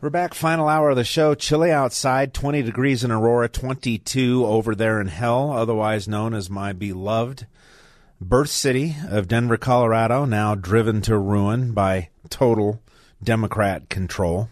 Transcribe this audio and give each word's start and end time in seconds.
We're 0.00 0.10
back, 0.10 0.32
final 0.32 0.68
hour 0.68 0.90
of 0.90 0.96
the 0.96 1.02
show. 1.02 1.34
Chilly 1.34 1.72
outside, 1.72 2.32
20 2.32 2.62
degrees 2.62 3.02
in 3.02 3.10
Aurora, 3.10 3.48
22 3.48 4.46
over 4.46 4.76
there 4.76 5.00
in 5.00 5.08
hell, 5.08 5.50
otherwise 5.50 6.06
known 6.06 6.34
as 6.34 6.48
my 6.48 6.72
beloved 6.72 7.48
birth 8.20 8.48
city 8.48 8.94
of 9.08 9.26
Denver, 9.26 9.56
Colorado, 9.56 10.24
now 10.24 10.54
driven 10.54 11.02
to 11.02 11.18
ruin 11.18 11.72
by 11.72 12.10
total 12.30 12.80
Democrat 13.20 13.88
control. 13.88 14.50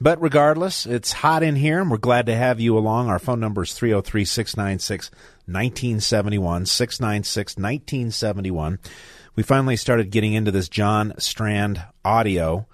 But 0.00 0.20
regardless, 0.20 0.86
it's 0.86 1.12
hot 1.12 1.44
in 1.44 1.54
here, 1.54 1.80
and 1.80 1.88
we're 1.88 1.96
glad 1.98 2.26
to 2.26 2.34
have 2.34 2.58
you 2.58 2.76
along. 2.76 3.08
Our 3.08 3.20
phone 3.20 3.38
number 3.38 3.62
is 3.62 3.74
303 3.74 4.24
696 4.24 5.12
1971. 5.46 6.66
696 6.66 7.56
1971. 7.56 8.80
We 9.36 9.44
finally 9.44 9.76
started 9.76 10.10
getting 10.10 10.32
into 10.32 10.50
this 10.50 10.68
John 10.68 11.14
Strand 11.18 11.84
audio 12.04 12.66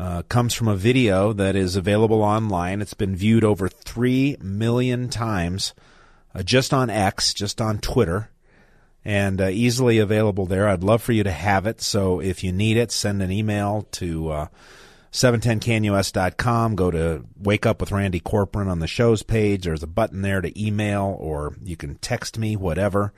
uh, 0.00 0.22
comes 0.22 0.54
from 0.54 0.66
a 0.66 0.76
video 0.76 1.34
that 1.34 1.54
is 1.54 1.76
available 1.76 2.22
online. 2.22 2.80
It's 2.80 2.94
been 2.94 3.14
viewed 3.14 3.44
over 3.44 3.68
3 3.68 4.38
million 4.40 5.10
times 5.10 5.74
uh, 6.34 6.42
just 6.42 6.72
on 6.72 6.88
X, 6.88 7.34
just 7.34 7.60
on 7.60 7.80
Twitter, 7.80 8.30
and 9.04 9.42
uh, 9.42 9.48
easily 9.48 9.98
available 9.98 10.46
there. 10.46 10.66
I'd 10.66 10.82
love 10.82 11.02
for 11.02 11.12
you 11.12 11.22
to 11.24 11.30
have 11.30 11.66
it. 11.66 11.82
So 11.82 12.18
if 12.18 12.42
you 12.42 12.50
need 12.50 12.78
it, 12.78 12.90
send 12.90 13.20
an 13.20 13.30
email 13.30 13.88
to 13.92 14.30
uh, 14.30 14.46
710knus.com. 15.12 16.76
Go 16.76 16.90
to 16.90 17.26
Wake 17.38 17.66
Up 17.66 17.82
with 17.82 17.92
Randy 17.92 18.20
Corporon 18.20 18.68
on 18.68 18.78
the 18.78 18.86
show's 18.86 19.22
page. 19.22 19.64
There's 19.64 19.82
a 19.82 19.86
button 19.86 20.22
there 20.22 20.40
to 20.40 20.58
email, 20.58 21.14
or 21.20 21.56
you 21.62 21.76
can 21.76 21.96
text 21.96 22.38
me, 22.38 22.56
whatever. 22.56 23.12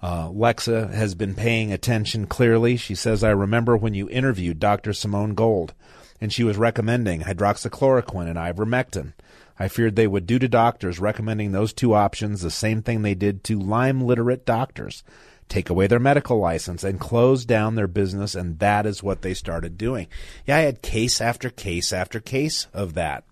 Uh, 0.00 0.28
Lexa 0.28 0.90
has 0.90 1.14
been 1.14 1.34
paying 1.34 1.70
attention 1.70 2.26
clearly. 2.26 2.78
She 2.78 2.94
says, 2.94 3.22
I 3.22 3.30
remember 3.30 3.76
when 3.76 3.92
you 3.92 4.08
interviewed 4.08 4.58
Dr. 4.58 4.94
Simone 4.94 5.34
Gold 5.34 5.74
and 6.20 6.32
she 6.32 6.44
was 6.44 6.56
recommending 6.56 7.22
hydroxychloroquine 7.22 8.28
and 8.28 8.38
ivermectin. 8.38 9.12
I 9.58 9.68
feared 9.68 9.94
they 9.94 10.06
would 10.06 10.26
do 10.26 10.38
to 10.38 10.48
doctors 10.48 10.98
recommending 10.98 11.52
those 11.52 11.72
two 11.72 11.94
options 11.94 12.40
the 12.40 12.50
same 12.50 12.82
thing 12.82 13.02
they 13.02 13.14
did 13.14 13.44
to 13.44 13.58
Lyme 13.58 14.00
literate 14.00 14.44
doctors 14.44 15.04
take 15.48 15.70
away 15.70 15.86
their 15.86 15.98
medical 15.98 16.38
license 16.38 16.84
and 16.84 16.98
close 16.98 17.44
down 17.44 17.74
their 17.74 17.86
business, 17.86 18.34
and 18.34 18.58
that 18.58 18.86
is 18.86 19.02
what 19.02 19.22
they 19.22 19.34
started 19.34 19.78
doing. 19.78 20.08
Yeah, 20.46 20.56
I 20.56 20.60
had 20.60 20.82
case 20.82 21.20
after 21.20 21.50
case 21.50 21.92
after 21.92 22.20
case 22.20 22.66
of 22.72 22.94
that 22.94 23.24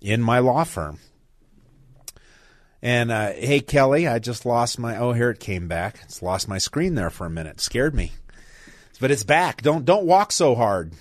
in 0.00 0.22
my 0.22 0.38
law 0.38 0.64
firm. 0.64 0.98
And 2.82 3.10
uh, 3.10 3.32
hey, 3.32 3.60
Kelly, 3.60 4.06
I 4.06 4.18
just 4.18 4.44
lost 4.44 4.78
my. 4.78 4.96
Oh, 4.98 5.12
here 5.12 5.30
it 5.30 5.40
came 5.40 5.68
back. 5.68 6.00
It's 6.02 6.22
lost 6.22 6.48
my 6.48 6.58
screen 6.58 6.94
there 6.94 7.10
for 7.10 7.26
a 7.26 7.30
minute. 7.30 7.60
Scared 7.60 7.94
me, 7.94 8.12
but 9.00 9.10
it's 9.10 9.24
back. 9.24 9.62
Don't 9.62 9.86
don't 9.86 10.04
walk 10.04 10.32
so 10.32 10.54
hard 10.54 10.92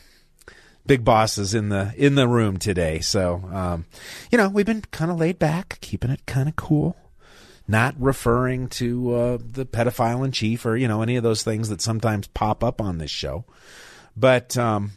big 0.85 1.03
bosses 1.03 1.53
in 1.53 1.69
the 1.69 1.93
in 1.95 2.15
the 2.15 2.27
room 2.27 2.57
today. 2.57 2.99
So, 2.99 3.47
um, 3.51 3.85
you 4.31 4.37
know, 4.37 4.49
we've 4.49 4.65
been 4.65 4.81
kind 4.91 5.11
of 5.11 5.19
laid 5.19 5.39
back, 5.39 5.77
keeping 5.81 6.11
it 6.11 6.25
kind 6.25 6.49
of 6.49 6.55
cool, 6.55 6.95
not 7.67 7.95
referring 7.97 8.67
to 8.69 9.15
uh, 9.15 9.37
the 9.39 9.65
pedophile 9.65 10.25
in 10.25 10.31
chief 10.31 10.65
or 10.65 10.75
you 10.75 10.87
know 10.87 11.01
any 11.01 11.15
of 11.15 11.23
those 11.23 11.43
things 11.43 11.69
that 11.69 11.81
sometimes 11.81 12.27
pop 12.27 12.63
up 12.63 12.81
on 12.81 12.97
this 12.97 13.11
show. 13.11 13.45
But 14.15 14.57
um, 14.57 14.91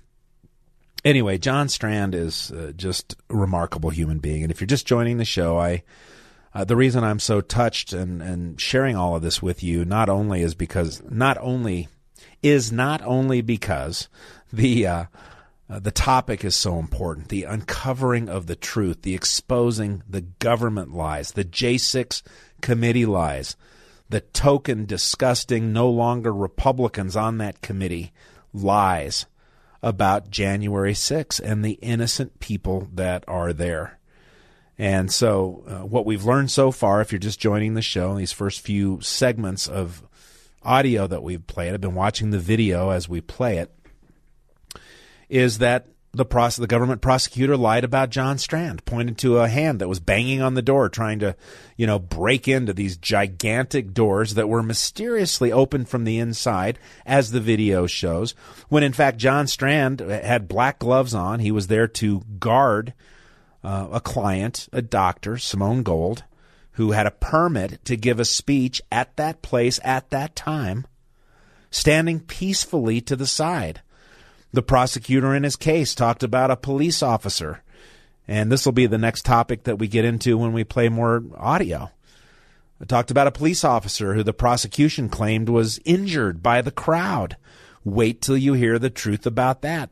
anyway, 1.05 1.39
John 1.39 1.69
Strand 1.69 2.15
is 2.15 2.51
uh, 2.51 2.73
just 2.77 3.17
a 3.31 3.37
remarkable 3.37 3.91
human 3.91 4.19
being, 4.19 4.43
and 4.43 4.51
if 4.51 4.61
you're 4.61 4.67
just 4.67 4.87
joining 4.87 5.19
the 5.19 5.25
show, 5.25 5.59
I. 5.59 5.83
Uh, 6.55 6.65
the 6.65 6.75
reason 6.75 7.05
I'm 7.05 7.19
so 7.19 7.43
touched 7.43 7.93
and, 7.93 8.23
and 8.23 8.59
sharing 8.59 8.97
all 8.97 9.15
of 9.15 9.21
this 9.21 9.43
with 9.43 9.63
you 9.63 9.85
not 9.85 10.09
only 10.09 10.41
is 10.41 10.55
because 10.55 11.03
not 11.07 11.37
only 11.39 11.89
is 12.43 12.73
not 12.73 13.03
only 13.03 13.43
because 13.43 14.09
the 14.51 14.87
uh, 15.69 15.81
the 15.81 15.91
topic 15.91 16.45
is 16.45 16.55
so 16.55 16.79
important 16.79 17.29
the 17.29 17.45
uncovering 17.45 18.29
of 18.29 18.47
the 18.47 18.57
truth, 18.57 19.03
the 19.03 19.15
exposing 19.15 20.03
the 20.09 20.21
government 20.21 20.95
lies, 20.95 21.33
the 21.33 21.45
J6 21.45 22.23
committee 22.61 23.07
lies, 23.07 23.57
the 24.09 24.21
token, 24.21 24.87
disgusting, 24.87 25.73
no 25.73 25.91
longer 25.91 26.33
Republicans 26.33 27.17
on 27.17 27.39
that 27.39 27.61
committee 27.63 28.13
lies 28.53 29.27
about 29.83 30.31
January 30.31 30.95
6 30.95 31.41
and 31.41 31.65
the 31.65 31.79
innocent 31.83 32.39
people 32.39 32.89
that 32.95 33.25
are 33.27 33.53
there. 33.53 33.99
And 34.79 35.11
so, 35.11 35.65
uh, 35.67 35.87
what 35.87 36.07
we've 36.07 36.25
learned 36.25 36.51
so 36.51 36.71
far, 36.71 37.01
if 37.01 37.11
you're 37.11 37.19
just 37.19 37.41
joining 37.41 37.75
the 37.75 37.83
show, 37.83 38.15
these 38.15 38.33
first 38.33 38.61
few 38.61 39.01
segments 39.01 39.67
of 39.67 40.03
audio 40.63 41.07
that 41.07 41.23
we've 41.23 41.47
played, 41.47 41.73
I've 41.73 41.81
been 41.81 41.95
watching 41.95 42.31
the 42.31 42.39
video 42.39 42.91
as 42.91 43.09
we 43.09 43.21
play 43.21 43.57
it 43.59 43.73
is 45.29 45.59
that 45.59 45.87
the 46.17 46.25
process, 46.25 46.57
the 46.57 46.67
government 46.67 47.03
prosecutor 47.03 47.57
lied 47.57 47.85
about 47.85 48.11
John 48.11 48.39
Strand, 48.39 48.85
pointed 48.87 49.19
to 49.19 49.39
a 49.39 49.49
hand 49.49 49.81
that 49.81 49.89
was 49.89 50.01
banging 50.01 50.41
on 50.41 50.55
the 50.55 50.63
door, 50.63 50.89
trying 50.89 51.19
to, 51.19 51.37
you 51.77 51.87
know, 51.87 51.99
break 51.99 52.49
into 52.49 52.73
these 52.73 52.97
gigantic 52.97 53.93
doors 53.93 54.35
that 54.35 54.49
were 54.49 54.63
mysteriously 54.63 55.53
opened 55.53 55.89
from 55.89 56.05
the 56.05 56.19
inside, 56.19 56.79
as 57.05 57.31
the 57.31 57.41
video 57.41 57.87
shows. 57.87 58.35
When 58.69 58.83
in 58.83 58.95
fact 58.95 59.19
John 59.19 59.47
Strand 59.47 60.01
had 60.01 60.49
black 60.49 60.79
gloves 60.79 61.15
on, 61.15 61.41
he 61.41 61.53
was 61.53 61.67
there 61.67 61.89
to 61.89 62.23
guard 62.39 62.95
uh, 63.63 63.89
a 63.93 64.01
client, 64.01 64.69
a 64.73 64.81
doctor, 64.81 65.37
Simone 65.37 65.83
Gold, 65.83 66.25
who 66.73 66.93
had 66.93 67.07
a 67.07 67.11
permit 67.11 67.85
to 67.85 67.97
give 67.97 68.21
a 68.21 68.25
speech 68.25 68.81
at 68.91 69.17
that 69.17 69.43
place 69.43 69.79
at 69.85 70.11
that 70.11 70.35
time, 70.35 70.87
standing 71.71 72.21
peacefully 72.21 73.01
to 73.03 73.17
the 73.17 73.27
side. 73.27 73.83
The 74.57 74.63
prosecutor 74.63 75.35
in 75.35 75.43
his 75.43 75.55
case 75.55 75.95
talked 75.95 76.23
about 76.23 76.51
a 76.51 76.57
police 76.57 77.03
officer. 77.03 77.63
And 78.27 78.51
this 78.51 78.65
will 78.65 78.73
be 78.73 78.87
the 78.87 78.97
next 78.97 79.27
topic 79.27 79.65
that 79.65 79.79
we 79.79 79.87
get 79.87 80.07
into 80.07 80.39
when 80.39 80.55
we 80.55 80.65
play 80.65 80.89
more 80.89 81.23
audio. 81.37 81.91
I 82.81 82.87
talked 82.87 83.11
about 83.11 83.27
a 83.27 83.33
police 83.33 83.65
officer 83.65 84.15
who 84.15 84.23
the 84.23 84.33
prosecution 84.33 85.11
claimed 85.11 85.51
was 85.51 85.79
injured 85.85 86.43
by 86.43 86.63
the 86.63 86.71
crowd. 86.71 87.37
Wait 87.85 88.23
till 88.23 88.39
you 88.39 88.55
hear 88.55 88.79
the 88.79 88.89
truth 88.89 89.27
about 89.27 89.61
that. 89.61 89.91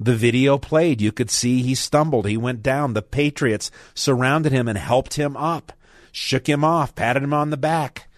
The 0.00 0.16
video 0.16 0.58
played. 0.58 1.00
You 1.00 1.12
could 1.12 1.30
see 1.30 1.62
he 1.62 1.76
stumbled. 1.76 2.26
He 2.26 2.36
went 2.36 2.64
down. 2.64 2.94
The 2.94 3.02
Patriots 3.02 3.70
surrounded 3.94 4.50
him 4.50 4.66
and 4.66 4.76
helped 4.76 5.14
him 5.14 5.36
up, 5.36 5.72
shook 6.10 6.48
him 6.48 6.64
off, 6.64 6.96
patted 6.96 7.22
him 7.22 7.32
on 7.32 7.50
the 7.50 7.56
back. 7.56 8.08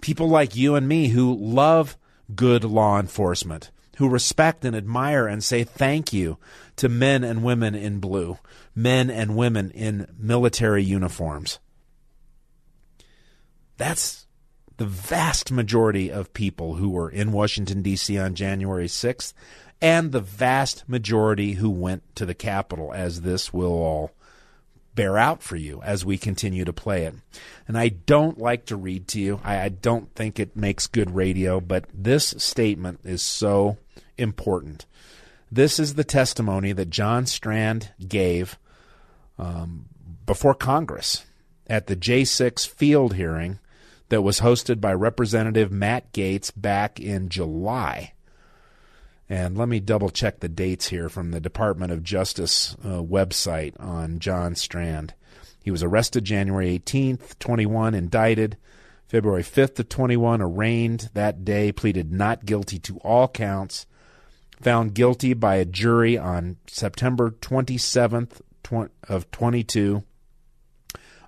People 0.00 0.28
like 0.28 0.56
you 0.56 0.74
and 0.74 0.88
me 0.88 1.10
who 1.10 1.32
love 1.32 1.96
good 2.34 2.64
law 2.64 2.98
enforcement 2.98 3.70
who 4.00 4.08
respect 4.08 4.64
and 4.64 4.74
admire 4.74 5.26
and 5.26 5.44
say 5.44 5.62
thank 5.62 6.10
you 6.10 6.38
to 6.74 6.88
men 6.88 7.22
and 7.22 7.44
women 7.44 7.74
in 7.74 8.00
blue, 8.00 8.38
men 8.74 9.10
and 9.10 9.36
women 9.36 9.70
in 9.72 10.06
military 10.18 10.82
uniforms. 10.82 11.58
That's 13.76 14.26
the 14.78 14.86
vast 14.86 15.52
majority 15.52 16.10
of 16.10 16.32
people 16.32 16.76
who 16.76 16.88
were 16.88 17.10
in 17.10 17.30
Washington, 17.30 17.82
D.C. 17.82 18.16
on 18.16 18.34
January 18.34 18.86
6th, 18.86 19.34
and 19.82 20.12
the 20.12 20.20
vast 20.22 20.88
majority 20.88 21.52
who 21.52 21.68
went 21.68 22.16
to 22.16 22.24
the 22.24 22.32
Capitol, 22.32 22.94
as 22.94 23.20
this 23.20 23.52
will 23.52 23.72
all 23.72 24.12
bear 24.94 25.18
out 25.18 25.42
for 25.42 25.56
you 25.56 25.80
as 25.82 26.04
we 26.04 26.18
continue 26.18 26.64
to 26.64 26.72
play 26.72 27.04
it. 27.04 27.14
And 27.68 27.78
I 27.78 27.88
don't 27.88 28.38
like 28.38 28.66
to 28.66 28.76
read 28.76 29.08
to 29.08 29.20
you, 29.20 29.40
I, 29.44 29.60
I 29.60 29.68
don't 29.68 30.14
think 30.14 30.38
it 30.38 30.56
makes 30.56 30.86
good 30.86 31.14
radio, 31.14 31.60
but 31.60 31.84
this 31.92 32.34
statement 32.38 33.00
is 33.04 33.22
so 33.22 33.76
important. 34.20 34.86
This 35.50 35.80
is 35.80 35.94
the 35.94 36.04
testimony 36.04 36.72
that 36.72 36.90
John 36.90 37.26
Strand 37.26 37.92
gave 38.06 38.58
um, 39.38 39.86
before 40.26 40.54
Congress 40.54 41.24
at 41.66 41.86
the 41.86 41.96
J6 41.96 42.68
field 42.68 43.14
hearing 43.14 43.58
that 44.10 44.22
was 44.22 44.40
hosted 44.40 44.80
by 44.80 44.92
Representative 44.92 45.72
Matt 45.72 46.12
Gaetz 46.12 46.52
back 46.54 47.00
in 47.00 47.28
July. 47.28 48.12
And 49.28 49.56
let 49.56 49.68
me 49.68 49.78
double 49.78 50.10
check 50.10 50.40
the 50.40 50.48
dates 50.48 50.88
here 50.88 51.08
from 51.08 51.30
the 51.30 51.40
Department 51.40 51.92
of 51.92 52.02
Justice 52.02 52.76
uh, 52.84 53.00
website 53.00 53.74
on 53.78 54.18
John 54.18 54.56
Strand. 54.56 55.14
He 55.62 55.70
was 55.70 55.82
arrested 55.82 56.24
January 56.24 56.78
18th, 56.78 57.38
21, 57.38 57.94
indicted 57.94 58.56
February 59.06 59.42
5th 59.42 59.78
of 59.78 59.88
21, 59.88 60.40
arraigned 60.40 61.10
that 61.14 61.44
day, 61.44 61.72
pleaded 61.72 62.12
not 62.12 62.44
guilty 62.44 62.78
to 62.78 62.98
all 62.98 63.28
counts, 63.28 63.86
found 64.60 64.94
guilty 64.94 65.34
by 65.34 65.56
a 65.56 65.64
jury 65.64 66.18
on 66.18 66.56
September 66.66 67.30
27th 67.30 68.40
of 69.08 69.30
22 69.30 70.04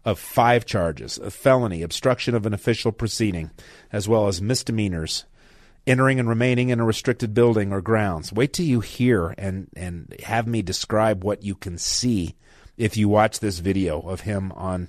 of 0.05 0.19
five 0.19 0.65
charges 0.65 1.19
of 1.19 1.33
felony, 1.33 1.83
obstruction 1.83 2.35
of 2.35 2.47
an 2.47 2.55
official 2.55 2.93
proceeding, 2.93 3.51
as 3.93 4.09
well 4.09 4.27
as 4.27 4.43
misdemeanors, 4.43 5.25
entering 5.87 6.19
and 6.19 6.29
remaining 6.29 6.71
in 6.71 6.81
a 6.81 6.85
restricted 6.85 7.35
building 7.35 7.73
or 7.73 7.81
grounds. 7.81 8.33
Wait 8.33 8.53
till 8.53 8.67
you 8.67 8.81
hear 8.81 9.35
and, 9.39 9.69
and 9.77 10.15
have 10.25 10.47
me 10.47 10.63
describe 10.63 11.25
what 11.25 11.43
you 11.43 11.55
can 11.55 11.79
see 11.79 12.35
if 12.77 12.97
you 12.97 13.09
watch 13.09 13.41
this 13.41 13.59
video 13.59 14.01
of 14.01 14.23
him 14.23 14.53
on 14.53 14.89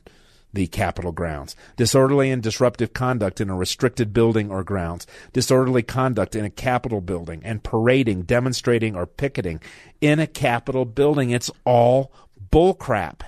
the 0.53 0.67
Capitol 0.67 1.11
grounds. 1.11 1.55
Disorderly 1.75 2.29
and 2.29 2.41
disruptive 2.41 2.93
conduct 2.93 3.41
in 3.41 3.49
a 3.49 3.55
restricted 3.55 4.13
building 4.13 4.51
or 4.51 4.63
grounds. 4.63 5.07
Disorderly 5.33 5.81
conduct 5.81 6.35
in 6.35 6.45
a 6.45 6.49
Capitol 6.49 7.01
building 7.01 7.41
and 7.43 7.63
parading, 7.63 8.23
demonstrating, 8.23 8.95
or 8.95 9.07
picketing 9.07 9.59
in 9.99 10.19
a 10.19 10.27
Capitol 10.27 10.85
building. 10.85 11.31
It's 11.31 11.51
all 11.65 12.13
bullcrap. 12.51 13.21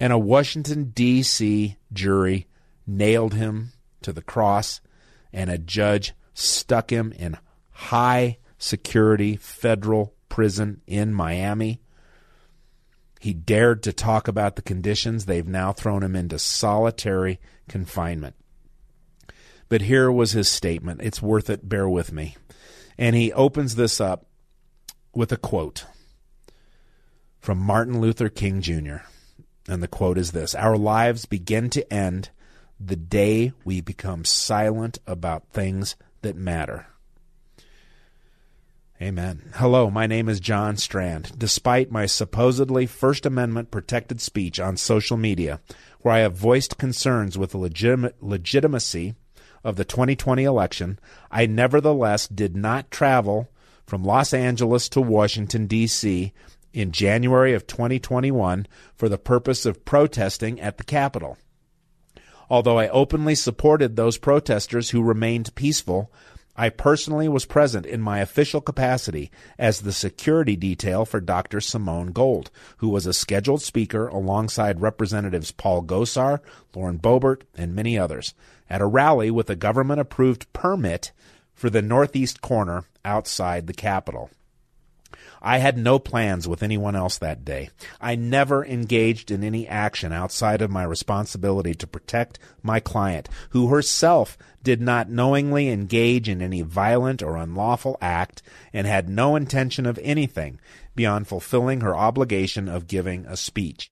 And 0.00 0.12
a 0.12 0.18
Washington, 0.18 0.90
D.C. 0.90 1.76
jury 1.92 2.46
nailed 2.86 3.34
him 3.34 3.72
to 4.02 4.12
the 4.12 4.22
cross, 4.22 4.80
and 5.32 5.50
a 5.50 5.58
judge 5.58 6.14
stuck 6.34 6.90
him 6.90 7.12
in 7.12 7.36
high 7.70 8.38
security 8.58 9.36
federal 9.36 10.14
prison 10.28 10.80
in 10.86 11.14
Miami 11.14 11.80
he 13.20 13.34
dared 13.34 13.82
to 13.82 13.92
talk 13.92 14.28
about 14.28 14.56
the 14.56 14.62
conditions. 14.62 15.26
They've 15.26 15.46
now 15.46 15.74
thrown 15.74 16.02
him 16.02 16.16
into 16.16 16.38
solitary 16.38 17.38
confinement. 17.68 18.34
But 19.68 19.82
here 19.82 20.10
was 20.10 20.32
his 20.32 20.48
statement. 20.48 21.02
It's 21.02 21.20
worth 21.20 21.50
it. 21.50 21.68
Bear 21.68 21.86
with 21.86 22.12
me. 22.12 22.36
And 22.96 23.14
he 23.14 23.30
opens 23.34 23.74
this 23.74 24.00
up 24.00 24.24
with 25.14 25.32
a 25.32 25.36
quote 25.36 25.84
from 27.40 27.58
Martin 27.58 28.00
Luther 28.00 28.30
King 28.30 28.62
Jr. 28.62 29.02
And 29.68 29.82
the 29.82 29.88
quote 29.88 30.16
is 30.16 30.32
this 30.32 30.54
Our 30.54 30.78
lives 30.78 31.26
begin 31.26 31.68
to 31.70 31.92
end 31.92 32.30
the 32.80 32.96
day 32.96 33.52
we 33.66 33.82
become 33.82 34.24
silent 34.24 34.96
about 35.06 35.52
things 35.52 35.94
that 36.22 36.36
matter. 36.36 36.86
Amen. 39.02 39.40
Hello, 39.54 39.90
my 39.90 40.06
name 40.06 40.28
is 40.28 40.40
John 40.40 40.76
Strand. 40.76 41.32
Despite 41.38 41.90
my 41.90 42.04
supposedly 42.04 42.84
First 42.84 43.24
Amendment 43.24 43.70
protected 43.70 44.20
speech 44.20 44.60
on 44.60 44.76
social 44.76 45.16
media, 45.16 45.60
where 46.00 46.12
I 46.12 46.18
have 46.18 46.34
voiced 46.34 46.76
concerns 46.76 47.38
with 47.38 47.52
the 47.52 47.58
legitimate 47.58 48.22
legitimacy 48.22 49.14
of 49.64 49.76
the 49.76 49.86
2020 49.86 50.44
election, 50.44 50.98
I 51.30 51.46
nevertheless 51.46 52.28
did 52.28 52.54
not 52.54 52.90
travel 52.90 53.48
from 53.86 54.04
Los 54.04 54.34
Angeles 54.34 54.86
to 54.90 55.00
Washington, 55.00 55.66
D.C. 55.66 56.34
in 56.74 56.92
January 56.92 57.54
of 57.54 57.66
2021 57.66 58.66
for 58.94 59.08
the 59.08 59.16
purpose 59.16 59.64
of 59.64 59.86
protesting 59.86 60.60
at 60.60 60.76
the 60.76 60.84
Capitol. 60.84 61.38
Although 62.50 62.78
I 62.78 62.88
openly 62.88 63.36
supported 63.36 63.94
those 63.94 64.18
protesters 64.18 64.90
who 64.90 65.02
remained 65.02 65.54
peaceful, 65.54 66.12
I 66.60 66.68
personally 66.68 67.26
was 67.26 67.46
present 67.46 67.86
in 67.86 68.02
my 68.02 68.18
official 68.18 68.60
capacity 68.60 69.30
as 69.58 69.80
the 69.80 69.94
security 69.94 70.56
detail 70.56 71.06
for 71.06 71.18
Dr. 71.18 71.58
Simone 71.58 72.12
Gold, 72.12 72.50
who 72.76 72.90
was 72.90 73.06
a 73.06 73.14
scheduled 73.14 73.62
speaker 73.62 74.08
alongside 74.08 74.82
Representatives 74.82 75.52
Paul 75.52 75.82
Gosar, 75.84 76.40
Lauren 76.76 76.98
Boebert, 76.98 77.44
and 77.56 77.74
many 77.74 77.98
others, 77.98 78.34
at 78.68 78.82
a 78.82 78.86
rally 78.86 79.30
with 79.30 79.48
a 79.48 79.56
government 79.56 80.00
approved 80.00 80.52
permit 80.52 81.12
for 81.54 81.70
the 81.70 81.80
northeast 81.80 82.42
corner 82.42 82.84
outside 83.06 83.66
the 83.66 83.72
Capitol. 83.72 84.28
I 85.42 85.58
had 85.58 85.78
no 85.78 85.98
plans 85.98 86.46
with 86.46 86.62
anyone 86.62 86.94
else 86.94 87.18
that 87.18 87.44
day. 87.44 87.70
I 88.00 88.14
never 88.14 88.64
engaged 88.64 89.30
in 89.30 89.42
any 89.42 89.66
action 89.66 90.12
outside 90.12 90.60
of 90.60 90.70
my 90.70 90.84
responsibility 90.84 91.74
to 91.74 91.86
protect 91.86 92.38
my 92.62 92.80
client, 92.80 93.28
who 93.50 93.68
herself 93.68 94.36
did 94.62 94.80
not 94.80 95.08
knowingly 95.08 95.68
engage 95.68 96.28
in 96.28 96.42
any 96.42 96.60
violent 96.62 97.22
or 97.22 97.36
unlawful 97.36 97.96
act 98.02 98.42
and 98.72 98.86
had 98.86 99.08
no 99.08 99.36
intention 99.36 99.86
of 99.86 99.98
anything 100.02 100.60
beyond 100.94 101.26
fulfilling 101.26 101.80
her 101.80 101.96
obligation 101.96 102.68
of 102.68 102.86
giving 102.86 103.24
a 103.26 103.36
speech. 103.36 103.90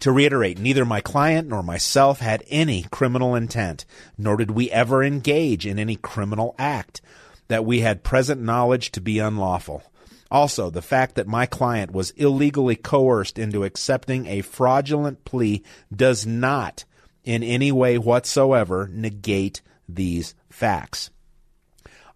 To 0.00 0.10
reiterate, 0.10 0.58
neither 0.58 0.84
my 0.84 1.00
client 1.00 1.48
nor 1.48 1.62
myself 1.62 2.18
had 2.18 2.42
any 2.48 2.86
criminal 2.90 3.36
intent, 3.36 3.84
nor 4.18 4.36
did 4.36 4.50
we 4.50 4.68
ever 4.70 5.04
engage 5.04 5.64
in 5.64 5.78
any 5.78 5.94
criminal 5.94 6.56
act 6.58 7.00
that 7.48 7.64
we 7.64 7.80
had 7.80 8.04
present 8.04 8.40
knowledge 8.40 8.90
to 8.92 9.00
be 9.00 9.18
unlawful. 9.18 9.82
Also, 10.30 10.70
the 10.70 10.80
fact 10.80 11.14
that 11.14 11.26
my 11.26 11.44
client 11.44 11.90
was 11.90 12.10
illegally 12.12 12.76
coerced 12.76 13.38
into 13.38 13.64
accepting 13.64 14.26
a 14.26 14.40
fraudulent 14.40 15.24
plea 15.24 15.62
does 15.94 16.26
not 16.26 16.84
in 17.22 17.42
any 17.42 17.70
way 17.70 17.98
whatsoever 17.98 18.88
negate 18.92 19.60
these 19.88 20.34
facts. 20.48 21.10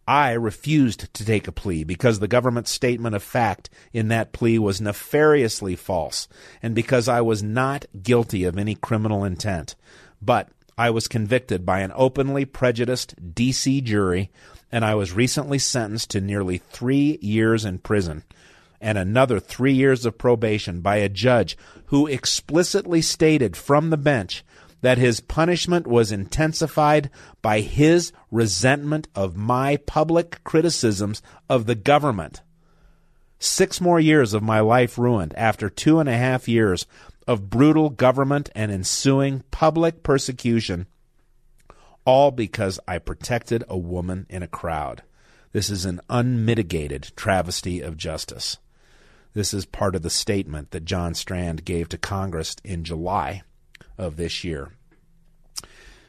I 0.08 0.32
refused 0.32 1.12
to 1.12 1.24
take 1.24 1.48
a 1.48 1.52
plea 1.52 1.82
because 1.82 2.20
the 2.20 2.28
government's 2.28 2.70
statement 2.70 3.16
of 3.16 3.22
fact 3.22 3.68
in 3.92 4.08
that 4.08 4.32
plea 4.32 4.58
was 4.58 4.80
nefariously 4.80 5.74
false 5.74 6.28
and 6.62 6.74
because 6.74 7.08
I 7.08 7.20
was 7.20 7.42
not 7.42 7.86
guilty 8.02 8.44
of 8.44 8.56
any 8.56 8.76
criminal 8.76 9.24
intent. 9.24 9.74
But 10.22 10.48
I 10.78 10.90
was 10.90 11.08
convicted 11.08 11.66
by 11.66 11.80
an 11.80 11.92
openly 11.94 12.44
prejudiced 12.44 13.34
D.C. 13.34 13.80
jury 13.80 14.30
and 14.76 14.84
I 14.84 14.94
was 14.94 15.14
recently 15.14 15.58
sentenced 15.58 16.10
to 16.10 16.20
nearly 16.20 16.58
three 16.58 17.18
years 17.22 17.64
in 17.64 17.78
prison 17.78 18.24
and 18.78 18.98
another 18.98 19.40
three 19.40 19.72
years 19.72 20.04
of 20.04 20.18
probation 20.18 20.82
by 20.82 20.96
a 20.96 21.08
judge 21.08 21.56
who 21.86 22.06
explicitly 22.06 23.00
stated 23.00 23.56
from 23.56 23.88
the 23.88 23.96
bench 23.96 24.44
that 24.82 24.98
his 24.98 25.20
punishment 25.20 25.86
was 25.86 26.12
intensified 26.12 27.08
by 27.40 27.60
his 27.60 28.12
resentment 28.30 29.08
of 29.14 29.34
my 29.34 29.78
public 29.78 30.44
criticisms 30.44 31.22
of 31.48 31.64
the 31.64 31.74
government. 31.74 32.42
Six 33.38 33.80
more 33.80 33.98
years 33.98 34.34
of 34.34 34.42
my 34.42 34.60
life 34.60 34.98
ruined 34.98 35.32
after 35.38 35.70
two 35.70 36.00
and 36.00 36.08
a 36.10 36.18
half 36.18 36.48
years 36.48 36.84
of 37.26 37.48
brutal 37.48 37.88
government 37.88 38.50
and 38.54 38.70
ensuing 38.70 39.42
public 39.50 40.02
persecution 40.02 40.86
all 42.06 42.30
because 42.30 42.80
I 42.88 42.98
protected 42.98 43.64
a 43.68 43.76
woman 43.76 44.26
in 44.30 44.42
a 44.42 44.48
crowd. 44.48 45.02
This 45.52 45.68
is 45.68 45.84
an 45.84 46.00
unmitigated 46.08 47.12
travesty 47.16 47.80
of 47.80 47.96
justice. 47.96 48.58
This 49.34 49.52
is 49.52 49.66
part 49.66 49.94
of 49.94 50.02
the 50.02 50.08
statement 50.08 50.70
that 50.70 50.86
John 50.86 51.12
Strand 51.12 51.66
gave 51.66 51.90
to 51.90 51.98
Congress 51.98 52.56
in 52.64 52.84
July 52.84 53.42
of 53.98 54.16
this 54.16 54.44
year. 54.44 54.72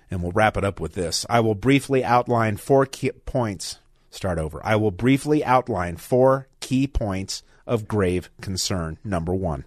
And 0.10 0.24
we'll 0.24 0.32
wrap 0.32 0.56
it 0.56 0.64
up 0.64 0.80
with 0.80 0.94
this. 0.94 1.26
I 1.30 1.42
will 1.42 1.56
briefly 1.56 2.06
outline 2.06 2.56
four 2.56 2.86
key 2.86 3.12
points. 3.26 3.80
Start 4.10 4.40
over. 4.40 4.62
I 4.66 4.78
will 4.78 4.92
briefly 4.92 5.44
outline 5.44 5.98
four 5.98 6.48
key 6.62 6.88
points 6.88 7.44
of 7.66 7.88
grave 7.88 8.30
concern. 8.40 8.98
Number 9.04 9.34
one. 9.34 9.66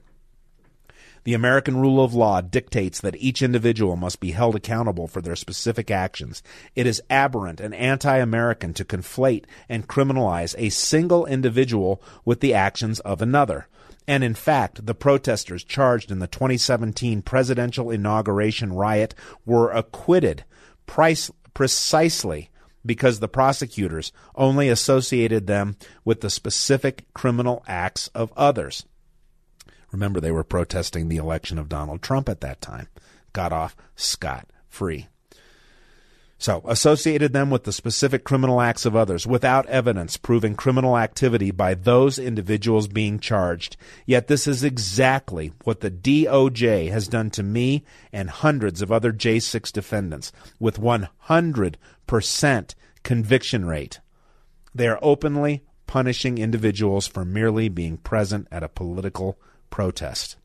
The 1.24 1.34
American 1.34 1.76
rule 1.76 2.02
of 2.02 2.14
law 2.14 2.40
dictates 2.40 3.00
that 3.00 3.16
each 3.16 3.42
individual 3.42 3.96
must 3.96 4.20
be 4.20 4.30
held 4.30 4.56
accountable 4.56 5.06
for 5.06 5.20
their 5.20 5.36
specific 5.36 5.90
actions. 5.90 6.42
It 6.74 6.86
is 6.86 7.02
aberrant 7.10 7.60
and 7.60 7.74
anti 7.74 8.16
American 8.16 8.72
to 8.74 8.84
conflate 8.84 9.44
and 9.68 9.88
criminalize 9.88 10.54
a 10.56 10.70
single 10.70 11.26
individual 11.26 12.02
with 12.24 12.40
the 12.40 12.54
actions 12.54 13.00
of 13.00 13.20
another. 13.20 13.68
And 14.08 14.24
in 14.24 14.34
fact, 14.34 14.86
the 14.86 14.94
protesters 14.94 15.62
charged 15.62 16.10
in 16.10 16.20
the 16.20 16.26
2017 16.26 17.22
presidential 17.22 17.90
inauguration 17.90 18.72
riot 18.72 19.14
were 19.44 19.70
acquitted 19.70 20.44
price, 20.86 21.30
precisely 21.54 22.50
because 22.84 23.20
the 23.20 23.28
prosecutors 23.28 24.10
only 24.34 24.68
associated 24.68 25.46
them 25.46 25.76
with 26.04 26.22
the 26.22 26.30
specific 26.30 27.04
criminal 27.12 27.62
acts 27.68 28.08
of 28.08 28.32
others. 28.36 28.84
Remember, 29.92 30.20
they 30.20 30.30
were 30.30 30.44
protesting 30.44 31.08
the 31.08 31.16
election 31.16 31.58
of 31.58 31.68
Donald 31.68 32.02
Trump 32.02 32.28
at 32.28 32.40
that 32.40 32.60
time. 32.60 32.88
Got 33.32 33.52
off 33.52 33.76
scot 33.96 34.46
free. 34.68 35.08
So, 36.40 36.62
associated 36.64 37.34
them 37.34 37.50
with 37.50 37.64
the 37.64 37.72
specific 37.72 38.24
criminal 38.24 38.62
acts 38.62 38.86
of 38.86 38.96
others 38.96 39.26
without 39.26 39.66
evidence 39.66 40.16
proving 40.16 40.54
criminal 40.54 40.96
activity 40.96 41.50
by 41.50 41.74
those 41.74 42.18
individuals 42.18 42.88
being 42.88 43.18
charged. 43.18 43.76
Yet, 44.06 44.26
this 44.26 44.46
is 44.46 44.64
exactly 44.64 45.52
what 45.64 45.80
the 45.80 45.90
DOJ 45.90 46.90
has 46.90 47.08
done 47.08 47.28
to 47.32 47.42
me 47.42 47.84
and 48.10 48.30
hundreds 48.30 48.80
of 48.80 48.90
other 48.90 49.12
J6 49.12 49.70
defendants 49.70 50.32
with 50.58 50.80
100% 50.80 52.74
conviction 53.02 53.66
rate. 53.66 54.00
They 54.74 54.88
are 54.88 54.98
openly 55.02 55.62
punishing 55.86 56.38
individuals 56.38 57.06
for 57.06 57.26
merely 57.26 57.68
being 57.68 57.98
present 57.98 58.48
at 58.50 58.62
a 58.62 58.68
political 58.68 59.38
protest. 59.70 60.36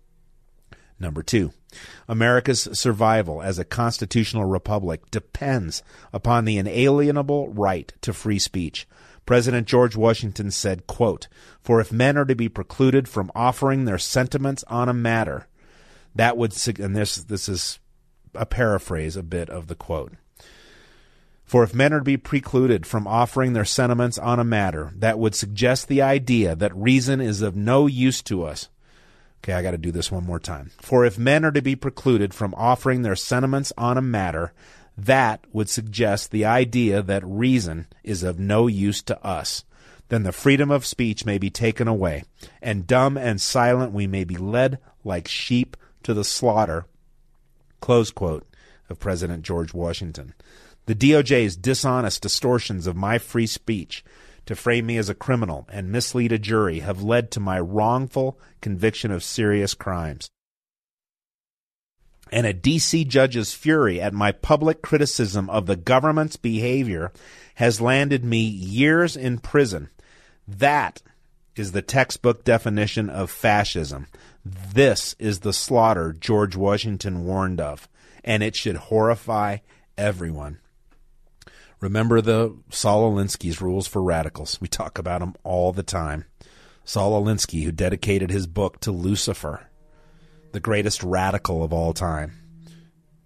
Number 0.99 1.23
two, 1.23 1.51
America's 2.07 2.69
survival 2.73 3.41
as 3.41 3.59
a 3.59 3.65
constitutional 3.65 4.45
republic 4.45 5.11
depends 5.11 5.83
upon 6.13 6.45
the 6.45 6.57
inalienable 6.57 7.49
right 7.49 7.91
to 8.01 8.13
free 8.13 8.39
speech. 8.39 8.87
President 9.25 9.67
George 9.67 9.95
Washington 9.95 10.51
said, 10.51 10.87
quote, 10.87 11.27
For 11.59 11.81
if 11.81 11.91
men 11.91 12.17
are 12.17 12.25
to 12.25 12.35
be 12.35 12.47
precluded 12.47 13.09
from 13.09 13.31
offering 13.35 13.85
their 13.85 13.97
sentiments 13.97 14.63
on 14.67 14.87
a 14.87 14.93
matter, 14.93 15.47
that 16.13 16.37
would, 16.37 16.55
and 16.79 16.95
this, 16.95 17.15
this 17.15 17.49
is 17.49 17.79
a 18.33 18.45
paraphrase 18.45 19.17
a 19.17 19.23
bit 19.23 19.49
of 19.49 19.67
the 19.67 19.75
quote. 19.75 20.13
For 21.43 21.63
if 21.63 21.75
men 21.75 21.93
are 21.93 21.99
to 21.99 22.05
be 22.05 22.17
precluded 22.17 22.87
from 22.87 23.05
offering 23.05 23.53
their 23.53 23.65
sentiments 23.65 24.17
on 24.17 24.39
a 24.39 24.43
matter, 24.43 24.91
that 24.95 25.19
would 25.19 25.35
suggest 25.35 25.87
the 25.87 26.01
idea 26.01 26.55
that 26.55 26.75
reason 26.75 27.21
is 27.21 27.41
of 27.41 27.55
no 27.55 27.85
use 27.85 28.21
to 28.23 28.43
us. 28.43 28.69
Okay, 29.45 29.53
I 29.53 29.61
got 29.61 29.71
to 29.71 29.77
do 29.77 29.91
this 29.91 30.11
one 30.11 30.25
more 30.25 30.39
time. 30.39 30.71
For 30.81 31.05
if 31.05 31.19
men 31.19 31.45
are 31.45 31.51
to 31.51 31.61
be 31.61 31.75
precluded 31.75 32.33
from 32.33 32.55
offering 32.57 33.03
their 33.03 33.15
sentiments 33.15 33.71
on 33.77 33.95
a 33.95 34.01
matter, 34.01 34.53
that 34.97 35.45
would 35.53 35.69
suggest 35.69 36.31
the 36.31 36.45
idea 36.45 37.03
that 37.03 37.23
reason 37.23 37.85
is 38.03 38.23
of 38.23 38.39
no 38.39 38.65
use 38.65 39.03
to 39.03 39.23
us. 39.23 39.63
Then 40.09 40.23
the 40.23 40.31
freedom 40.31 40.71
of 40.71 40.83
speech 40.83 41.27
may 41.27 41.37
be 41.37 41.51
taken 41.51 41.87
away, 41.87 42.23
and 42.59 42.87
dumb 42.87 43.17
and 43.17 43.39
silent 43.39 43.91
we 43.91 44.07
may 44.07 44.23
be 44.23 44.35
led 44.35 44.79
like 45.03 45.27
sheep 45.27 45.77
to 46.01 46.15
the 46.15 46.23
slaughter. 46.23 46.87
Close 47.81 48.09
quote 48.09 48.47
of 48.89 48.99
President 48.99 49.43
George 49.43 49.75
Washington. 49.75 50.33
The 50.87 50.95
DOJ's 50.95 51.55
dishonest 51.55 52.23
distortions 52.23 52.87
of 52.87 52.95
my 52.95 53.19
free 53.19 53.45
speech 53.45 54.03
to 54.45 54.55
frame 54.55 54.85
me 54.85 54.97
as 54.97 55.09
a 55.09 55.15
criminal 55.15 55.67
and 55.71 55.91
mislead 55.91 56.31
a 56.31 56.37
jury 56.37 56.79
have 56.79 57.01
led 57.01 57.31
to 57.31 57.39
my 57.39 57.59
wrongful 57.59 58.39
conviction 58.61 59.11
of 59.11 59.23
serious 59.23 59.73
crimes. 59.73 60.29
And 62.31 62.47
a 62.47 62.53
D.C. 62.53 63.05
judge's 63.05 63.53
fury 63.53 64.01
at 64.01 64.13
my 64.13 64.31
public 64.31 64.81
criticism 64.81 65.49
of 65.49 65.67
the 65.67 65.75
government's 65.75 66.37
behavior 66.37 67.11
has 67.55 67.79
landed 67.79 68.25
me 68.25 68.39
years 68.39 69.15
in 69.15 69.37
prison. 69.37 69.89
That 70.47 71.01
is 71.55 71.71
the 71.71 71.81
textbook 71.81 72.43
definition 72.43 73.09
of 73.09 73.31
fascism. 73.31 74.07
This 74.43 75.15
is 75.19 75.39
the 75.39 75.53
slaughter 75.53 76.13
George 76.13 76.55
Washington 76.55 77.25
warned 77.25 77.61
of, 77.61 77.87
and 78.23 78.43
it 78.43 78.55
should 78.55 78.75
horrify 78.75 79.57
everyone. 79.97 80.59
Remember 81.81 82.21
the 82.21 82.55
Saul 82.69 83.11
Alinsky's 83.11 83.61
rules 83.61 83.87
for 83.87 84.01
radicals. 84.01 84.59
We 84.61 84.67
talk 84.67 84.97
about 84.97 85.19
them 85.19 85.35
all 85.43 85.71
the 85.71 85.83
time. 85.83 86.25
Saul 86.83 87.21
Alinsky, 87.21 87.63
who 87.63 87.71
dedicated 87.71 88.29
his 88.29 88.47
book 88.47 88.79
to 88.81 88.91
Lucifer, 88.91 89.67
the 90.51 90.59
greatest 90.59 91.03
radical 91.03 91.63
of 91.63 91.73
all 91.73 91.93
time, 91.93 92.33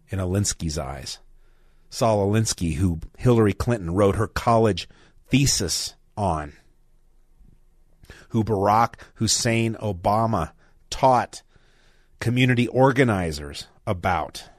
in 0.09 0.19
Alinsky's 0.19 0.77
eyes. 0.77 1.19
Saul 1.89 2.27
Alinsky, 2.29 2.75
who 2.75 2.99
Hillary 3.17 3.53
Clinton 3.53 3.91
wrote 3.91 4.15
her 4.15 4.27
college 4.27 4.87
thesis 5.27 5.95
on, 6.15 6.53
who 8.29 8.43
Barack 8.43 8.95
Hussein 9.15 9.75
Obama 9.75 10.51
taught 10.89 11.41
community 12.19 12.67
organizers 12.67 13.67
about. 13.85 14.49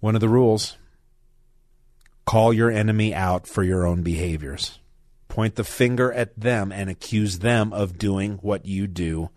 One 0.00 0.14
of 0.14 0.20
the 0.20 0.28
rules 0.28 0.76
Call 2.28 2.52
your 2.52 2.70
enemy 2.70 3.14
out 3.14 3.46
for 3.46 3.62
your 3.62 3.86
own 3.86 4.02
behaviors. 4.02 4.80
Point 5.28 5.54
the 5.54 5.64
finger 5.64 6.12
at 6.12 6.38
them 6.38 6.70
and 6.70 6.90
accuse 6.90 7.38
them 7.38 7.72
of 7.72 7.96
doing 7.96 8.32
what 8.42 8.66
you 8.66 8.86
do. 8.86 9.30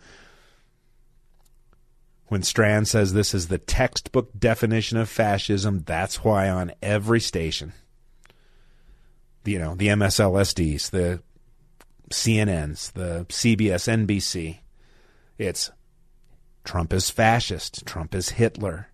When 2.28 2.44
Strand 2.44 2.90
says 2.90 3.14
this 3.14 3.34
is 3.34 3.48
the 3.48 3.60
textbook 3.60 4.38
definition 4.38 4.98
of 4.98 5.08
fascism, 5.08 5.84
that's 5.86 6.26
why 6.26 6.50
on 6.50 6.74
every 6.82 7.22
station, 7.22 7.72
you 9.46 9.58
know, 9.58 9.74
the 9.74 9.88
MSLSDs, 9.88 10.90
the 10.90 11.24
CNNs, 12.10 12.92
the 12.92 13.26
CBS, 13.30 13.88
NBC, 14.06 14.60
it's 15.38 15.72
Trump 16.66 16.92
is 16.92 17.10
fascist, 17.10 17.86
Trump 17.86 18.14
is 18.14 18.32
Hitler. 18.32 18.91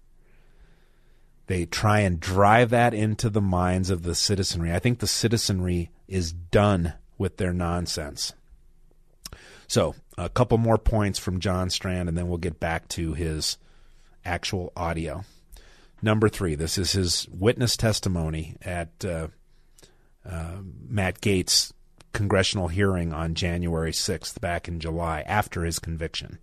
They 1.47 1.65
try 1.65 2.01
and 2.01 2.19
drive 2.19 2.69
that 2.69 2.93
into 2.93 3.29
the 3.29 3.41
minds 3.41 3.89
of 3.89 4.03
the 4.03 4.15
citizenry. 4.15 4.71
I 4.71 4.79
think 4.79 4.99
the 4.99 5.07
citizenry 5.07 5.89
is 6.07 6.31
done 6.31 6.93
with 7.17 7.37
their 7.37 7.53
nonsense. 7.53 8.33
So, 9.67 9.95
a 10.17 10.29
couple 10.29 10.57
more 10.57 10.77
points 10.77 11.19
from 11.19 11.39
John 11.39 11.69
Strand, 11.69 12.09
and 12.09 12.17
then 12.17 12.27
we'll 12.27 12.37
get 12.37 12.59
back 12.59 12.87
to 12.89 13.13
his 13.13 13.57
actual 14.23 14.71
audio. 14.75 15.23
Number 16.01 16.29
three, 16.29 16.55
this 16.55 16.77
is 16.77 16.91
his 16.91 17.27
witness 17.29 17.75
testimony 17.75 18.55
at 18.61 19.03
uh, 19.03 19.27
uh, 20.25 20.57
Matt 20.87 21.21
Gaetz' 21.21 21.73
congressional 22.13 22.67
hearing 22.67 23.13
on 23.13 23.35
January 23.35 23.91
6th, 23.91 24.39
back 24.39 24.67
in 24.67 24.79
July, 24.79 25.21
after 25.21 25.63
his 25.63 25.79
conviction. 25.79 26.39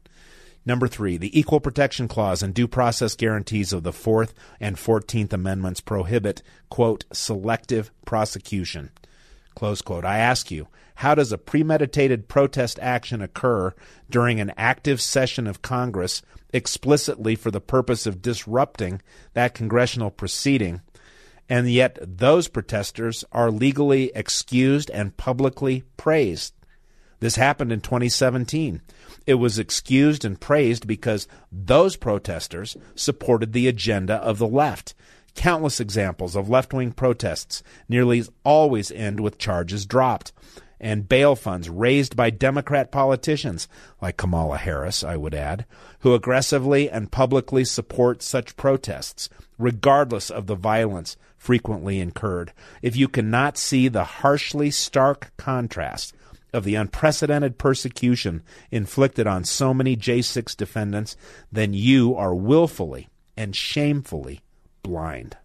Number 0.66 0.88
three, 0.88 1.18
the 1.18 1.38
Equal 1.38 1.60
Protection 1.60 2.08
Clause 2.08 2.42
and 2.42 2.54
due 2.54 2.66
process 2.66 3.14
guarantees 3.14 3.72
of 3.72 3.82
the 3.82 3.92
Fourth 3.92 4.32
and 4.58 4.78
Fourteenth 4.78 5.32
Amendments 5.32 5.80
prohibit, 5.80 6.42
quote, 6.70 7.04
selective 7.12 7.90
prosecution. 8.06 8.90
Close 9.54 9.82
quote. 9.82 10.04
I 10.04 10.18
ask 10.18 10.50
you, 10.50 10.68
how 10.96 11.14
does 11.14 11.32
a 11.32 11.38
premeditated 11.38 12.28
protest 12.28 12.78
action 12.80 13.20
occur 13.20 13.74
during 14.08 14.40
an 14.40 14.52
active 14.56 15.00
session 15.00 15.46
of 15.46 15.62
Congress 15.62 16.22
explicitly 16.52 17.34
for 17.34 17.50
the 17.50 17.60
purpose 17.60 18.06
of 18.06 18.22
disrupting 18.22 19.02
that 19.34 19.54
congressional 19.54 20.10
proceeding, 20.10 20.80
and 21.48 21.70
yet 21.70 21.98
those 22.00 22.48
protesters 22.48 23.24
are 23.32 23.50
legally 23.50 24.10
excused 24.14 24.90
and 24.90 25.16
publicly 25.16 25.84
praised? 25.96 26.54
This 27.20 27.36
happened 27.36 27.72
in 27.72 27.80
2017. 27.80 28.82
It 29.26 29.34
was 29.34 29.58
excused 29.58 30.24
and 30.24 30.40
praised 30.40 30.86
because 30.86 31.28
those 31.50 31.96
protesters 31.96 32.76
supported 32.94 33.52
the 33.52 33.68
agenda 33.68 34.14
of 34.16 34.38
the 34.38 34.48
left. 34.48 34.94
Countless 35.34 35.80
examples 35.80 36.36
of 36.36 36.48
left 36.48 36.72
wing 36.72 36.92
protests 36.92 37.62
nearly 37.88 38.24
always 38.44 38.92
end 38.92 39.20
with 39.20 39.38
charges 39.38 39.86
dropped 39.86 40.32
and 40.80 41.08
bail 41.08 41.34
funds 41.34 41.70
raised 41.70 42.14
by 42.14 42.28
Democrat 42.28 42.92
politicians, 42.92 43.68
like 44.02 44.18
Kamala 44.18 44.58
Harris, 44.58 45.02
I 45.02 45.16
would 45.16 45.34
add, 45.34 45.64
who 46.00 46.14
aggressively 46.14 46.90
and 46.90 47.10
publicly 47.10 47.64
support 47.64 48.22
such 48.22 48.56
protests, 48.56 49.30
regardless 49.58 50.30
of 50.30 50.46
the 50.46 50.54
violence 50.54 51.16
frequently 51.38 52.00
incurred. 52.00 52.52
If 52.82 52.96
you 52.96 53.08
cannot 53.08 53.56
see 53.56 53.88
the 53.88 54.04
harshly 54.04 54.70
stark 54.70 55.32
contrast 55.36 56.13
of 56.54 56.64
the 56.64 56.76
unprecedented 56.76 57.58
persecution 57.58 58.42
inflicted 58.70 59.26
on 59.26 59.44
so 59.44 59.74
many 59.74 59.96
J6 59.96 60.56
defendants, 60.56 61.16
then 61.50 61.74
you 61.74 62.14
are 62.14 62.34
willfully 62.34 63.08
and 63.36 63.54
shamefully 63.54 64.40
blind. 64.82 65.36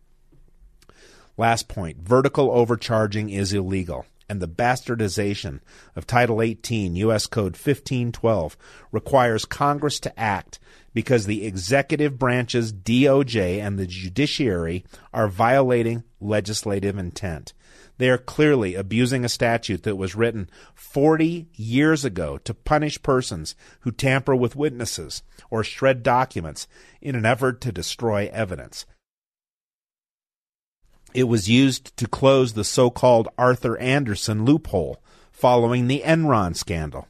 Last 1.35 1.67
point 1.67 1.97
vertical 1.97 2.51
overcharging 2.51 3.29
is 3.29 3.53
illegal, 3.53 4.05
and 4.29 4.41
the 4.41 4.47
bastardization 4.47 5.61
of 5.95 6.05
Title 6.05 6.41
18 6.41 6.95
U.S. 6.97 7.25
Code 7.25 7.53
1512 7.53 8.55
requires 8.91 9.45
Congress 9.45 9.99
to 10.01 10.19
act 10.19 10.59
because 10.93 11.25
the 11.25 11.45
executive 11.45 12.19
branch's 12.19 12.73
DOJ 12.73 13.59
and 13.59 13.79
the 13.79 13.87
judiciary 13.87 14.83
are 15.13 15.27
violating 15.27 16.03
legislative 16.19 16.97
intent. 16.97 17.53
They 17.99 18.09
are 18.09 18.17
clearly 18.17 18.75
abusing 18.75 19.25
a 19.25 19.29
statute 19.29 19.83
that 19.83 19.97
was 19.97 20.15
written 20.15 20.49
40 20.73 21.49
years 21.53 22.05
ago 22.05 22.37
to 22.39 22.53
punish 22.53 23.03
persons 23.03 23.55
who 23.81 23.91
tamper 23.91 24.33
with 24.33 24.55
witnesses 24.55 25.21
or 25.49 25.65
shred 25.65 26.01
documents 26.01 26.65
in 27.01 27.13
an 27.13 27.25
effort 27.25 27.59
to 27.61 27.73
destroy 27.73 28.29
evidence. 28.31 28.85
It 31.13 31.25
was 31.25 31.49
used 31.49 31.97
to 31.97 32.07
close 32.07 32.53
the 32.53 32.63
so 32.63 32.89
called 32.89 33.27
Arthur 33.37 33.77
Andersen 33.79 34.45
loophole 34.45 35.03
following 35.33 35.87
the 35.87 36.01
Enron 36.05 36.55
scandal 36.55 37.05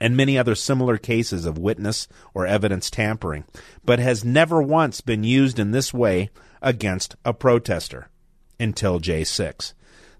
and 0.00 0.16
many 0.16 0.36
other 0.36 0.56
similar 0.56 0.98
cases 0.98 1.46
of 1.46 1.58
witness 1.58 2.08
or 2.34 2.44
evidence 2.44 2.90
tampering, 2.90 3.44
but 3.84 4.00
has 4.00 4.24
never 4.24 4.60
once 4.60 5.00
been 5.00 5.22
used 5.22 5.60
in 5.60 5.70
this 5.70 5.94
way 5.94 6.30
against 6.60 7.14
a 7.24 7.32
protester 7.32 8.08
until 8.58 8.98
J6. 8.98 9.74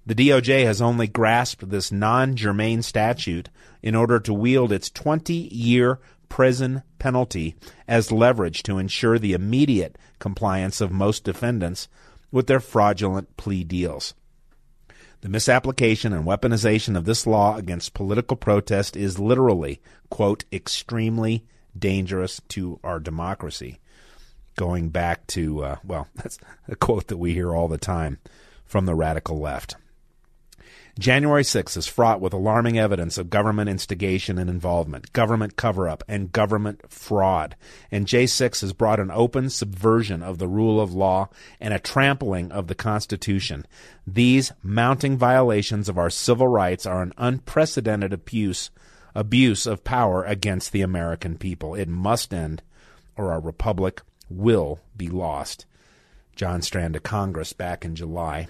The 0.09 0.15
DOJ 0.15 0.65
has 0.65 0.81
only 0.81 1.07
grasped 1.07 1.69
this 1.69 1.93
non 1.93 2.35
germane 2.35 2.81
statute 2.81 3.51
in 3.83 3.95
order 3.95 4.19
to 4.21 4.33
wield 4.33 4.73
its 4.73 4.89
20 4.89 5.35
year 5.35 6.01
prison 6.31 6.83
penalty 6.99 7.57
as 7.87 8.11
leverage 8.11 8.63
to 8.63 8.79
ensure 8.79 9.19
the 9.19 9.35
immediate 9.35 9.99
compliance 10.19 10.81
of 10.81 10.91
most 10.91 11.25
defendants 11.25 11.89
with 12.33 12.47
their 12.47 12.59
fraudulent 12.59 13.37
plea 13.37 13.65
deals. 13.65 14.15
The 15.21 15.29
misapplication 15.29 16.15
and 16.15 16.25
weaponization 16.25 16.97
of 16.97 17.05
this 17.05 17.27
law 17.27 17.59
against 17.59 17.93
political 17.93 18.39
protest 18.39 18.97
is 18.97 19.19
literally, 19.19 19.79
quote, 20.09 20.47
extremely 20.51 21.45
dangerous 21.79 22.41
to 22.49 22.81
our 22.83 22.99
democracy. 22.99 23.79
Going 24.57 24.89
back 24.89 25.27
to, 25.27 25.65
uh, 25.65 25.77
well, 25.85 26.09
that's 26.15 26.39
a 26.67 26.77
quote 26.77 27.09
that 27.09 27.19
we 27.19 27.35
hear 27.35 27.55
all 27.55 27.69
the 27.69 27.77
time 27.77 28.21
from 28.65 28.87
the 28.87 28.95
radical 28.95 29.39
left. 29.39 29.77
January 30.99 31.45
6th 31.45 31.77
is 31.77 31.87
fraught 31.87 32.21
with 32.21 32.33
alarming 32.33 32.77
evidence 32.77 33.19
of 33.19 33.31
government 33.31 33.71
instigation 33.71 34.37
and 34.37 34.51
involvement, 34.51 35.13
government 35.13 35.55
cover 35.55 35.89
up, 35.89 36.03
and 36.09 36.33
government 36.33 36.91
fraud. 36.91 37.55
And 37.93 38.05
J6 38.05 38.63
has 38.63 38.73
brought 38.73 38.99
an 38.99 39.13
open 39.13 39.49
subversion 39.49 40.25
of 40.25 40.39
the 40.39 40.49
rule 40.49 40.81
of 40.81 40.93
law 40.93 41.29
and 41.61 41.73
a 41.73 41.79
trampling 41.79 42.51
of 42.51 42.67
the 42.67 42.75
Constitution. 42.75 43.65
These 44.09 44.51
mounting 44.61 45.17
violations 45.17 45.89
of 45.89 45.99
our 45.99 46.11
civil 46.11 46.49
rights 46.49 46.85
are 46.85 47.01
an 47.01 47.13
unprecedented 47.17 48.13
abuse, 48.13 48.71
abuse 49.15 49.67
of 49.67 49.85
power 49.85 50.25
against 50.25 50.73
the 50.73 50.83
American 50.83 51.39
people. 51.39 51.77
It 51.77 51.89
must 51.89 52.35
end, 52.35 52.61
or 53.17 53.31
our 53.31 53.41
republic 53.41 54.03
will 54.29 54.81
be 54.97 55.07
lost. 55.07 55.65
John 56.35 56.61
Strand 56.61 56.95
to 56.95 57.01
Congress 57.01 57.53
back 57.53 57.85
in 57.85 57.95
July. 57.95 58.49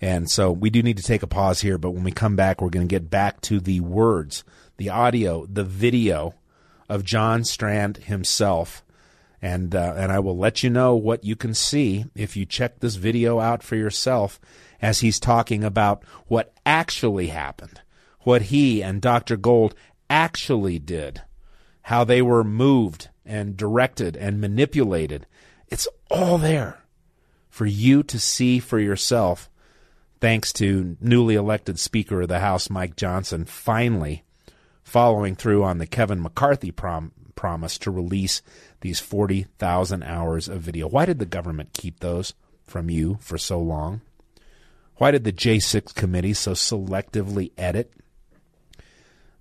And 0.00 0.30
so 0.30 0.52
we 0.52 0.70
do 0.70 0.82
need 0.82 0.98
to 0.98 1.02
take 1.02 1.22
a 1.22 1.26
pause 1.26 1.60
here, 1.60 1.78
but 1.78 1.92
when 1.92 2.04
we 2.04 2.12
come 2.12 2.36
back, 2.36 2.60
we're 2.60 2.68
going 2.68 2.86
to 2.86 2.92
get 2.92 3.10
back 3.10 3.40
to 3.42 3.60
the 3.60 3.80
words, 3.80 4.44
the 4.76 4.90
audio, 4.90 5.46
the 5.46 5.64
video 5.64 6.34
of 6.88 7.04
John 7.04 7.44
Strand 7.44 7.98
himself. 7.98 8.84
And, 9.40 9.74
uh, 9.74 9.94
and 9.96 10.12
I 10.12 10.18
will 10.18 10.36
let 10.36 10.62
you 10.62 10.70
know 10.70 10.94
what 10.96 11.24
you 11.24 11.36
can 11.36 11.54
see 11.54 12.06
if 12.14 12.36
you 12.36 12.44
check 12.44 12.80
this 12.80 12.96
video 12.96 13.40
out 13.40 13.62
for 13.62 13.76
yourself 13.76 14.40
as 14.82 15.00
he's 15.00 15.20
talking 15.20 15.64
about 15.64 16.02
what 16.26 16.52
actually 16.66 17.28
happened, 17.28 17.80
what 18.20 18.42
he 18.42 18.82
and 18.82 19.00
Dr. 19.00 19.36
Gold 19.36 19.74
actually 20.10 20.78
did, 20.78 21.22
how 21.82 22.04
they 22.04 22.20
were 22.20 22.44
moved 22.44 23.08
and 23.24 23.56
directed 23.56 24.16
and 24.16 24.40
manipulated. 24.40 25.26
It's 25.68 25.88
all 26.10 26.38
there 26.38 26.80
for 27.48 27.66
you 27.66 28.02
to 28.04 28.18
see 28.18 28.58
for 28.58 28.78
yourself 28.78 29.48
thanks 30.20 30.52
to 30.54 30.96
newly 31.00 31.34
elected 31.34 31.78
Speaker 31.78 32.22
of 32.22 32.28
the 32.28 32.40
House 32.40 32.70
Mike 32.70 32.96
Johnson 32.96 33.44
finally 33.44 34.24
following 34.82 35.34
through 35.34 35.64
on 35.64 35.78
the 35.78 35.86
Kevin 35.86 36.22
McCarthy 36.22 36.70
prom- 36.70 37.12
promise 37.34 37.78
to 37.78 37.90
release 37.90 38.42
these 38.80 39.00
40,000 39.00 40.02
hours 40.02 40.48
of 40.48 40.62
video. 40.62 40.88
Why 40.88 41.06
did 41.06 41.18
the 41.18 41.26
government 41.26 41.72
keep 41.72 42.00
those 42.00 42.34
from 42.64 42.90
you 42.90 43.18
for 43.20 43.38
so 43.38 43.60
long? 43.60 44.00
Why 44.96 45.10
did 45.10 45.24
the 45.24 45.32
J6 45.32 45.94
committee 45.94 46.32
so 46.32 46.52
selectively 46.52 47.52
edit 47.58 47.92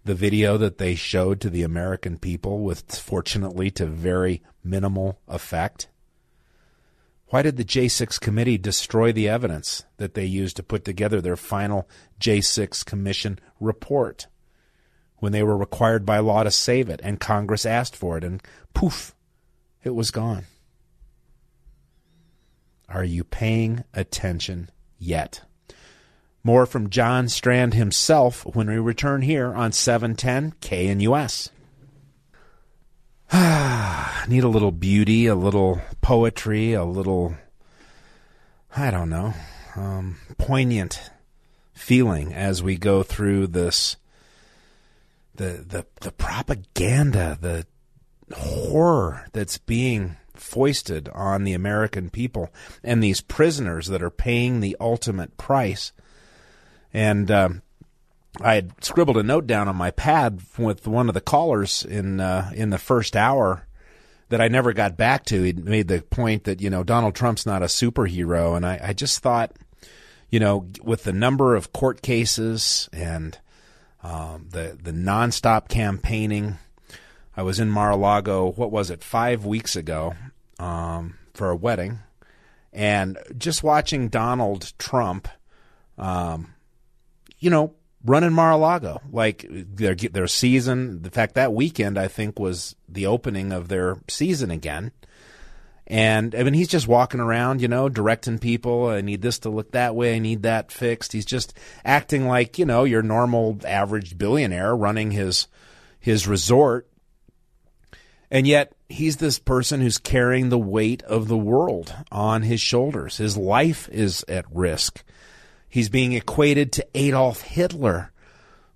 the 0.04 0.16
video 0.16 0.58
that 0.58 0.78
they 0.78 0.94
showed 0.94 1.42
to 1.42 1.50
the 1.50 1.64
American 1.64 2.18
people 2.18 2.60
with 2.60 2.94
fortunately 2.94 3.72
to 3.72 3.86
very 3.86 4.44
minimal 4.64 5.20
effect? 5.28 5.88
Why 7.28 7.42
did 7.42 7.58
the 7.58 7.66
J6 7.66 8.20
committee 8.20 8.58
destroy 8.58 9.12
the 9.12 9.28
evidence 9.28 9.84
that 9.98 10.14
they 10.14 10.26
used 10.26 10.56
to 10.58 10.64
put 10.64 10.86
together 10.86 11.22
their 11.22 11.36
final 11.36 11.90
J6 12.20 12.86
commission 12.86 13.40
report 13.60 14.28
when 15.18 15.32
they 15.32 15.44
were 15.44 15.58
required 15.58 16.06
by 16.06 16.20
law 16.20 16.44
to 16.44 16.52
save 16.52 16.90
it 16.90 17.00
and 17.04 17.20
Congress 17.20 17.66
asked 17.66 17.96
for 17.96 18.18
it 18.18 18.24
and 18.24 18.44
poof, 18.74 19.16
it 19.84 19.96
was 19.96 20.12
gone? 20.12 20.44
Are 22.88 23.04
you 23.04 23.24
paying 23.24 23.84
attention 23.94 24.70
yet? 25.00 25.42
More 26.44 26.68
from 26.68 26.92
John 26.92 27.28
Strand 27.28 27.74
himself 27.74 28.46
when 28.46 28.68
we 28.68 28.78
return 28.78 29.24
here 29.24 29.52
on 29.52 29.72
710 29.72 30.54
KNUS. 30.62 31.50
Need 34.28 34.44
a 34.44 34.48
little 34.48 34.72
beauty, 34.72 35.26
a 35.26 35.36
little 35.36 35.82
poetry, 36.02 36.72
a 36.74 36.86
little, 36.86 37.36
I 38.76 38.92
don't 38.92 39.10
know, 39.10 39.34
um, 39.76 40.18
poignant 40.38 41.12
feeling 41.74 42.34
as 42.34 42.64
we 42.64 42.78
go 42.78 43.04
through 43.04 43.48
this 43.48 43.98
the 45.36 45.66
the 45.68 45.86
the 46.00 46.14
propaganda, 46.14 47.38
the 47.42 47.66
horror 48.34 49.28
that's 49.34 49.58
being 49.58 50.16
foisted 50.34 51.10
on 51.10 51.44
the 51.44 51.54
American 51.54 52.10
people 52.10 52.54
and 52.84 53.04
these 53.04 53.20
prisoners 53.20 53.88
that 53.88 54.02
are 54.02 54.10
paying 54.10 54.62
the 54.62 54.78
ultimate 54.80 55.36
price. 55.36 55.92
And 56.94 57.30
um, 57.30 57.62
I 58.42 58.56
had 58.56 58.84
scribbled 58.84 59.18
a 59.18 59.24
note 59.24 59.48
down 59.48 59.68
on 59.68 59.76
my 59.76 59.92
pad 59.92 60.42
with 60.58 60.88
one 60.88 61.08
of 61.08 61.14
the 61.14 61.22
callers 61.22 61.84
in 61.84 62.20
uh, 62.20 62.52
in 62.54 62.70
the 62.70 62.78
first 62.78 63.16
hour 63.16 63.68
that 64.30 64.42
I 64.42 64.48
never 64.48 64.74
got 64.74 64.98
back 64.98 65.26
to. 65.26 65.44
He 65.44 65.54
made 65.54 65.88
the 65.88 66.02
point 66.02 66.44
that 66.46 66.62
you 66.62 66.70
know 66.70 66.84
Donald 66.84 67.16
Trump's 67.16 67.46
not 67.46 67.62
a 67.62 67.66
superhero, 67.66 68.56
and 68.56 68.66
I, 68.66 68.80
I 68.84 68.94
just 68.94 69.20
thought, 69.20 69.54
you 70.30 70.40
know, 70.40 70.68
with 70.84 71.04
the 71.04 71.14
number 71.14 71.56
of 71.56 71.74
court 71.74 72.02
cases 72.02 72.90
and 72.92 73.38
um, 74.04 74.48
the 74.52 74.78
the 74.82 74.92
nonstop 74.92 75.68
campaigning, 75.68 76.58
I 77.38 77.44
was 77.44 77.60
in 77.60 77.70
Mar-a-Lago. 77.70 78.52
What 78.52 78.72
was 78.72 78.90
it? 78.90 79.04
Five 79.04 79.46
weeks 79.46 79.76
ago 79.76 80.14
um, 80.60 81.18
for 81.34 81.50
a 81.50 81.56
wedding, 81.56 82.00
and 82.74 83.18
just 83.38 83.64
watching 83.64 84.10
Donald 84.10 84.74
Trump, 84.78 85.30
um, 85.98 86.54
you 87.40 87.50
know 87.50 87.74
running 88.06 88.34
Mar-a-Lago. 88.34 89.02
Like 89.12 89.46
their 89.50 89.96
their 89.96 90.28
season, 90.28 91.02
the 91.02 91.12
fact 91.12 91.36
that 91.36 91.54
weekend 91.54 91.98
I 91.98 92.08
think 92.08 92.40
was 92.40 92.76
the 92.88 93.06
opening 93.06 93.52
of 93.52 93.68
their 93.68 93.98
season 94.08 94.52
again. 94.52 94.92
And 95.88 96.34
I 96.34 96.44
mean, 96.44 96.56
he's 96.56 96.68
just 96.68 96.88
walking 96.88 97.20
around, 97.20 97.62
you 97.62 97.68
know, 97.68 97.90
directing 97.90 98.40
people. 98.40 98.88
I 98.88 99.02
need 99.02 99.22
this 99.22 99.40
to 99.40 99.50
look 99.50 99.72
that 99.72 99.96
way. 99.96 100.16
I 100.16 100.20
need 100.20 100.44
that 100.44 100.72
fixed. 100.72 101.12
He's 101.12 101.26
just 101.26 101.54
acting 101.84 102.28
like 102.28 102.58
you 102.58 102.66
know 102.66 102.84
your 102.86 103.04
normal 103.04 103.60
average 103.66 104.18
billionaire 104.18 104.76
running 104.76 105.12
his 105.12 105.48
his 106.00 106.28
resort. 106.28 106.88
And 108.32 108.48
yet 108.48 108.74
he's 108.90 109.18
this 109.18 109.38
person 109.38 109.82
who's 109.82 110.00
carrying 110.00 110.50
the 110.50 110.58
weight 110.58 111.04
of 111.04 111.28
the 111.28 111.38
world 111.38 111.94
on 112.12 112.42
his 112.42 112.60
shoulders. 112.60 113.18
His 113.18 113.38
life 113.38 113.88
is 113.90 114.26
at 114.28 114.46
risk. 114.52 115.04
He's 115.70 115.90
being 115.90 116.14
equated 116.14 116.72
to 116.74 116.88
Adolf 116.96 117.42
Hitler 117.42 118.12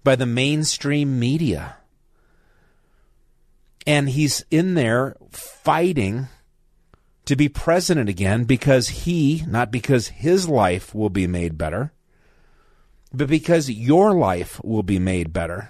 by 0.04 0.16
the 0.16 0.26
mainstream 0.26 1.20
media. 1.20 1.78
And 3.88 4.10
he's 4.10 4.44
in 4.52 4.74
there 4.74 5.16
fighting 5.32 6.28
to 7.26 7.36
be 7.36 7.48
president 7.48 8.10
again 8.10 8.44
because 8.44 8.90
he, 8.90 9.44
not 9.48 9.72
because 9.72 10.08
his 10.08 10.50
life 10.50 10.94
will 10.96 11.10
be 11.10 11.28
made 11.28 11.58
better, 11.58 11.94
but 13.14 13.28
because 13.28 13.70
your 13.70 14.14
life 14.14 14.60
will 14.64 14.84
be 14.84 15.00
made 15.00 15.32
better. 15.32 15.70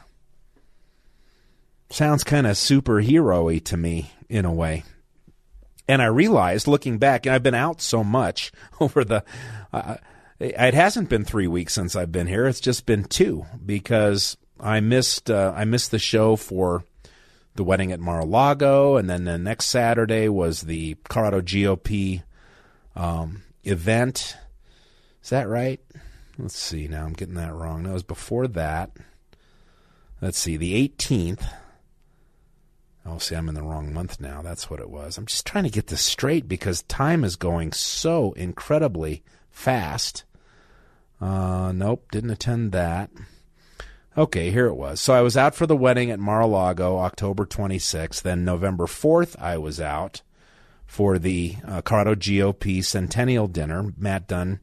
Sounds 1.90 2.24
kind 2.24 2.46
of 2.46 2.56
superhero 2.56 3.46
y 3.46 3.58
to 3.60 3.78
me 3.78 4.12
in 4.30 4.46
a 4.46 4.54
way. 4.54 4.84
And 5.88 6.02
I 6.02 6.06
realized 6.06 6.68
looking 6.68 6.98
back, 6.98 7.26
and 7.26 7.34
I've 7.34 7.44
been 7.44 7.56
out 7.56 7.82
so 7.82 8.04
much 8.04 8.52
over 8.80 9.04
the. 9.04 9.24
Uh, 9.74 9.96
it 10.40 10.74
hasn't 10.74 11.10
been 11.10 11.26
three 11.26 11.48
weeks 11.48 11.74
since 11.74 11.96
I've 11.96 12.12
been 12.12 12.28
here. 12.28 12.48
It's 12.48 12.60
just 12.60 12.86
been 12.86 13.04
two 13.04 13.46
because 13.66 14.38
I 14.60 14.80
missed 14.80 15.30
uh, 15.30 15.54
I 15.56 15.66
missed 15.66 15.92
the 15.92 16.00
show 16.00 16.36
for 16.36 16.84
the 17.56 17.64
wedding 17.64 17.92
at 17.92 18.00
Mar-a-Lago, 18.00 18.96
and 18.96 19.10
then 19.10 19.26
the 19.26 19.38
next 19.38 19.66
Saturday 19.66 20.30
was 20.30 20.62
the 20.62 20.96
Colorado 21.10 21.42
GOP 21.42 22.24
um, 22.96 23.44
event. 23.64 24.38
Is 25.22 25.30
that 25.30 25.50
right? 25.50 25.82
Let's 26.38 26.58
see. 26.58 26.88
Now 26.88 27.06
I'm 27.06 27.14
getting 27.14 27.36
that 27.36 27.54
wrong. 27.54 27.84
That 27.84 27.94
was 27.94 28.04
before 28.04 28.48
that. 28.48 28.92
Let's 30.22 30.40
see. 30.40 30.56
The 30.56 30.88
18th. 30.88 31.46
Oh, 33.06 33.18
see, 33.18 33.36
I'm 33.36 33.50
in 33.50 33.56
the 33.56 33.64
wrong 33.64 33.94
month 33.94 34.22
now. 34.22 34.42
That's 34.42 34.70
what 34.70 34.80
it 34.80 34.90
was. 34.90 35.18
I'm 35.18 35.26
just 35.26 35.46
trying 35.46 35.64
to 35.64 35.70
get 35.70 35.88
this 35.88 36.02
straight 36.02 36.48
because 36.48 36.84
time 36.84 37.24
is 37.24 37.36
going 37.36 37.74
so 37.74 38.34
incredibly 38.34 39.24
fast. 39.50 40.24
Uh, 41.22 41.72
nope, 41.74 42.06
didn't 42.12 42.30
attend 42.30 42.72
that. 42.72 43.10
Okay, 44.18 44.52
here 44.52 44.68
it 44.68 44.76
was. 44.76 45.00
So 45.00 45.14
I 45.14 45.22
was 45.22 45.38
out 45.38 45.56
for 45.56 45.66
the 45.66 45.78
wedding 45.78 46.12
at 46.12 46.20
Mar-a-Lago, 46.20 46.98
October 46.98 47.46
26th. 47.46 48.22
Then 48.22 48.44
November 48.44 48.86
4th, 48.86 49.40
I 49.40 49.58
was 49.58 49.80
out 49.80 50.22
for 50.86 51.20
the 51.20 51.56
uh, 51.66 51.82
Colorado 51.82 52.16
GOP 52.16 52.84
Centennial 52.84 53.48
Dinner. 53.48 53.94
Matt 53.98 54.28
Dunn 54.28 54.60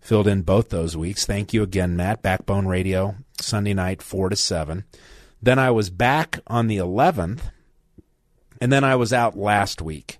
filled 0.00 0.26
in 0.26 0.42
both 0.42 0.70
those 0.70 0.96
weeks. 0.96 1.24
Thank 1.24 1.52
you 1.54 1.62
again, 1.62 1.96
Matt. 1.96 2.22
Backbone 2.22 2.66
Radio, 2.66 3.14
Sunday 3.40 3.72
night, 3.72 4.02
4 4.02 4.30
to 4.30 4.36
7. 4.36 4.84
Then 5.40 5.58
I 5.58 5.70
was 5.70 5.90
back 5.90 6.40
on 6.46 6.66
the 6.66 6.78
11th, 6.78 7.40
and 8.60 8.72
then 8.72 8.84
I 8.84 8.96
was 8.96 9.12
out 9.12 9.36
last 9.36 9.80
week 9.80 10.18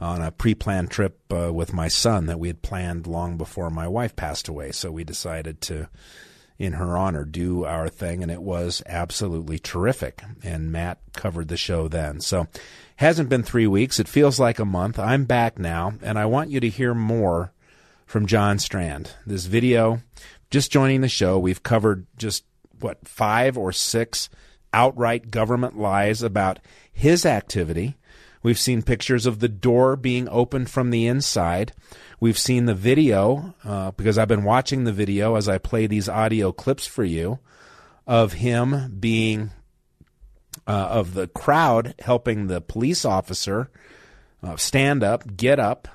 on 0.00 0.22
a 0.22 0.32
pre-planned 0.32 0.90
trip 0.90 1.20
uh, 1.32 1.52
with 1.52 1.72
my 1.72 1.88
son 1.88 2.26
that 2.26 2.40
we 2.40 2.48
had 2.48 2.62
planned 2.62 3.06
long 3.06 3.36
before 3.36 3.70
my 3.70 3.86
wife 3.86 4.16
passed 4.16 4.48
away. 4.48 4.72
So 4.72 4.90
we 4.90 5.04
decided 5.04 5.60
to 5.62 5.88
in 6.60 6.74
her 6.74 6.94
honor, 6.94 7.24
do 7.24 7.64
our 7.64 7.88
thing, 7.88 8.22
and 8.22 8.30
it 8.30 8.42
was 8.42 8.82
absolutely 8.84 9.58
terrific. 9.58 10.22
And 10.42 10.70
Matt 10.70 10.98
covered 11.14 11.48
the 11.48 11.56
show 11.56 11.88
then. 11.88 12.20
So, 12.20 12.48
hasn't 12.96 13.30
been 13.30 13.42
three 13.42 13.66
weeks. 13.66 13.98
It 13.98 14.06
feels 14.06 14.38
like 14.38 14.58
a 14.58 14.66
month. 14.66 14.98
I'm 14.98 15.24
back 15.24 15.58
now, 15.58 15.94
and 16.02 16.18
I 16.18 16.26
want 16.26 16.50
you 16.50 16.60
to 16.60 16.68
hear 16.68 16.92
more 16.92 17.50
from 18.04 18.26
John 18.26 18.58
Strand. 18.58 19.12
This 19.24 19.46
video, 19.46 20.02
just 20.50 20.70
joining 20.70 21.00
the 21.00 21.08
show, 21.08 21.38
we've 21.38 21.62
covered 21.62 22.06
just 22.18 22.44
what 22.78 23.08
five 23.08 23.56
or 23.56 23.72
six 23.72 24.28
outright 24.74 25.30
government 25.30 25.78
lies 25.78 26.22
about 26.22 26.58
his 26.92 27.24
activity. 27.24 27.96
We've 28.42 28.58
seen 28.58 28.82
pictures 28.82 29.26
of 29.26 29.40
the 29.40 29.48
door 29.48 29.96
being 29.96 30.28
opened 30.28 30.70
from 30.70 30.90
the 30.90 31.06
inside. 31.06 31.72
We've 32.20 32.38
seen 32.38 32.64
the 32.64 32.74
video, 32.74 33.54
uh, 33.64 33.90
because 33.92 34.16
I've 34.16 34.28
been 34.28 34.44
watching 34.44 34.84
the 34.84 34.92
video 34.92 35.34
as 35.34 35.48
I 35.48 35.58
play 35.58 35.86
these 35.86 36.08
audio 36.08 36.52
clips 36.52 36.86
for 36.86 37.04
you, 37.04 37.38
of 38.06 38.34
him 38.34 38.96
being, 38.98 39.50
uh, 40.66 40.70
of 40.70 41.14
the 41.14 41.28
crowd 41.28 41.94
helping 42.00 42.46
the 42.46 42.60
police 42.60 43.04
officer 43.04 43.70
uh, 44.42 44.56
stand 44.56 45.04
up, 45.04 45.36
get 45.36 45.58
up. 45.58 45.88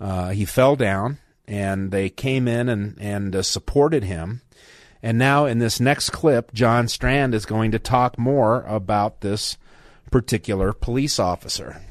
Uh, 0.00 0.30
he 0.30 0.44
fell 0.44 0.76
down, 0.76 1.18
and 1.46 1.90
they 1.90 2.08
came 2.08 2.48
in 2.48 2.68
and, 2.68 2.96
and 2.98 3.36
uh, 3.36 3.42
supported 3.42 4.04
him. 4.04 4.40
And 5.02 5.18
now, 5.18 5.44
in 5.44 5.58
this 5.58 5.78
next 5.78 6.10
clip, 6.10 6.52
John 6.52 6.88
Strand 6.88 7.34
is 7.34 7.46
going 7.46 7.70
to 7.72 7.78
talk 7.78 8.18
more 8.18 8.62
about 8.62 9.20
this 9.20 9.58
particular 10.10 10.72
police 10.72 11.18
officer. 11.18 11.82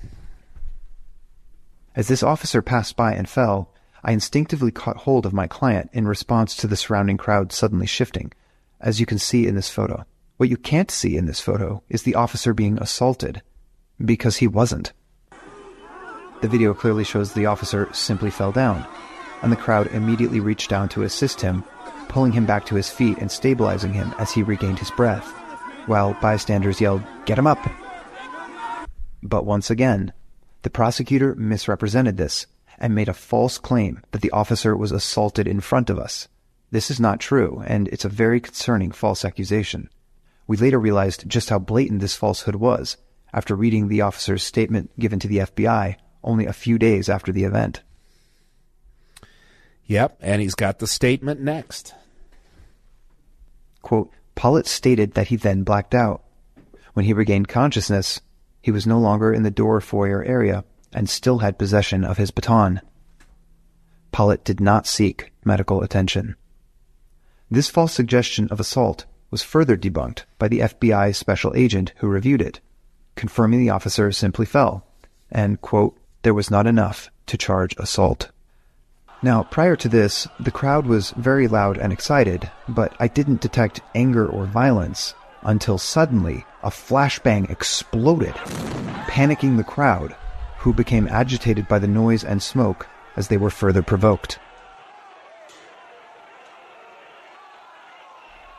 As 1.96 2.08
this 2.08 2.24
officer 2.24 2.62
passed 2.62 2.96
by 2.96 3.14
and 3.14 3.28
fell, 3.28 3.72
I 4.04 4.12
instinctively 4.12 4.72
caught 4.72 4.98
hold 4.98 5.26
of 5.26 5.34
my 5.34 5.48
client 5.48 5.90
in 5.94 6.08
response 6.08 6.56
to 6.58 6.68
the 6.68 6.76
surrounding 6.76 7.18
crowd 7.18 7.52
suddenly 7.52 7.88
shifting, 7.88 8.34
as 8.80 9.00
you 9.00 9.06
can 9.06 9.18
see 9.18 9.48
in 9.48 9.56
this 9.56 9.70
photo. 9.70 10.06
What 10.38 10.50
you 10.50 10.58
can't 10.58 10.92
see 10.92 11.16
in 11.16 11.26
this 11.26 11.40
photo 11.40 11.82
is 11.90 12.04
the 12.04 12.16
officer 12.16 12.54
being 12.54 12.78
assaulted, 12.78 13.42
because 14.04 14.38
he 14.38 14.48
wasn't. 14.48 14.92
The 16.42 16.50
video 16.50 16.74
clearly 16.74 17.06
shows 17.06 17.34
the 17.34 17.46
officer 17.46 17.90
simply 17.94 18.30
fell 18.30 18.52
down, 18.52 18.86
and 19.42 19.52
the 19.52 19.56
crowd 19.56 19.88
immediately 19.88 20.42
reached 20.42 20.70
down 20.70 20.90
to 20.90 21.04
assist 21.04 21.40
him, 21.40 21.64
pulling 22.10 22.34
him 22.34 22.46
back 22.46 22.66
to 22.66 22.76
his 22.76 22.90
feet 22.90 23.18
and 23.20 23.32
stabilizing 23.32 23.94
him 23.94 24.14
as 24.20 24.32
he 24.32 24.44
regained 24.44 24.80
his 24.80 24.92
breath, 24.92 25.28
while 25.88 26.14
bystanders 26.22 26.82
yelled, 26.82 27.02
Get 27.26 27.40
him 27.40 27.48
up! 27.48 27.66
But 29.26 29.44
once 29.44 29.72
again, 29.72 30.14
the 30.62 30.70
prosecutor 30.70 31.34
misrepresented 31.34 32.16
this 32.16 32.46
and 32.78 32.94
made 32.94 33.10
a 33.10 33.14
false 33.14 33.58
claim 33.58 34.02
that 34.12 34.22
the 34.22 34.30
officer 34.32 34.78
was 34.78 34.92
assaulted 34.92 35.48
in 35.48 35.62
front 35.62 35.90
of 35.90 35.98
us. 35.98 36.28
This 36.70 36.92
is 36.92 37.00
not 37.00 37.20
true, 37.20 37.64
and 37.66 37.88
it's 37.88 38.06
a 38.06 38.10
very 38.10 38.40
concerning 38.40 38.92
false 38.92 39.26
accusation. 39.26 39.90
We 40.46 40.58
later 40.58 40.80
realized 40.80 41.28
just 41.28 41.50
how 41.50 41.58
blatant 41.58 42.02
this 42.02 42.16
falsehood 42.16 42.56
was 42.56 42.98
after 43.34 43.56
reading 43.56 43.88
the 43.88 44.02
officer's 44.02 44.44
statement 44.44 44.92
given 45.00 45.20
to 45.20 45.28
the 45.28 45.40
FBI 45.40 45.96
only 46.24 46.46
a 46.46 46.54
few 46.54 46.78
days 46.78 47.10
after 47.10 47.32
the 47.32 47.46
event. 47.46 47.82
Yep, 49.88 50.18
and 50.22 50.42
he's 50.42 50.56
got 50.56 50.78
the 50.78 50.88
statement 50.88 51.42
next. 51.42 51.96
Quote, 53.82 54.12
Pollitt 54.36 54.68
stated 54.68 55.14
that 55.14 55.30
he 55.30 55.36
then 55.36 55.64
blacked 55.64 55.96
out. 55.96 56.24
When 56.94 57.06
he 57.06 57.14
regained 57.14 57.48
consciousness, 57.48 58.22
he 58.66 58.72
was 58.72 58.88
no 58.88 58.98
longer 58.98 59.32
in 59.32 59.44
the 59.44 59.52
door 59.52 59.80
foyer 59.80 60.24
area 60.24 60.64
and 60.92 61.08
still 61.08 61.38
had 61.38 61.56
possession 61.56 62.04
of 62.04 62.18
his 62.18 62.32
baton. 62.32 62.82
Pollitt 64.12 64.44
did 64.44 64.60
not 64.60 64.88
seek 64.88 65.32
medical 65.44 65.84
attention. 65.84 66.36
This 67.52 67.70
false 67.70 67.94
suggestion 67.94 68.48
of 68.50 68.60
assault 68.60 69.06
was 69.30 69.44
further 69.44 69.78
debunked 69.78 70.24
by 70.40 70.48
the 70.48 70.62
FBI 70.62 71.14
special 71.14 71.54
agent 71.56 71.94
who 71.98 72.08
reviewed 72.08 72.42
it, 72.42 72.60
confirming 73.14 73.60
the 73.60 73.70
officer 73.70 74.12
simply 74.12 74.48
fell, 74.48 74.84
and, 75.30 75.62
quote, 75.62 75.96
there 76.24 76.34
was 76.34 76.50
not 76.50 76.66
enough 76.66 77.12
to 77.28 77.38
charge 77.38 77.76
assault. 77.78 78.32
Now, 79.22 79.44
prior 79.44 79.76
to 79.76 79.88
this, 79.88 80.28
the 80.40 80.50
crowd 80.50 80.88
was 80.88 81.12
very 81.12 81.48
loud 81.48 81.78
and 81.78 81.94
excited, 81.94 82.50
but 82.68 82.96
I 83.00 83.10
didn't 83.10 83.42
detect 83.42 83.82
anger 83.94 84.26
or 84.26 84.48
violence 84.48 85.14
until 85.46 85.78
suddenly 85.78 86.46
a 86.64 86.70
flashbang 86.70 87.50
exploded, 87.50 88.34
panicking 89.08 89.58
the 89.58 89.64
crowd, 89.64 90.16
who 90.58 90.74
became 90.74 91.08
agitated 91.08 91.68
by 91.68 91.80
the 91.80 91.88
noise 91.88 92.24
and 92.24 92.42
smoke 92.42 92.88
as 93.16 93.28
they 93.28 93.38
were 93.38 93.50
further 93.50 93.82
provoked. 93.82 94.40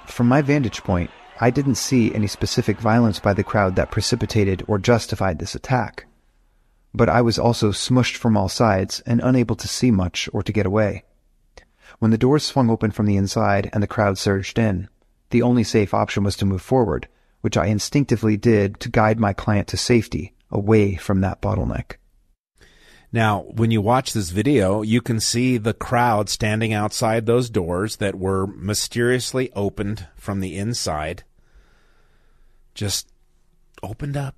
From 0.07 0.29
my 0.29 0.41
vantage 0.41 0.83
point, 0.83 1.11
I 1.41 1.51
didn't 1.51 1.75
see 1.75 2.15
any 2.15 2.27
specific 2.27 2.81
violence 2.81 3.19
by 3.19 3.35
the 3.35 3.45
crowd 3.45 3.77
that 3.77 3.91
precipitated 3.91 4.65
or 4.67 4.79
justified 4.79 5.39
this 5.39 5.55
attack. 5.55 6.07
But 6.95 7.11
I 7.11 7.21
was 7.21 7.39
also 7.39 7.73
smushed 7.73 8.17
from 8.17 8.37
all 8.37 8.49
sides 8.49 9.03
and 9.05 9.21
unable 9.23 9.57
to 9.57 9.69
see 9.69 9.91
much 9.91 10.31
or 10.33 10.43
to 10.43 10.53
get 10.53 10.65
away. 10.65 11.05
When 11.99 12.11
the 12.11 12.19
doors 12.19 12.45
swung 12.45 12.71
open 12.71 12.91
from 12.91 13.05
the 13.05 13.17
inside 13.17 13.69
and 13.75 13.83
the 13.83 13.87
crowd 13.87 14.17
surged 14.17 14.59
in, 14.59 14.89
the 15.31 15.43
only 15.43 15.65
safe 15.65 15.93
option 15.95 16.25
was 16.25 16.37
to 16.37 16.47
move 16.47 16.63
forward, 16.63 17.09
which 17.41 17.57
I 17.57 17.67
instinctively 17.67 18.37
did 18.37 18.81
to 18.81 18.89
guide 18.89 19.19
my 19.19 19.33
client 19.33 19.69
to 19.69 19.77
safety 19.77 20.35
away 20.51 20.97
from 20.97 21.21
that 21.21 21.41
bottleneck. 21.41 21.97
Now, 23.13 23.43
when 23.43 23.71
you 23.71 23.81
watch 23.81 24.13
this 24.13 24.31
video, 24.31 24.83
you 24.83 25.01
can 25.01 25.21
see 25.21 25.57
the 25.57 25.73
crowd 25.73 26.29
standing 26.29 26.73
outside 26.73 27.25
those 27.25 27.49
doors 27.49 27.97
that 27.97 28.17
were 28.17 28.47
mysteriously 28.47 29.53
opened 29.53 30.07
from 30.17 30.41
the 30.41 30.57
inside. 30.57 31.23
Just 32.75 33.09
opened 33.83 34.17
up. 34.17 34.37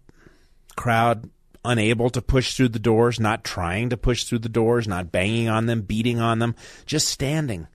Crowd 0.76 1.30
unable 1.64 2.08
to 2.10 2.22
push 2.22 2.54
through 2.54 2.68
the 2.68 2.78
doors, 2.78 3.18
not 3.18 3.42
trying 3.42 3.90
to 3.90 3.96
push 3.96 4.24
through 4.24 4.38
the 4.38 4.48
doors, 4.48 4.86
not 4.86 5.10
banging 5.10 5.48
on 5.48 5.66
them, 5.66 5.82
beating 5.82 6.20
on 6.20 6.38
them, 6.38 6.54
just 6.86 7.08
standing 7.08 7.66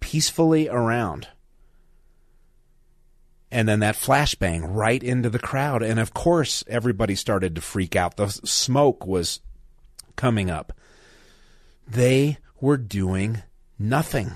peacefully 0.00 0.68
around 0.68 1.28
and 3.50 3.68
then 3.68 3.80
that 3.80 3.94
flashbang 3.94 4.66
right 4.68 5.02
into 5.02 5.30
the 5.30 5.38
crowd. 5.38 5.82
And 5.82 5.98
of 5.98 6.14
course, 6.14 6.64
everybody 6.68 7.14
started 7.14 7.54
to 7.54 7.60
freak 7.60 7.96
out. 7.96 8.16
The 8.16 8.28
smoke 8.28 9.06
was 9.06 9.40
coming 10.16 10.50
up. 10.50 10.72
They 11.86 12.38
were 12.60 12.76
doing 12.76 13.42
nothing. 13.78 14.32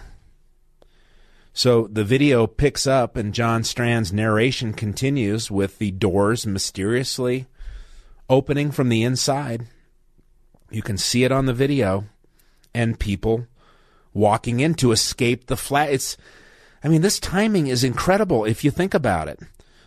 So 1.52 1.86
the 1.86 2.04
video 2.04 2.46
picks 2.46 2.86
up, 2.86 3.16
and 3.16 3.34
John 3.34 3.62
Strand's 3.62 4.12
narration 4.12 4.72
continues 4.72 5.50
with 5.50 5.78
the 5.78 5.90
doors 5.90 6.46
mysteriously 6.46 7.46
opening 8.30 8.70
from 8.70 8.88
the 8.88 9.02
inside. 9.02 9.66
You 10.70 10.80
can 10.80 10.96
see 10.96 11.24
it 11.24 11.32
on 11.32 11.44
the 11.44 11.52
video, 11.52 12.06
and 12.72 12.98
people 12.98 13.46
walking 14.14 14.60
in 14.60 14.72
to 14.76 14.92
escape 14.92 15.46
the 15.46 15.56
flat. 15.56 15.92
It's 15.92 16.16
I 16.84 16.88
mean, 16.88 17.02
this 17.02 17.20
timing 17.20 17.68
is 17.68 17.84
incredible 17.84 18.44
if 18.44 18.64
you 18.64 18.70
think 18.70 18.94
about 18.94 19.28
it. 19.28 19.40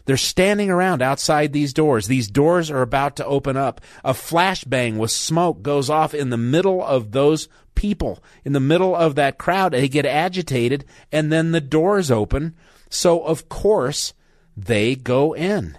They're 0.06 0.18
standing 0.18 0.70
around 0.70 1.02
outside 1.02 1.52
these 1.52 1.74
doors. 1.74 2.08
These 2.08 2.28
doors 2.28 2.70
are 2.70 2.82
about 2.82 3.16
to 3.18 3.26
open 3.26 3.58
up. 3.58 3.82
A 4.04 4.14
flashbang 4.14 4.98
with 4.98 5.12
smoke 5.12 5.62
goes 5.64 5.90
off 5.90 6.14
in 6.14 6.30
the 6.30 6.38
middle 6.38 6.84
of 6.84 7.12
those 7.12 7.48
people, 7.74 8.24
in 8.44 8.54
the 8.54 8.60
middle 8.60 8.96
of 8.96 9.16
that 9.16 9.40
crowd. 9.40 9.74
They 9.74 9.90
get 9.90 10.06
agitated, 10.06 10.86
and 11.12 11.32
then 11.32 11.52
the 11.52 11.62
doors 11.62 12.12
open. 12.12 12.56
So, 12.90 13.24
of 13.24 13.50
course, 13.50 14.14
they 14.56 14.96
go 14.96 15.34
in. 15.34 15.78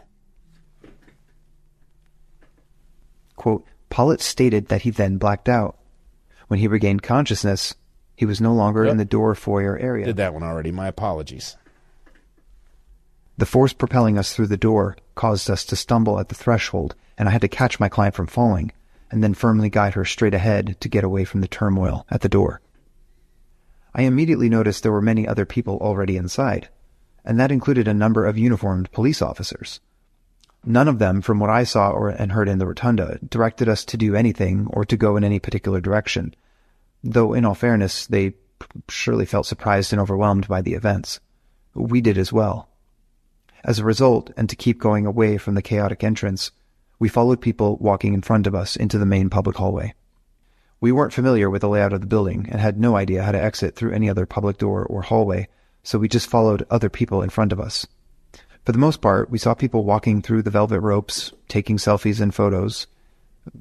Quote, 3.37 3.64
Pollitt 3.90 4.20
stated 4.20 4.68
that 4.68 4.83
he 4.83 4.90
then 4.90 5.18
blacked 5.18 5.48
out. 5.48 5.79
When 6.48 6.59
he 6.59 6.68
regained 6.68 7.02
consciousness, 7.02 7.74
he 8.16 8.24
was 8.24 8.40
no 8.40 8.55
longer 8.55 8.85
yep. 8.85 8.92
in 8.92 8.96
the 8.96 9.05
door 9.05 9.35
foyer 9.35 9.79
area. 9.79 10.07
Did 10.07 10.16
that 10.16 10.35
one 10.35 10.42
already. 10.42 10.72
My 10.72 10.88
apologies. 10.88 11.57
The 13.38 13.46
force 13.46 13.74
propelling 13.74 14.16
us 14.16 14.33
through 14.33 14.46
the 14.46 14.57
door 14.57 14.96
caused 15.14 15.50
us 15.50 15.64
to 15.66 15.76
stumble 15.76 16.18
at 16.18 16.31
the 16.31 16.35
threshold, 16.35 16.94
and 17.18 17.29
I 17.29 17.33
had 17.33 17.42
to 17.42 17.48
catch 17.48 17.79
my 17.79 17.90
client 17.90 18.14
from 18.14 18.26
falling, 18.26 18.72
and 19.11 19.22
then 19.22 19.35
firmly 19.35 19.68
guide 19.68 19.92
her 19.94 20.07
straight 20.07 20.33
ahead 20.33 20.81
to 20.81 20.88
get 20.88 21.05
away 21.05 21.24
from 21.24 21.42
the 21.42 21.48
turmoil 21.48 22.07
at 22.11 22.22
the 22.22 22.31
door. 22.31 22.62
I 23.94 24.02
immediately 24.02 24.48
noticed 24.48 24.83
there 24.83 24.92
were 24.92 25.02
many 25.02 25.29
other 25.29 25.44
people 25.44 25.76
already 25.79 26.16
inside, 26.16 26.70
and 27.24 27.38
that 27.38 27.52
included 27.52 27.87
a 27.87 27.94
number 27.94 28.24
of 28.24 28.38
uniformed 28.38 28.90
police 28.92 29.20
officers. 29.20 29.81
None 30.64 30.88
of 30.88 30.98
them, 30.98 31.20
from 31.20 31.38
what 31.38 31.50
I 31.50 31.64
saw 31.64 31.90
or 31.90 32.09
and 32.09 32.33
heard 32.33 32.48
in 32.48 32.59
the 32.59 32.66
rotunda, 32.66 33.18
directed 33.29 33.68
us 33.68 33.85
to 33.85 33.96
do 33.96 34.16
anything 34.16 34.66
or 34.70 34.85
to 34.87 34.96
go 34.96 35.16
in 35.16 35.24
any 35.24 35.38
particular 35.38 35.81
direction, 35.81 36.35
though 37.12 37.32
in 37.32 37.44
all 37.44 37.54
fairness, 37.54 38.06
they 38.06 38.34
surely 38.88 39.26
felt 39.26 39.46
surprised 39.46 39.92
and 39.92 40.00
overwhelmed 40.00 40.48
by 40.48 40.62
the 40.62 40.74
events. 40.74 41.20
We 41.74 42.00
did 42.00 42.18
as 42.18 42.32
well. 42.32 42.68
As 43.64 43.78
a 43.78 43.84
result, 43.84 44.30
and 44.36 44.48
to 44.48 44.56
keep 44.56 44.78
going 44.78 45.06
away 45.06 45.38
from 45.38 45.54
the 45.54 45.62
chaotic 45.62 46.04
entrance, 46.04 46.50
we 46.98 47.08
followed 47.08 47.40
people 47.40 47.76
walking 47.78 48.14
in 48.14 48.22
front 48.22 48.46
of 48.46 48.54
us 48.54 48.76
into 48.76 48.98
the 48.98 49.06
main 49.06 49.28
public 49.28 49.56
hallway. 49.56 49.94
We 50.80 50.92
weren't 50.92 51.12
familiar 51.12 51.50
with 51.50 51.62
the 51.62 51.68
layout 51.68 51.92
of 51.92 52.00
the 52.00 52.06
building 52.06 52.48
and 52.50 52.60
had 52.60 52.78
no 52.78 52.96
idea 52.96 53.22
how 53.22 53.32
to 53.32 53.42
exit 53.42 53.74
through 53.74 53.92
any 53.92 54.08
other 54.08 54.26
public 54.26 54.58
door 54.58 54.84
or 54.84 55.02
hallway, 55.02 55.48
so 55.82 55.98
we 55.98 56.08
just 56.08 56.28
followed 56.28 56.66
other 56.70 56.88
people 56.88 57.22
in 57.22 57.30
front 57.30 57.52
of 57.52 57.60
us. 57.60 57.86
For 58.64 58.72
the 58.72 58.78
most 58.78 59.00
part, 59.00 59.30
we 59.30 59.38
saw 59.38 59.54
people 59.54 59.84
walking 59.84 60.22
through 60.22 60.42
the 60.42 60.50
velvet 60.50 60.80
ropes, 60.80 61.32
taking 61.48 61.76
selfies 61.76 62.20
and 62.20 62.34
photos. 62.34 62.86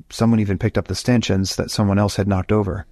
Someone 0.10 0.39
even 0.39 0.58
picked 0.58 0.77
up 0.77 0.88
the 0.88 0.95
stanchions 0.95 1.55
that 1.58 1.71
someone 1.71 1.99
else 1.99 2.15
had 2.15 2.27
knocked 2.27 2.51
over. 2.51 2.86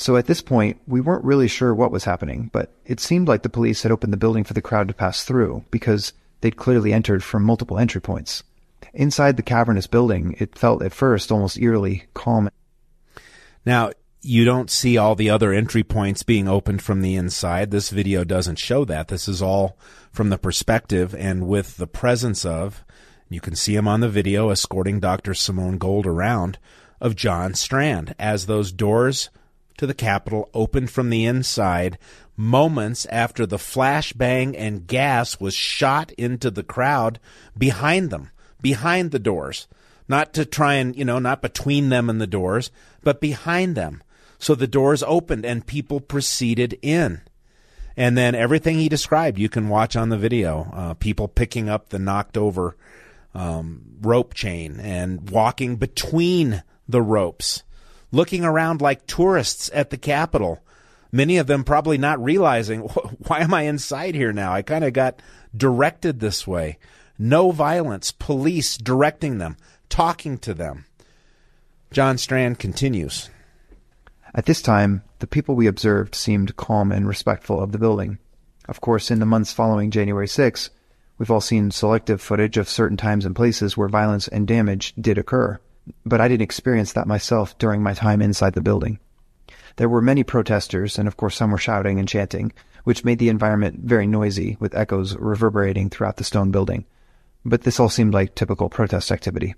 So 0.00 0.16
at 0.16 0.24
this 0.24 0.40
point, 0.40 0.80
we 0.86 1.02
weren't 1.02 1.26
really 1.26 1.46
sure 1.46 1.74
what 1.74 1.92
was 1.92 2.04
happening, 2.04 2.48
but 2.54 2.72
it 2.86 3.00
seemed 3.00 3.28
like 3.28 3.42
the 3.42 3.50
police 3.50 3.82
had 3.82 3.92
opened 3.92 4.14
the 4.14 4.16
building 4.16 4.44
for 4.44 4.54
the 4.54 4.62
crowd 4.62 4.88
to 4.88 4.94
pass 4.94 5.24
through 5.24 5.62
because 5.70 6.14
they'd 6.40 6.56
clearly 6.56 6.94
entered 6.94 7.22
from 7.22 7.44
multiple 7.44 7.78
entry 7.78 8.00
points. 8.00 8.42
Inside 8.94 9.36
the 9.36 9.42
cavernous 9.42 9.86
building, 9.86 10.36
it 10.38 10.58
felt 10.58 10.82
at 10.82 10.94
first 10.94 11.30
almost 11.30 11.58
eerily 11.58 12.04
calm. 12.14 12.48
Now, 13.66 13.90
you 14.22 14.46
don't 14.46 14.70
see 14.70 14.96
all 14.96 15.16
the 15.16 15.28
other 15.28 15.52
entry 15.52 15.82
points 15.82 16.22
being 16.22 16.48
opened 16.48 16.80
from 16.80 17.02
the 17.02 17.14
inside. 17.14 17.70
This 17.70 17.90
video 17.90 18.24
doesn't 18.24 18.58
show 18.58 18.86
that. 18.86 19.08
This 19.08 19.28
is 19.28 19.42
all 19.42 19.76
from 20.10 20.30
the 20.30 20.38
perspective 20.38 21.14
and 21.14 21.46
with 21.46 21.76
the 21.76 21.86
presence 21.86 22.46
of, 22.46 22.86
you 23.28 23.42
can 23.42 23.54
see 23.54 23.76
him 23.76 23.86
on 23.86 24.00
the 24.00 24.08
video 24.08 24.48
escorting 24.48 24.98
Dr. 24.98 25.34
Simone 25.34 25.76
Gold 25.76 26.06
around, 26.06 26.58
of 27.02 27.16
John 27.16 27.52
Strand 27.52 28.14
as 28.18 28.46
those 28.46 28.72
doors 28.72 29.28
to 29.80 29.86
the 29.86 29.94
Capitol 29.94 30.50
opened 30.52 30.90
from 30.90 31.08
the 31.08 31.24
inside 31.24 31.96
moments 32.36 33.06
after 33.06 33.46
the 33.46 33.56
flashbang 33.56 34.54
and 34.54 34.86
gas 34.86 35.40
was 35.40 35.54
shot 35.54 36.12
into 36.18 36.50
the 36.50 36.62
crowd 36.62 37.18
behind 37.56 38.10
them, 38.10 38.28
behind 38.60 39.10
the 39.10 39.18
doors. 39.18 39.68
Not 40.06 40.34
to 40.34 40.44
try 40.44 40.74
and, 40.74 40.94
you 40.94 41.06
know, 41.06 41.18
not 41.18 41.40
between 41.40 41.88
them 41.88 42.10
and 42.10 42.20
the 42.20 42.26
doors, 42.26 42.70
but 43.02 43.22
behind 43.22 43.74
them. 43.74 44.02
So 44.38 44.54
the 44.54 44.66
doors 44.66 45.02
opened 45.02 45.46
and 45.46 45.66
people 45.66 46.00
proceeded 46.00 46.78
in. 46.82 47.22
And 47.96 48.18
then 48.18 48.34
everything 48.34 48.76
he 48.76 48.90
described, 48.90 49.38
you 49.38 49.48
can 49.48 49.70
watch 49.70 49.96
on 49.96 50.10
the 50.10 50.18
video. 50.18 50.70
Uh, 50.74 50.92
people 50.92 51.26
picking 51.26 51.70
up 51.70 51.88
the 51.88 51.98
knocked 51.98 52.36
over 52.36 52.76
um, 53.32 53.96
rope 54.02 54.34
chain 54.34 54.78
and 54.78 55.30
walking 55.30 55.76
between 55.76 56.64
the 56.86 57.00
ropes, 57.00 57.62
looking 58.12 58.44
around 58.44 58.80
like 58.80 59.06
tourists 59.06 59.70
at 59.72 59.90
the 59.90 59.96
Capitol. 59.96 60.62
Many 61.12 61.38
of 61.38 61.46
them 61.46 61.64
probably 61.64 61.98
not 61.98 62.22
realizing, 62.22 62.80
why 63.26 63.40
am 63.40 63.54
I 63.54 63.62
inside 63.62 64.14
here 64.14 64.32
now? 64.32 64.52
I 64.52 64.62
kind 64.62 64.84
of 64.84 64.92
got 64.92 65.20
directed 65.56 66.20
this 66.20 66.46
way. 66.46 66.78
No 67.18 67.50
violence, 67.50 68.12
police 68.12 68.76
directing 68.76 69.38
them, 69.38 69.56
talking 69.88 70.38
to 70.38 70.54
them. 70.54 70.86
John 71.90 72.18
Strand 72.18 72.58
continues. 72.58 73.28
At 74.32 74.46
this 74.46 74.62
time, 74.62 75.02
the 75.18 75.26
people 75.26 75.56
we 75.56 75.66
observed 75.66 76.14
seemed 76.14 76.56
calm 76.56 76.92
and 76.92 77.06
respectful 77.06 77.60
of 77.60 77.72
the 77.72 77.78
building. 77.78 78.18
Of 78.68 78.80
course, 78.80 79.10
in 79.10 79.18
the 79.18 79.26
months 79.26 79.52
following 79.52 79.90
January 79.90 80.28
6, 80.28 80.70
we've 81.18 81.30
all 81.30 81.40
seen 81.40 81.72
selective 81.72 82.22
footage 82.22 82.56
of 82.56 82.68
certain 82.68 82.96
times 82.96 83.26
and 83.26 83.34
places 83.34 83.76
where 83.76 83.88
violence 83.88 84.28
and 84.28 84.46
damage 84.46 84.94
did 84.98 85.18
occur, 85.18 85.58
but 86.04 86.20
I 86.20 86.28
didn't 86.28 86.42
experience 86.42 86.92
that 86.92 87.06
myself 87.06 87.56
during 87.58 87.82
my 87.82 87.94
time 87.94 88.22
inside 88.22 88.54
the 88.54 88.60
building. 88.60 88.98
There 89.76 89.88
were 89.88 90.02
many 90.02 90.24
protesters, 90.24 90.98
and 90.98 91.08
of 91.08 91.16
course 91.16 91.36
some 91.36 91.50
were 91.50 91.58
shouting 91.58 91.98
and 91.98 92.08
chanting, 92.08 92.52
which 92.84 93.04
made 93.04 93.18
the 93.18 93.28
environment 93.28 93.80
very 93.82 94.06
noisy, 94.06 94.56
with 94.60 94.74
echoes 94.74 95.16
reverberating 95.16 95.90
throughout 95.90 96.16
the 96.16 96.24
stone 96.24 96.50
building. 96.50 96.84
But 97.44 97.62
this 97.62 97.80
all 97.80 97.88
seemed 97.88 98.12
like 98.12 98.34
typical 98.34 98.68
protest 98.68 99.10
activity. 99.10 99.54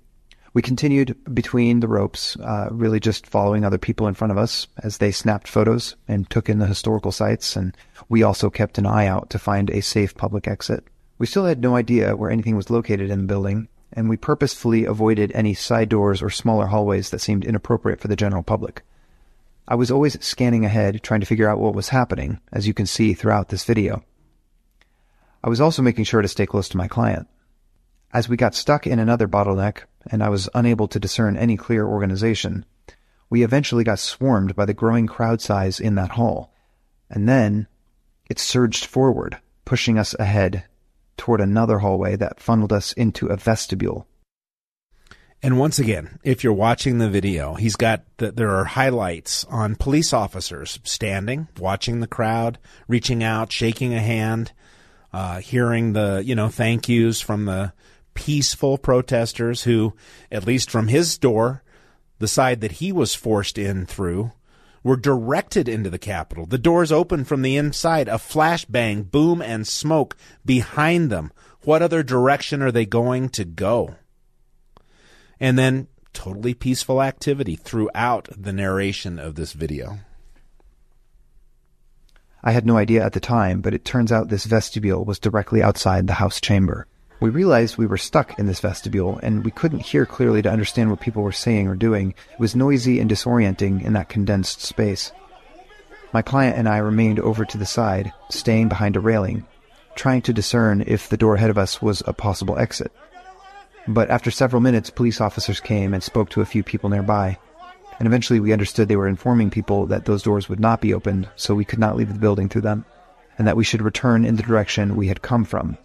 We 0.53 0.61
continued 0.61 1.17
between 1.33 1.79
the 1.79 1.87
ropes, 1.87 2.37
uh, 2.37 2.67
really 2.69 2.99
just 2.99 3.25
following 3.25 3.65
other 3.65 3.79
people 3.79 4.07
in 4.07 4.13
front 4.13 4.31
of 4.31 4.37
us 4.37 4.67
as 4.83 4.99
they 4.99 5.11
snapped 5.11 5.47
photos 5.47 5.95
and 6.07 6.29
took 6.29 6.47
in 6.47 6.59
the 6.59 6.67
historical 6.67 7.11
sites, 7.11 7.55
and 7.55 7.75
we 8.07 8.21
also 8.21 8.51
kept 8.51 8.77
an 8.77 8.85
eye 8.85 9.07
out 9.07 9.31
to 9.31 9.39
find 9.39 9.71
a 9.71 9.81
safe 9.81 10.15
public 10.15 10.47
exit. 10.47 10.83
We 11.17 11.25
still 11.25 11.45
had 11.45 11.61
no 11.61 11.75
idea 11.75 12.15
where 12.15 12.29
anything 12.29 12.55
was 12.55 12.69
located 12.69 13.09
in 13.09 13.21
the 13.21 13.25
building, 13.25 13.67
and 13.93 14.09
we 14.09 14.17
purposefully 14.17 14.85
avoided 14.85 15.31
any 15.33 15.53
side 15.53 15.89
doors 15.89 16.21
or 16.21 16.29
smaller 16.29 16.67
hallways 16.67 17.09
that 17.09 17.19
seemed 17.19 17.45
inappropriate 17.45 17.99
for 17.99 18.07
the 18.07 18.15
general 18.15 18.43
public. 18.43 18.81
I 19.67 19.75
was 19.75 19.91
always 19.91 20.23
scanning 20.23 20.65
ahead, 20.65 21.01
trying 21.03 21.21
to 21.21 21.25
figure 21.25 21.47
out 21.47 21.59
what 21.59 21.75
was 21.75 21.89
happening, 21.89 22.39
as 22.51 22.67
you 22.67 22.73
can 22.73 22.85
see 22.85 23.13
throughout 23.13 23.49
this 23.49 23.63
video. 23.63 24.03
I 25.43 25.49
was 25.49 25.61
also 25.61 25.81
making 25.81 26.05
sure 26.05 26.21
to 26.21 26.27
stay 26.27 26.45
close 26.45 26.67
to 26.69 26.77
my 26.77 26.87
client. 26.87 27.27
As 28.11 28.27
we 28.27 28.37
got 28.37 28.55
stuck 28.55 28.85
in 28.85 28.99
another 28.99 29.27
bottleneck, 29.27 29.83
and 30.11 30.23
I 30.23 30.29
was 30.29 30.49
unable 30.53 30.87
to 30.89 30.99
discern 30.99 31.37
any 31.37 31.55
clear 31.55 31.85
organization, 31.85 32.65
we 33.29 33.43
eventually 33.43 33.83
got 33.83 33.99
swarmed 33.99 34.55
by 34.55 34.65
the 34.65 34.73
growing 34.73 35.07
crowd 35.07 35.41
size 35.41 35.79
in 35.79 35.95
that 35.95 36.11
hall. 36.11 36.53
And 37.09 37.27
then 37.27 37.67
it 38.29 38.39
surged 38.39 38.85
forward, 38.85 39.37
pushing 39.65 39.97
us 39.97 40.13
ahead 40.19 40.65
toward 41.17 41.41
another 41.41 41.79
hallway 41.79 42.15
that 42.15 42.39
funneled 42.39 42.73
us 42.73 42.93
into 42.93 43.27
a 43.27 43.37
vestibule. 43.37 44.07
And 45.41 45.59
once 45.59 45.77
again, 45.77 46.19
if 46.23 46.41
you're 46.41 46.53
watching 46.53 46.99
the 46.99 47.09
video, 47.09 47.55
he's 47.55 47.75
got 47.75 48.03
the, 48.17 48.31
there 48.31 48.51
are 48.51 48.63
highlights 48.63 49.43
on 49.45 49.75
police 49.75 50.13
officers 50.13 50.79
standing, 50.83 51.49
watching 51.59 51.99
the 51.99 52.07
crowd, 52.07 52.59
reaching 52.87 53.21
out, 53.21 53.51
shaking 53.51 53.93
a 53.93 53.99
hand, 53.99 54.53
uh, 55.11 55.39
hearing 55.41 55.91
the 55.91 56.23
you 56.25 56.33
know 56.33 56.47
thank 56.47 56.87
yous 56.87 57.19
from 57.19 57.43
the 57.43 57.73
peaceful 58.13 58.77
protesters 58.77 59.63
who, 59.63 59.93
at 60.31 60.47
least 60.47 60.71
from 60.71 60.87
his 60.87 61.17
door, 61.17 61.61
the 62.19 62.27
side 62.27 62.61
that 62.61 62.73
he 62.73 62.93
was 62.93 63.13
forced 63.13 63.57
in 63.57 63.85
through, 63.85 64.31
were 64.83 64.97
directed 64.97 65.69
into 65.69 65.89
the 65.89 65.97
Capitol. 65.97 66.45
The 66.45 66.57
doors 66.57 66.91
opened 66.91 67.27
from 67.27 67.41
the 67.41 67.55
inside, 67.55 68.07
a 68.07 68.13
flashbang, 68.13 69.09
boom, 69.09 69.41
and 69.41 69.67
smoke 69.67 70.15
behind 70.45 71.09
them. 71.09 71.31
What 71.63 71.81
other 71.81 72.03
direction 72.03 72.61
are 72.61 72.71
they 72.71 72.85
going 72.85 73.29
to 73.29 73.45
go? 73.45 73.95
And 75.39 75.57
then 75.57 75.87
totally 76.11 76.53
peaceful 76.53 77.01
activity 77.01 77.55
throughout 77.55 78.27
the 78.35 78.53
narration 78.53 79.19
of 79.19 79.35
this 79.35 79.53
video. 79.53 79.99
I 82.43 82.51
had 82.51 82.65
no 82.65 82.75
idea 82.75 83.05
at 83.05 83.13
the 83.13 83.21
time, 83.21 83.61
but 83.61 83.73
it 83.73 83.85
turns 83.85 84.11
out 84.11 84.27
this 84.27 84.45
vestibule 84.45 85.05
was 85.05 85.17
directly 85.17 85.63
outside 85.63 86.07
the 86.07 86.13
House 86.13 86.41
chamber. 86.41 86.87
We 87.23 87.29
realized 87.29 87.77
we 87.77 87.85
were 87.85 87.95
stuck 87.95 88.37
in 88.37 88.47
this 88.47 88.59
vestibule 88.59 89.17
and 89.23 89.45
we 89.45 89.51
couldn't 89.51 89.85
hear 89.85 90.05
clearly 90.05 90.41
to 90.41 90.51
understand 90.51 90.89
what 90.89 90.99
people 90.99 91.23
were 91.23 91.31
saying 91.31 91.69
or 91.69 91.73
doing. 91.73 92.15
It 92.33 92.39
was 92.41 92.53
noisy 92.53 92.99
and 92.99 93.09
disorienting 93.09 93.81
in 93.81 93.93
that 93.93 94.09
condensed 94.09 94.59
space. 94.59 95.13
My 96.11 96.21
client 96.21 96.57
and 96.57 96.67
I 96.67 96.79
remained 96.79 97.21
over 97.21 97.45
to 97.45 97.57
the 97.57 97.65
side, 97.65 98.11
staying 98.29 98.67
behind 98.67 98.97
a 98.97 98.99
railing, 98.99 99.45
trying 99.95 100.21
to 100.23 100.33
discern 100.33 100.83
if 100.85 101.07
the 101.07 101.15
door 101.15 101.35
ahead 101.35 101.49
of 101.49 101.57
us 101.57 101.81
was 101.81 102.03
a 102.05 102.11
possible 102.11 102.59
exit. 102.59 102.91
But 103.87 104.09
after 104.09 104.29
several 104.29 104.61
minutes, 104.61 104.89
police 104.89 105.21
officers 105.21 105.61
came 105.61 105.93
and 105.93 106.03
spoke 106.03 106.29
to 106.31 106.41
a 106.41 106.45
few 106.45 106.61
people 106.61 106.89
nearby. 106.89 107.37
And 107.99 108.05
eventually 108.05 108.41
we 108.41 108.51
understood 108.51 108.89
they 108.89 108.97
were 108.97 109.07
informing 109.07 109.49
people 109.49 109.85
that 109.85 110.03
those 110.03 110.23
doors 110.23 110.49
would 110.49 110.59
not 110.59 110.81
be 110.81 110.93
opened, 110.93 111.29
so 111.37 111.55
we 111.55 111.63
could 111.63 111.79
not 111.79 111.95
leave 111.95 112.11
the 112.11 112.19
building 112.19 112.49
through 112.49 112.63
them, 112.63 112.83
and 113.37 113.47
that 113.47 113.55
we 113.55 113.63
should 113.63 113.81
return 113.81 114.25
in 114.25 114.35
the 114.35 114.43
direction 114.43 114.97
we 114.97 115.07
had 115.07 115.21
come 115.21 115.45
from, 115.45 115.77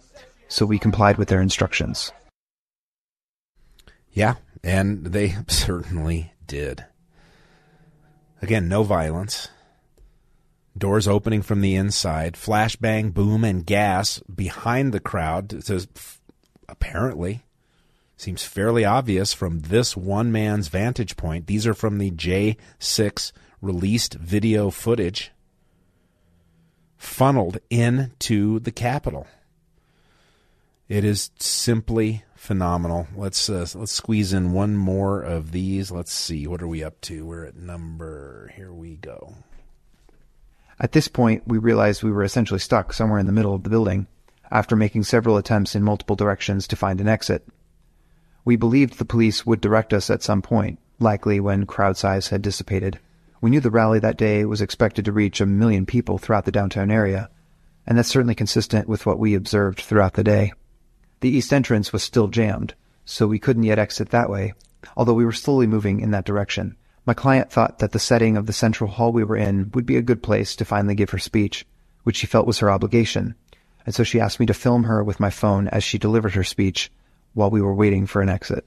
so 0.49 0.65
we 0.65 0.77
complied 0.77 1.17
with 1.17 1.29
their 1.29 1.41
instructions. 1.41 2.11
Yeah, 4.11 4.35
and 4.63 5.05
they 5.05 5.35
certainly 5.47 6.33
did. 6.45 6.85
Again, 8.41 8.67
no 8.67 8.83
violence. 8.83 9.47
Doors 10.77 11.07
opening 11.07 11.41
from 11.41 11.61
the 11.61 11.75
inside, 11.75 12.33
flashbang, 12.33 13.13
boom, 13.13 13.43
and 13.43 13.65
gas 13.65 14.19
behind 14.33 14.93
the 14.93 14.99
crowd. 14.99 15.63
Says 15.63 15.87
apparently 16.67 17.43
seems 18.15 18.43
fairly 18.43 18.83
obvious 18.83 19.33
from 19.33 19.59
this 19.61 19.95
one 19.95 20.31
man's 20.31 20.67
vantage 20.67 21.15
point. 21.15 21.47
These 21.47 21.65
are 21.65 21.73
from 21.73 21.97
the 21.97 22.11
J6 22.11 23.31
released 23.61 24.13
video 24.15 24.69
footage 24.69 25.31
funneled 26.97 27.59
into 27.69 28.59
the 28.59 28.71
Capitol. 28.71 29.25
It 30.89 31.05
is 31.05 31.29
simply 31.37 32.23
phenomenal. 32.35 33.07
Let's 33.15 33.47
uh, 33.47 33.67
let's 33.75 33.91
squeeze 33.91 34.33
in 34.33 34.53
one 34.53 34.75
more 34.75 35.21
of 35.21 35.51
these. 35.51 35.91
Let's 35.91 36.11
see 36.11 36.47
what 36.47 36.63
are 36.63 36.67
we 36.67 36.83
up 36.83 36.99
to. 37.01 37.27
We're 37.27 37.45
at 37.45 37.55
number. 37.55 38.51
Here 38.55 38.73
we 38.73 38.95
go. 38.95 39.35
At 40.79 40.93
this 40.93 41.07
point, 41.07 41.43
we 41.45 41.59
realized 41.59 42.01
we 42.01 42.11
were 42.11 42.23
essentially 42.23 42.59
stuck 42.59 42.91
somewhere 42.91 43.19
in 43.19 43.27
the 43.27 43.31
middle 43.31 43.53
of 43.53 43.61
the 43.61 43.69
building 43.69 44.07
after 44.49 44.75
making 44.75 45.03
several 45.03 45.37
attempts 45.37 45.75
in 45.75 45.83
multiple 45.83 46.15
directions 46.15 46.67
to 46.67 46.75
find 46.75 46.99
an 46.99 47.07
exit. 47.07 47.47
We 48.43 48.55
believed 48.55 48.97
the 48.97 49.05
police 49.05 49.45
would 49.45 49.61
direct 49.61 49.93
us 49.93 50.09
at 50.09 50.23
some 50.23 50.41
point, 50.41 50.79
likely 50.97 51.39
when 51.39 51.67
crowd 51.67 51.97
size 51.97 52.29
had 52.29 52.41
dissipated. 52.41 52.97
We 53.41 53.51
knew 53.51 53.59
the 53.59 53.69
rally 53.69 53.99
that 53.99 54.17
day 54.17 54.43
was 54.43 54.59
expected 54.59 55.05
to 55.05 55.11
reach 55.11 55.39
a 55.39 55.45
million 55.45 55.85
people 55.85 56.17
throughout 56.17 56.45
the 56.45 56.51
downtown 56.51 56.89
area, 56.89 57.29
and 57.85 57.95
that's 57.95 58.09
certainly 58.09 58.33
consistent 58.33 58.89
with 58.89 59.05
what 59.05 59.19
we 59.19 59.35
observed 59.35 59.81
throughout 59.81 60.15
the 60.15 60.23
day. 60.23 60.53
The 61.21 61.29
east 61.29 61.51
entrance 61.51 61.91
was 61.91 62.03
still 62.03 62.27
jammed, 62.27 62.75
so 63.03 63.27
we 63.27 63.39
couldn't 63.39 63.63
yet 63.63 63.79
exit 63.79 64.09
that 64.09 64.29
way, 64.29 64.53
although 64.95 65.13
we 65.13 65.25
were 65.25 65.31
slowly 65.31 65.67
moving 65.67 65.99
in 65.99 66.11
that 66.11 66.25
direction. 66.25 66.77
My 67.05 67.13
client 67.13 67.51
thought 67.51 67.79
that 67.79 67.91
the 67.91 67.99
setting 67.99 68.37
of 68.37 68.45
the 68.45 68.53
central 68.53 68.89
hall 68.89 69.11
we 69.11 69.23
were 69.23 69.35
in 69.35 69.71
would 69.73 69.85
be 69.85 69.97
a 69.97 70.01
good 70.01 70.23
place 70.23 70.55
to 70.55 70.65
finally 70.65 70.95
give 70.95 71.09
her 71.09 71.17
speech, 71.17 71.65
which 72.03 72.15
she 72.15 72.27
felt 72.27 72.47
was 72.47 72.59
her 72.59 72.71
obligation. 72.71 73.35
And 73.85 73.95
so 73.95 74.03
she 74.03 74.19
asked 74.19 74.39
me 74.39 74.45
to 74.45 74.53
film 74.53 74.83
her 74.83 75.03
with 75.03 75.19
my 75.19 75.29
phone 75.29 75.67
as 75.69 75.83
she 75.83 75.97
delivered 75.97 76.35
her 76.35 76.43
speech 76.43 76.91
while 77.33 77.49
we 77.49 77.61
were 77.61 77.73
waiting 77.73 78.05
for 78.05 78.21
an 78.21 78.29
exit. 78.29 78.65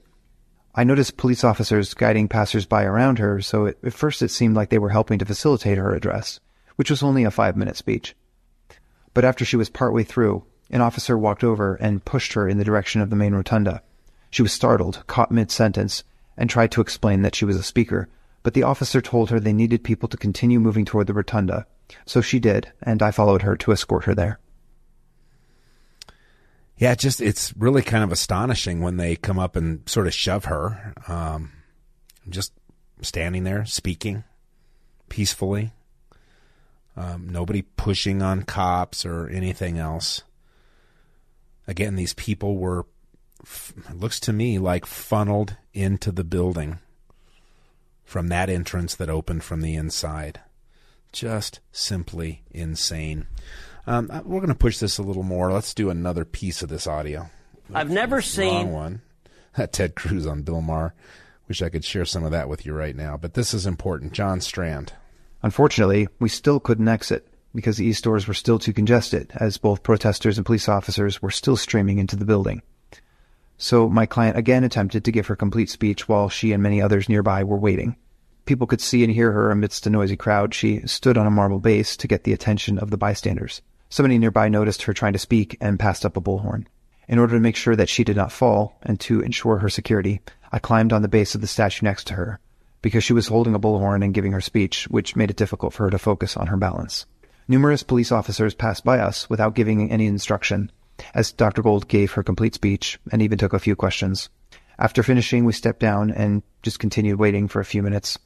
I 0.75 0.83
noticed 0.83 1.17
police 1.17 1.43
officers 1.43 1.93
guiding 1.93 2.27
passersby 2.27 2.83
around 2.83 3.19
her, 3.19 3.41
so 3.41 3.65
it, 3.65 3.77
at 3.83 3.93
first 3.93 4.21
it 4.21 4.29
seemed 4.29 4.55
like 4.55 4.69
they 4.69 4.79
were 4.79 4.89
helping 4.89 5.19
to 5.19 5.25
facilitate 5.25 5.77
her 5.77 5.95
address, 5.95 6.39
which 6.75 6.89
was 6.89 7.03
only 7.03 7.23
a 7.23 7.31
five 7.31 7.55
minute 7.55 7.77
speech. 7.77 8.15
But 9.13 9.23
after 9.23 9.45
she 9.45 9.55
was 9.55 9.69
partway 9.69 10.03
through, 10.03 10.43
an 10.69 10.81
officer 10.81 11.17
walked 11.17 11.43
over 11.43 11.75
and 11.75 12.05
pushed 12.05 12.33
her 12.33 12.47
in 12.47 12.57
the 12.57 12.63
direction 12.63 13.01
of 13.01 13.09
the 13.09 13.15
main 13.15 13.33
rotunda. 13.33 13.81
She 14.29 14.41
was 14.41 14.51
startled, 14.51 15.03
caught 15.07 15.31
mid 15.31 15.51
sentence, 15.51 16.03
and 16.37 16.49
tried 16.49 16.71
to 16.71 16.81
explain 16.81 17.21
that 17.21 17.35
she 17.35 17.45
was 17.45 17.55
a 17.55 17.63
speaker, 17.63 18.09
but 18.41 18.53
the 18.53 18.63
officer 18.63 19.01
told 19.01 19.29
her 19.29 19.39
they 19.39 19.53
needed 19.53 19.83
people 19.83 20.09
to 20.09 20.17
continue 20.17 20.59
moving 20.59 20.85
toward 20.85 21.07
the 21.07 21.13
rotunda. 21.13 21.65
So 22.05 22.21
she 22.21 22.39
did, 22.39 22.71
and 22.81 23.01
I 23.01 23.11
followed 23.11 23.43
her 23.43 23.55
to 23.57 23.71
escort 23.71 24.05
her 24.05 24.15
there. 24.15 24.39
Yeah, 26.77 26.95
just 26.95 27.21
it's 27.21 27.55
really 27.55 27.81
kind 27.81 28.03
of 28.03 28.11
astonishing 28.11 28.81
when 28.81 28.97
they 28.97 29.15
come 29.15 29.39
up 29.39 29.55
and 29.55 29.87
sort 29.87 30.07
of 30.07 30.13
shove 30.13 30.45
her. 30.45 30.93
Um, 31.07 31.51
just 32.27 32.51
standing 33.01 33.43
there 33.43 33.65
speaking 33.65 34.23
peacefully. 35.09 35.71
Um, 36.95 37.29
nobody 37.29 37.61
pushing 37.61 38.21
on 38.21 38.43
cops 38.43 39.05
or 39.05 39.27
anything 39.29 39.77
else. 39.77 40.23
Again, 41.67 41.95
these 41.95 42.13
people 42.13 42.57
were, 42.57 42.85
it 43.89 43.99
looks 43.99 44.19
to 44.21 44.33
me 44.33 44.59
like 44.59 44.85
funneled 44.85 45.57
into 45.73 46.11
the 46.11 46.23
building 46.23 46.79
from 48.03 48.27
that 48.27 48.49
entrance 48.49 48.95
that 48.95 49.09
opened 49.09 49.43
from 49.43 49.61
the 49.61 49.75
inside. 49.75 50.41
Just 51.11 51.59
simply 51.71 52.43
insane. 52.51 53.27
Um, 53.85 54.09
uh, 54.11 54.21
we're 54.23 54.39
going 54.39 54.49
to 54.49 54.55
push 54.55 54.77
this 54.77 54.97
a 54.97 55.03
little 55.03 55.23
more. 55.23 55.51
Let's 55.51 55.73
do 55.73 55.89
another 55.89 56.25
piece 56.25 56.61
of 56.61 56.69
this 56.69 56.87
audio. 56.87 57.29
I've 57.73 57.89
never 57.89 58.21
seen 58.21 58.71
one. 58.71 59.01
Ted 59.71 59.95
Cruz 59.95 60.25
on 60.25 60.41
Bill 60.41 60.61
Maher. 60.61 60.93
Wish 61.47 61.61
I 61.61 61.69
could 61.69 61.85
share 61.85 62.05
some 62.05 62.23
of 62.23 62.31
that 62.31 62.49
with 62.49 62.65
you 62.65 62.73
right 62.73 62.95
now, 62.95 63.17
but 63.17 63.33
this 63.33 63.53
is 63.53 63.65
important. 63.65 64.13
John 64.13 64.41
Strand. 64.41 64.93
Unfortunately, 65.41 66.07
we 66.19 66.29
still 66.29 66.59
couldn't 66.59 66.87
exit 66.87 67.27
because 67.55 67.77
the 67.77 67.85
east 67.85 68.03
doors 68.03 68.27
were 68.27 68.33
still 68.33 68.59
too 68.59 68.73
congested, 68.73 69.31
as 69.35 69.57
both 69.57 69.83
protesters 69.83 70.37
and 70.37 70.45
police 70.45 70.67
officers 70.67 71.21
were 71.21 71.31
still 71.31 71.55
streaming 71.55 71.99
into 71.99 72.15
the 72.15 72.25
building. 72.25 72.61
So 73.57 73.87
my 73.87 74.05
client 74.05 74.37
again 74.37 74.63
attempted 74.63 75.05
to 75.05 75.11
give 75.11 75.27
her 75.27 75.35
complete 75.35 75.69
speech 75.69 76.09
while 76.09 76.29
she 76.29 76.51
and 76.51 76.61
many 76.61 76.81
others 76.81 77.07
nearby 77.07 77.43
were 77.43 77.57
waiting. 77.57 77.95
People 78.45 78.67
could 78.67 78.81
see 78.81 79.03
and 79.03 79.13
hear 79.13 79.31
her 79.31 79.51
amidst 79.51 79.87
a 79.87 79.89
noisy 79.89 80.17
crowd. 80.17 80.53
She 80.53 80.85
stood 80.85 81.17
on 81.17 81.27
a 81.27 81.31
marble 81.31 81.59
base 81.59 81.95
to 81.97 82.07
get 82.07 82.23
the 82.23 82.33
attention 82.33 82.77
of 82.77 82.91
the 82.91 82.97
bystanders. 82.97 83.61
Somebody 83.89 84.17
nearby 84.17 84.49
noticed 84.49 84.83
her 84.83 84.93
trying 84.93 85.13
to 85.13 85.19
speak 85.19 85.55
and 85.61 85.79
passed 85.79 86.05
up 86.05 86.17
a 86.17 86.21
bullhorn. 86.21 86.65
In 87.07 87.19
order 87.19 87.35
to 87.35 87.39
make 87.39 87.55
sure 87.55 87.75
that 87.75 87.89
she 87.89 88.03
did 88.03 88.15
not 88.15 88.31
fall 88.31 88.77
and 88.81 88.99
to 89.01 89.21
ensure 89.21 89.59
her 89.59 89.69
security, 89.69 90.19
I 90.51 90.59
climbed 90.59 90.91
on 90.91 91.01
the 91.01 91.07
base 91.07 91.35
of 91.35 91.41
the 91.41 91.47
statue 91.47 91.85
next 91.85 92.07
to 92.07 92.15
her 92.15 92.39
because 92.81 93.03
she 93.03 93.13
was 93.13 93.27
holding 93.27 93.55
a 93.55 93.59
bullhorn 93.59 94.03
and 94.03 94.13
giving 94.13 94.33
her 94.33 94.41
speech, 94.41 94.85
which 94.89 95.15
made 95.15 95.29
it 95.29 95.37
difficult 95.37 95.73
for 95.73 95.83
her 95.83 95.89
to 95.89 95.97
focus 95.97 96.35
on 96.35 96.47
her 96.47 96.57
balance. 96.57 97.05
Numerous 97.47 97.83
police 97.83 98.11
officers 98.11 98.53
passed 98.53 98.83
by 98.83 98.99
us 98.99 99.29
without 99.29 99.55
giving 99.55 99.91
any 99.91 100.05
instruction, 100.07 100.71
as 101.13 101.31
Dr. 101.31 101.61
Gold 101.61 101.87
gave 101.87 102.11
her 102.13 102.23
complete 102.23 102.55
speech 102.55 102.99
and 103.11 103.21
even 103.21 103.37
took 103.37 103.53
a 103.53 103.59
few 103.59 103.75
questions. 103.75 104.29
After 104.79 105.03
finishing, 105.03 105.45
we 105.45 105.53
stepped 105.53 105.79
down 105.79 106.11
and 106.11 106.43
just 106.61 106.79
continued 106.79 107.19
waiting 107.19 107.47
for 107.47 107.59
a 107.59 107.65
few 107.65 107.83
minutes 107.83 108.17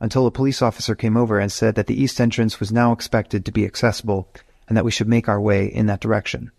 until 0.00 0.26
a 0.26 0.32
police 0.32 0.62
officer 0.62 0.94
came 0.94 1.16
over 1.16 1.38
and 1.38 1.52
said 1.52 1.76
that 1.76 1.86
the 1.86 2.00
east 2.00 2.20
entrance 2.20 2.58
was 2.58 2.72
now 2.72 2.92
expected 2.92 3.44
to 3.44 3.52
be 3.52 3.64
accessible 3.64 4.28
and 4.66 4.76
that 4.76 4.84
we 4.84 4.90
should 4.90 5.08
make 5.08 5.28
our 5.28 5.40
way 5.40 5.66
in 5.66 5.86
that 5.86 6.00
direction. 6.00 6.50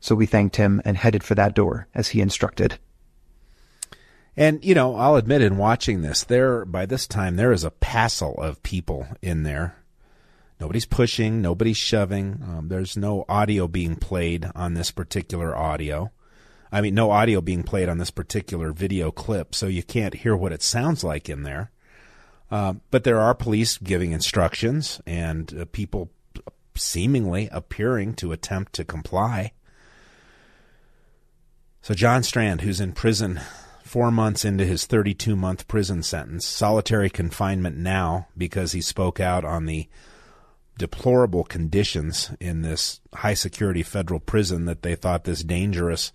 So 0.00 0.14
we 0.14 0.26
thanked 0.26 0.56
him 0.56 0.82
and 0.84 0.96
headed 0.96 1.22
for 1.22 1.34
that 1.36 1.54
door 1.54 1.88
as 1.94 2.08
he 2.08 2.20
instructed. 2.20 2.78
And, 4.36 4.64
you 4.64 4.74
know, 4.74 4.96
I'll 4.96 5.16
admit 5.16 5.42
in 5.42 5.56
watching 5.56 6.02
this, 6.02 6.24
there, 6.24 6.64
by 6.64 6.86
this 6.86 7.06
time, 7.06 7.36
there 7.36 7.52
is 7.52 7.62
a 7.62 7.70
passel 7.70 8.34
of 8.34 8.62
people 8.62 9.06
in 9.22 9.44
there. 9.44 9.76
Nobody's 10.60 10.86
pushing, 10.86 11.42
nobody's 11.42 11.76
shoving. 11.76 12.40
Um, 12.42 12.68
there's 12.68 12.96
no 12.96 13.24
audio 13.28 13.66
being 13.66 13.96
played 13.96 14.46
on 14.54 14.74
this 14.74 14.90
particular 14.90 15.56
audio. 15.56 16.12
I 16.70 16.80
mean, 16.80 16.94
no 16.94 17.10
audio 17.10 17.40
being 17.40 17.62
played 17.62 17.88
on 17.88 17.98
this 17.98 18.10
particular 18.10 18.72
video 18.72 19.10
clip, 19.10 19.54
so 19.54 19.66
you 19.66 19.82
can't 19.82 20.14
hear 20.14 20.36
what 20.36 20.52
it 20.52 20.62
sounds 20.62 21.04
like 21.04 21.28
in 21.28 21.42
there. 21.42 21.70
Uh, 22.50 22.74
but 22.90 23.04
there 23.04 23.20
are 23.20 23.34
police 23.34 23.78
giving 23.78 24.12
instructions 24.12 25.00
and 25.06 25.52
uh, 25.58 25.64
people 25.72 26.10
seemingly 26.76 27.48
appearing 27.52 28.14
to 28.14 28.32
attempt 28.32 28.72
to 28.74 28.84
comply. 28.84 29.52
So, 31.82 31.94
John 31.94 32.22
Strand, 32.22 32.62
who's 32.62 32.80
in 32.80 32.92
prison 32.92 33.40
four 33.82 34.10
months 34.10 34.44
into 34.44 34.64
his 34.64 34.86
32 34.86 35.36
month 35.36 35.68
prison 35.68 36.02
sentence, 36.02 36.46
solitary 36.46 37.10
confinement 37.10 37.76
now 37.76 38.28
because 38.36 38.72
he 38.72 38.80
spoke 38.80 39.20
out 39.20 39.44
on 39.44 39.66
the 39.66 39.88
deplorable 40.78 41.44
conditions 41.44 42.30
in 42.40 42.62
this 42.62 43.00
high 43.14 43.34
security 43.34 43.82
federal 43.82 44.20
prison 44.20 44.64
that 44.64 44.82
they 44.82 44.94
thought 44.94 45.24
this 45.24 45.44
dangerous, 45.44 46.12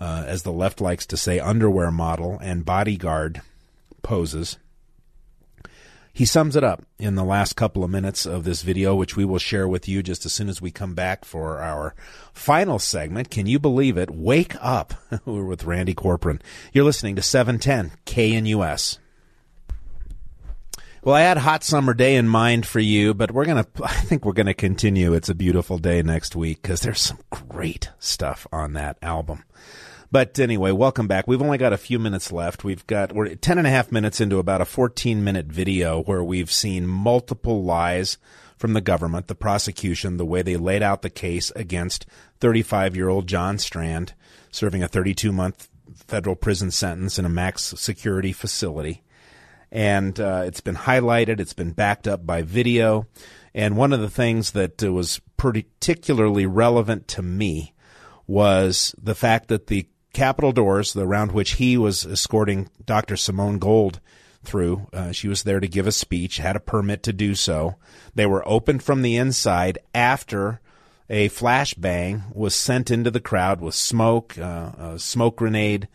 uh, 0.00 0.24
as 0.26 0.42
the 0.42 0.52
left 0.52 0.80
likes 0.80 1.06
to 1.06 1.16
say, 1.16 1.38
underwear 1.38 1.90
model 1.90 2.38
and 2.40 2.64
bodyguard 2.64 3.40
poses. 4.02 4.58
He 6.16 6.24
sums 6.24 6.56
it 6.56 6.64
up 6.64 6.82
in 6.98 7.14
the 7.14 7.24
last 7.24 7.56
couple 7.56 7.84
of 7.84 7.90
minutes 7.90 8.24
of 8.24 8.44
this 8.44 8.62
video, 8.62 8.94
which 8.94 9.16
we 9.16 9.26
will 9.26 9.38
share 9.38 9.68
with 9.68 9.86
you 9.86 10.02
just 10.02 10.24
as 10.24 10.32
soon 10.32 10.48
as 10.48 10.62
we 10.62 10.70
come 10.70 10.94
back 10.94 11.26
for 11.26 11.60
our 11.60 11.94
final 12.32 12.78
segment. 12.78 13.30
Can 13.30 13.44
you 13.44 13.58
believe 13.58 13.98
it? 13.98 14.10
Wake 14.10 14.54
up. 14.62 14.94
We're 15.26 15.44
with 15.46 15.64
Randy 15.64 15.94
Corporon. 15.94 16.40
You're 16.72 16.86
listening 16.86 17.16
to 17.16 17.22
710 17.22 17.92
KNUS. 18.06 18.96
Well, 21.06 21.14
I 21.14 21.20
had 21.20 21.38
hot 21.38 21.62
summer 21.62 21.94
day 21.94 22.16
in 22.16 22.26
mind 22.26 22.66
for 22.66 22.80
you, 22.80 23.14
but 23.14 23.30
we're 23.30 23.44
going 23.44 23.62
to, 23.76 23.84
I 23.84 23.92
think 23.92 24.24
we're 24.24 24.32
going 24.32 24.46
to 24.46 24.54
continue. 24.54 25.14
It's 25.14 25.28
a 25.28 25.36
beautiful 25.36 25.78
day 25.78 26.02
next 26.02 26.34
week 26.34 26.60
because 26.60 26.80
there's 26.80 27.00
some 27.00 27.20
great 27.30 27.90
stuff 28.00 28.44
on 28.50 28.72
that 28.72 28.98
album. 29.02 29.44
But 30.10 30.36
anyway, 30.40 30.72
welcome 30.72 31.06
back. 31.06 31.28
We've 31.28 31.40
only 31.40 31.58
got 31.58 31.72
a 31.72 31.78
few 31.78 32.00
minutes 32.00 32.32
left. 32.32 32.64
We've 32.64 32.84
got, 32.88 33.12
we're 33.12 33.36
10 33.36 33.56
and 33.56 33.68
a 33.68 33.70
half 33.70 33.92
minutes 33.92 34.20
into 34.20 34.40
about 34.40 34.60
a 34.60 34.64
14 34.64 35.22
minute 35.22 35.46
video 35.46 36.02
where 36.02 36.24
we've 36.24 36.50
seen 36.50 36.88
multiple 36.88 37.62
lies 37.62 38.18
from 38.58 38.72
the 38.72 38.80
government, 38.80 39.28
the 39.28 39.36
prosecution, 39.36 40.16
the 40.16 40.26
way 40.26 40.42
they 40.42 40.56
laid 40.56 40.82
out 40.82 41.02
the 41.02 41.08
case 41.08 41.52
against 41.54 42.04
35 42.40 42.96
year 42.96 43.08
old 43.08 43.28
John 43.28 43.58
Strand, 43.58 44.14
serving 44.50 44.82
a 44.82 44.88
32 44.88 45.30
month 45.30 45.68
federal 45.94 46.34
prison 46.34 46.72
sentence 46.72 47.16
in 47.16 47.24
a 47.24 47.28
max 47.28 47.62
security 47.76 48.32
facility 48.32 49.04
and 49.76 50.18
uh, 50.18 50.44
it's 50.46 50.62
been 50.62 50.74
highlighted. 50.74 51.38
It's 51.38 51.52
been 51.52 51.72
backed 51.72 52.08
up 52.08 52.24
by 52.24 52.40
video. 52.40 53.06
And 53.54 53.76
one 53.76 53.92
of 53.92 54.00
the 54.00 54.08
things 54.08 54.52
that 54.52 54.82
uh, 54.82 54.90
was 54.90 55.20
particularly 55.36 56.46
relevant 56.46 57.06
to 57.08 57.22
me 57.22 57.74
was 58.26 58.94
the 58.96 59.14
fact 59.14 59.48
that 59.48 59.66
the 59.66 59.86
Capitol 60.14 60.52
doors, 60.52 60.96
around 60.96 61.32
which 61.32 61.56
he 61.56 61.76
was 61.76 62.06
escorting 62.06 62.70
Dr. 62.86 63.18
Simone 63.18 63.58
Gold 63.58 64.00
through, 64.42 64.86
uh, 64.94 65.12
she 65.12 65.28
was 65.28 65.42
there 65.42 65.60
to 65.60 65.68
give 65.68 65.86
a 65.86 65.92
speech, 65.92 66.38
had 66.38 66.56
a 66.56 66.60
permit 66.60 67.02
to 67.02 67.12
do 67.12 67.34
so. 67.34 67.76
They 68.14 68.24
were 68.24 68.48
opened 68.48 68.82
from 68.82 69.02
the 69.02 69.18
inside 69.18 69.78
after 69.94 70.62
a 71.10 71.28
flashbang 71.28 72.34
was 72.34 72.54
sent 72.54 72.90
into 72.90 73.10
the 73.10 73.20
crowd 73.20 73.60
with 73.60 73.74
smoke, 73.74 74.38
uh, 74.38 74.70
a 74.78 74.98
smoke 74.98 75.36
grenade, 75.36 75.86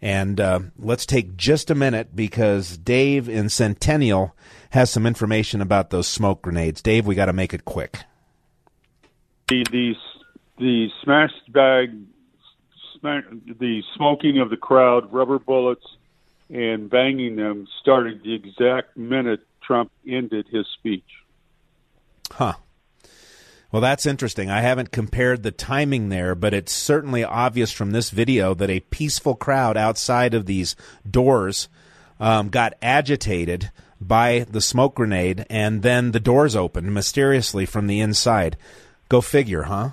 and 0.00 0.40
uh, 0.40 0.60
let's 0.78 1.06
take 1.06 1.36
just 1.36 1.70
a 1.70 1.74
minute 1.74 2.14
because 2.14 2.76
Dave 2.76 3.28
in 3.28 3.48
Centennial 3.48 4.34
has 4.70 4.90
some 4.90 5.06
information 5.06 5.60
about 5.60 5.90
those 5.90 6.08
smoke 6.08 6.42
grenades. 6.42 6.82
Dave, 6.82 7.06
we 7.06 7.14
got 7.14 7.26
to 7.26 7.32
make 7.32 7.54
it 7.54 7.64
quick. 7.64 7.98
The 9.48 9.64
the, 9.70 9.94
the 10.58 10.88
smashed 11.02 11.52
bag, 11.52 11.96
the 13.02 13.82
smoking 13.96 14.40
of 14.40 14.50
the 14.50 14.56
crowd, 14.56 15.12
rubber 15.12 15.38
bullets, 15.38 15.86
and 16.50 16.88
banging 16.90 17.36
them 17.36 17.66
started 17.80 18.22
the 18.22 18.34
exact 18.34 18.96
minute 18.96 19.46
Trump 19.62 19.90
ended 20.06 20.46
his 20.50 20.66
speech. 20.78 21.04
Huh. 22.30 22.54
Well, 23.74 23.80
that's 23.80 24.06
interesting. 24.06 24.52
I 24.52 24.60
haven't 24.60 24.92
compared 24.92 25.42
the 25.42 25.50
timing 25.50 26.08
there, 26.08 26.36
but 26.36 26.54
it's 26.54 26.70
certainly 26.70 27.24
obvious 27.24 27.72
from 27.72 27.90
this 27.90 28.10
video 28.10 28.54
that 28.54 28.70
a 28.70 28.78
peaceful 28.78 29.34
crowd 29.34 29.76
outside 29.76 30.32
of 30.32 30.46
these 30.46 30.76
doors 31.10 31.68
um, 32.20 32.50
got 32.50 32.74
agitated 32.80 33.72
by 34.00 34.46
the 34.48 34.60
smoke 34.60 34.94
grenade, 34.94 35.44
and 35.50 35.82
then 35.82 36.12
the 36.12 36.20
doors 36.20 36.54
opened 36.54 36.94
mysteriously 36.94 37.66
from 37.66 37.88
the 37.88 37.98
inside. 37.98 38.56
Go 39.08 39.20
figure, 39.20 39.64
huh? 39.64 39.90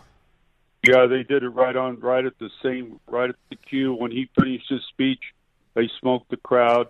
Yeah, 0.87 1.07
they 1.07 1.23
did 1.23 1.41
it 1.41 1.49
right 1.49 1.75
on, 1.75 1.99
right 2.01 2.23
at 2.23 2.37
the 2.37 2.51
same, 2.61 2.99
right 3.07 3.31
at 3.31 3.35
the 3.49 3.55
cue 3.55 3.95
when 3.95 4.11
he 4.11 4.29
finished 4.39 4.69
his 4.69 4.81
speech. 4.89 5.23
They 5.73 5.89
smoked 5.99 6.29
the 6.29 6.37
crowd, 6.37 6.89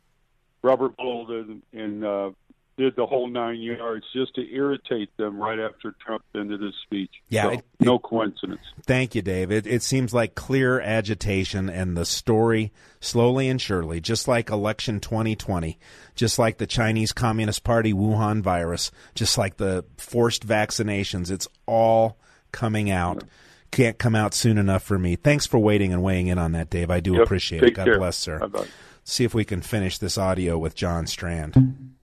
rubber 0.62 0.90
bullet, 0.90 1.48
and, 1.48 1.62
and 1.72 2.04
uh, 2.04 2.32
did 2.78 2.96
the 2.96 3.06
whole 3.06 3.28
nine 3.28 3.60
yards 3.62 4.06
just 4.14 4.34
to 4.36 4.42
irritate 4.54 5.16
them 5.18 5.40
right 5.40 5.60
after 5.60 5.94
Trump 6.04 6.24
ended 6.36 6.62
his 6.62 6.74
speech. 6.84 7.12
Yeah, 7.30 7.44
So, 7.44 7.50
it- 7.52 7.66
no 7.80 8.00
coincidence. 8.00 8.62
Thank 8.88 9.14
you, 9.14 9.22
Dave. 9.22 9.52
It, 9.52 9.68
it 9.68 9.84
seems 9.84 10.14
like 10.14 10.36
clear 10.36 10.80
agitation 10.80 11.70
and 11.70 11.96
the 11.98 12.06
story, 12.06 12.72
slowly 13.00 13.50
and 13.50 13.60
surely, 13.62 14.00
just 14.02 14.28
like 14.28 14.50
election 14.50 15.00
2020, 15.00 15.78
just 16.16 16.40
like 16.40 16.58
the 16.58 16.68
Chinese 16.68 17.12
Communist 17.12 17.64
Party 17.64 17.94
Wuhan 17.94 18.42
virus, 18.42 18.90
just 19.16 19.38
like 19.38 19.58
the 19.58 19.86
forced 19.98 20.48
vaccinations, 20.48 21.30
it's 21.30 21.48
all 21.66 22.18
coming 22.52 22.90
out. 22.90 23.24
Can't 23.72 23.98
come 23.98 24.16
out 24.16 24.34
soon 24.34 24.58
enough 24.58 24.84
for 24.84 25.00
me. 25.00 25.16
Thanks 25.16 25.46
for 25.46 25.58
waiting 25.60 25.94
and 25.94 26.04
weighing 26.04 26.28
in 26.28 26.38
on 26.38 26.52
that, 26.54 26.70
Dave. 26.70 26.90
I 26.90 27.00
do 27.00 27.14
Yep. 27.14 27.22
appreciate 27.24 27.64
it. 27.64 27.74
God 27.74 27.86
care. 27.86 27.98
bless, 27.98 28.18
sir. 28.18 28.40
Bye-bye. 28.40 28.66
See 29.04 29.24
if 29.24 29.34
we 29.34 29.46
can 29.46 29.62
finish 29.62 29.98
this 29.98 30.18
audio 30.18 30.58
with 30.58 30.76
John 30.76 31.08
Strand. 31.08 31.94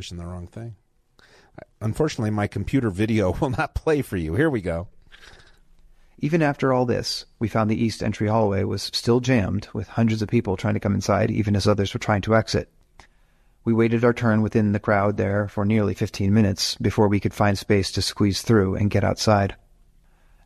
Pushing 0.00 0.16
the 0.16 0.24
wrong 0.24 0.46
thing. 0.46 0.76
Unfortunately, 1.82 2.30
my 2.30 2.46
computer 2.46 2.88
video 2.88 3.32
will 3.40 3.50
not 3.50 3.74
play 3.74 4.00
for 4.00 4.16
you. 4.16 4.34
Here 4.34 4.48
we 4.48 4.62
go. 4.62 4.88
Even 6.20 6.40
after 6.40 6.72
all 6.72 6.86
this, 6.86 7.26
we 7.38 7.48
found 7.48 7.70
the 7.70 7.84
east 7.84 8.02
entry 8.02 8.26
hallway 8.26 8.64
was 8.64 8.84
still 8.94 9.20
jammed, 9.20 9.68
with 9.74 9.88
hundreds 9.88 10.22
of 10.22 10.30
people 10.30 10.56
trying 10.56 10.72
to 10.72 10.80
come 10.80 10.94
inside, 10.94 11.30
even 11.30 11.54
as 11.54 11.68
others 11.68 11.92
were 11.92 12.00
trying 12.00 12.22
to 12.22 12.34
exit. 12.34 12.70
We 13.62 13.74
waited 13.74 14.02
our 14.02 14.14
turn 14.14 14.40
within 14.40 14.72
the 14.72 14.80
crowd 14.80 15.18
there 15.18 15.48
for 15.48 15.66
nearly 15.66 15.92
15 15.92 16.32
minutes 16.32 16.76
before 16.76 17.08
we 17.08 17.20
could 17.20 17.34
find 17.34 17.58
space 17.58 17.92
to 17.92 18.00
squeeze 18.00 18.40
through 18.40 18.76
and 18.76 18.88
get 18.88 19.04
outside. 19.04 19.54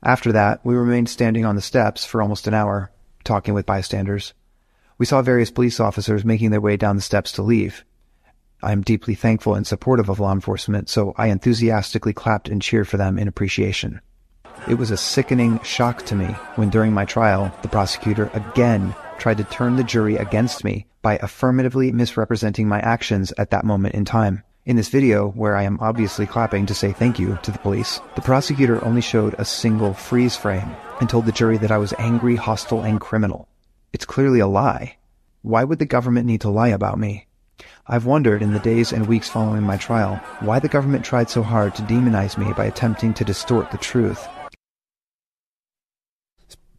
After 0.02 0.32
that, 0.32 0.64
we 0.64 0.74
remained 0.74 1.08
standing 1.08 1.44
on 1.44 1.54
the 1.54 1.62
steps 1.62 2.04
for 2.04 2.20
almost 2.20 2.48
an 2.48 2.54
hour, 2.54 2.90
talking 3.22 3.54
with 3.54 3.66
bystanders. 3.66 4.34
We 4.98 5.06
saw 5.06 5.22
various 5.22 5.52
police 5.52 5.78
officers 5.78 6.24
making 6.24 6.50
their 6.50 6.60
way 6.60 6.76
down 6.76 6.96
the 6.96 7.02
steps 7.02 7.30
to 7.30 7.42
leave. 7.42 7.84
I 8.64 8.72
am 8.72 8.80
deeply 8.80 9.14
thankful 9.14 9.54
and 9.54 9.66
supportive 9.66 10.08
of 10.08 10.20
law 10.20 10.32
enforcement, 10.32 10.88
so 10.88 11.12
I 11.18 11.26
enthusiastically 11.26 12.14
clapped 12.14 12.48
and 12.48 12.62
cheered 12.62 12.88
for 12.88 12.96
them 12.96 13.18
in 13.18 13.28
appreciation. 13.28 14.00
It 14.66 14.76
was 14.76 14.90
a 14.90 14.96
sickening 14.96 15.60
shock 15.62 16.06
to 16.06 16.14
me 16.14 16.28
when 16.56 16.70
during 16.70 16.92
my 16.92 17.04
trial, 17.04 17.54
the 17.60 17.68
prosecutor 17.68 18.30
again 18.32 18.94
tried 19.18 19.36
to 19.36 19.44
turn 19.44 19.76
the 19.76 19.84
jury 19.84 20.16
against 20.16 20.64
me 20.64 20.86
by 21.02 21.18
affirmatively 21.18 21.92
misrepresenting 21.92 22.66
my 22.66 22.80
actions 22.80 23.34
at 23.36 23.50
that 23.50 23.66
moment 23.66 23.94
in 23.94 24.06
time. 24.06 24.42
In 24.64 24.76
this 24.76 24.88
video, 24.88 25.28
where 25.32 25.56
I 25.56 25.64
am 25.64 25.78
obviously 25.80 26.26
clapping 26.26 26.64
to 26.64 26.74
say 26.74 26.92
thank 26.92 27.18
you 27.18 27.38
to 27.42 27.50
the 27.50 27.58
police, 27.58 28.00
the 28.14 28.22
prosecutor 28.22 28.82
only 28.82 29.02
showed 29.02 29.34
a 29.36 29.44
single 29.44 29.92
freeze 29.92 30.36
frame 30.36 30.74
and 31.00 31.10
told 31.10 31.26
the 31.26 31.32
jury 31.32 31.58
that 31.58 31.70
I 31.70 31.76
was 31.76 31.92
angry, 31.98 32.36
hostile, 32.36 32.80
and 32.80 32.98
criminal. 32.98 33.46
It's 33.92 34.06
clearly 34.06 34.40
a 34.40 34.46
lie. 34.46 34.96
Why 35.42 35.64
would 35.64 35.80
the 35.80 35.84
government 35.84 36.24
need 36.24 36.40
to 36.40 36.48
lie 36.48 36.68
about 36.68 36.98
me? 36.98 37.26
I've 37.86 38.06
wondered 38.06 38.42
in 38.42 38.52
the 38.52 38.58
days 38.60 38.92
and 38.92 39.06
weeks 39.06 39.28
following 39.28 39.62
my 39.62 39.76
trial 39.76 40.16
why 40.40 40.58
the 40.58 40.68
government 40.68 41.04
tried 41.04 41.28
so 41.28 41.42
hard 41.42 41.74
to 41.74 41.82
demonize 41.82 42.38
me 42.38 42.52
by 42.54 42.64
attempting 42.64 43.12
to 43.14 43.24
distort 43.24 43.70
the 43.70 43.78
truth. 43.78 44.26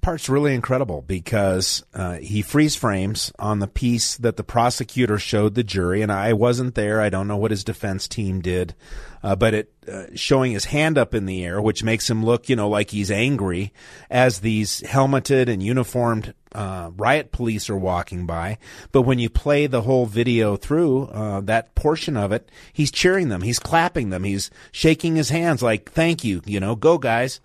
part's 0.05 0.29
really 0.29 0.53
incredible 0.53 1.01
because 1.01 1.83
uh, 1.95 2.17
he 2.17 2.43
freeze 2.43 2.75
frames 2.75 3.33
on 3.39 3.57
the 3.57 3.67
piece 3.67 4.17
that 4.17 4.37
the 4.37 4.43
prosecutor 4.43 5.17
showed 5.17 5.55
the 5.55 5.63
jury, 5.63 6.03
and 6.03 6.11
I 6.11 6.31
wasn't 6.31 6.75
there. 6.75 7.01
I 7.01 7.09
don't 7.09 7.27
know 7.27 7.37
what 7.37 7.49
his 7.49 7.63
defense 7.63 8.07
team 8.07 8.39
did, 8.39 8.75
uh, 9.23 9.35
but 9.35 9.55
it 9.55 9.73
uh, 9.91 10.03
showing 10.13 10.51
his 10.51 10.65
hand 10.65 10.99
up 10.99 11.15
in 11.15 11.25
the 11.25 11.43
air, 11.43 11.59
which 11.59 11.83
makes 11.83 12.07
him 12.07 12.23
look, 12.23 12.49
you 12.49 12.55
know, 12.55 12.69
like 12.69 12.91
he's 12.91 13.09
angry 13.09 13.73
as 14.07 14.41
these 14.41 14.81
helmeted 14.81 15.49
and 15.49 15.63
uniformed 15.63 16.35
uh, 16.55 16.91
riot 16.95 17.31
police 17.31 17.69
are 17.69 17.77
walking 17.77 18.25
by. 18.25 18.57
But 18.91 19.01
when 19.03 19.19
you 19.19 19.29
play 19.29 19.67
the 19.67 19.81
whole 19.81 20.05
video 20.05 20.55
through, 20.55 21.07
uh, 21.07 21.41
that 21.41 21.75
portion 21.75 22.15
of 22.15 22.31
it, 22.31 22.49
he's 22.71 22.91
cheering 22.91 23.29
them, 23.29 23.41
he's 23.41 23.59
clapping 23.59 24.09
them, 24.09 24.23
he's 24.23 24.49
shaking 24.71 25.15
his 25.15 25.29
hands 25.29 25.61
like, 25.61 25.91
"Thank 25.91 26.23
you," 26.23 26.41
you 26.45 26.59
know, 26.59 26.75
"Go 26.75 26.97
guys." 26.97 27.41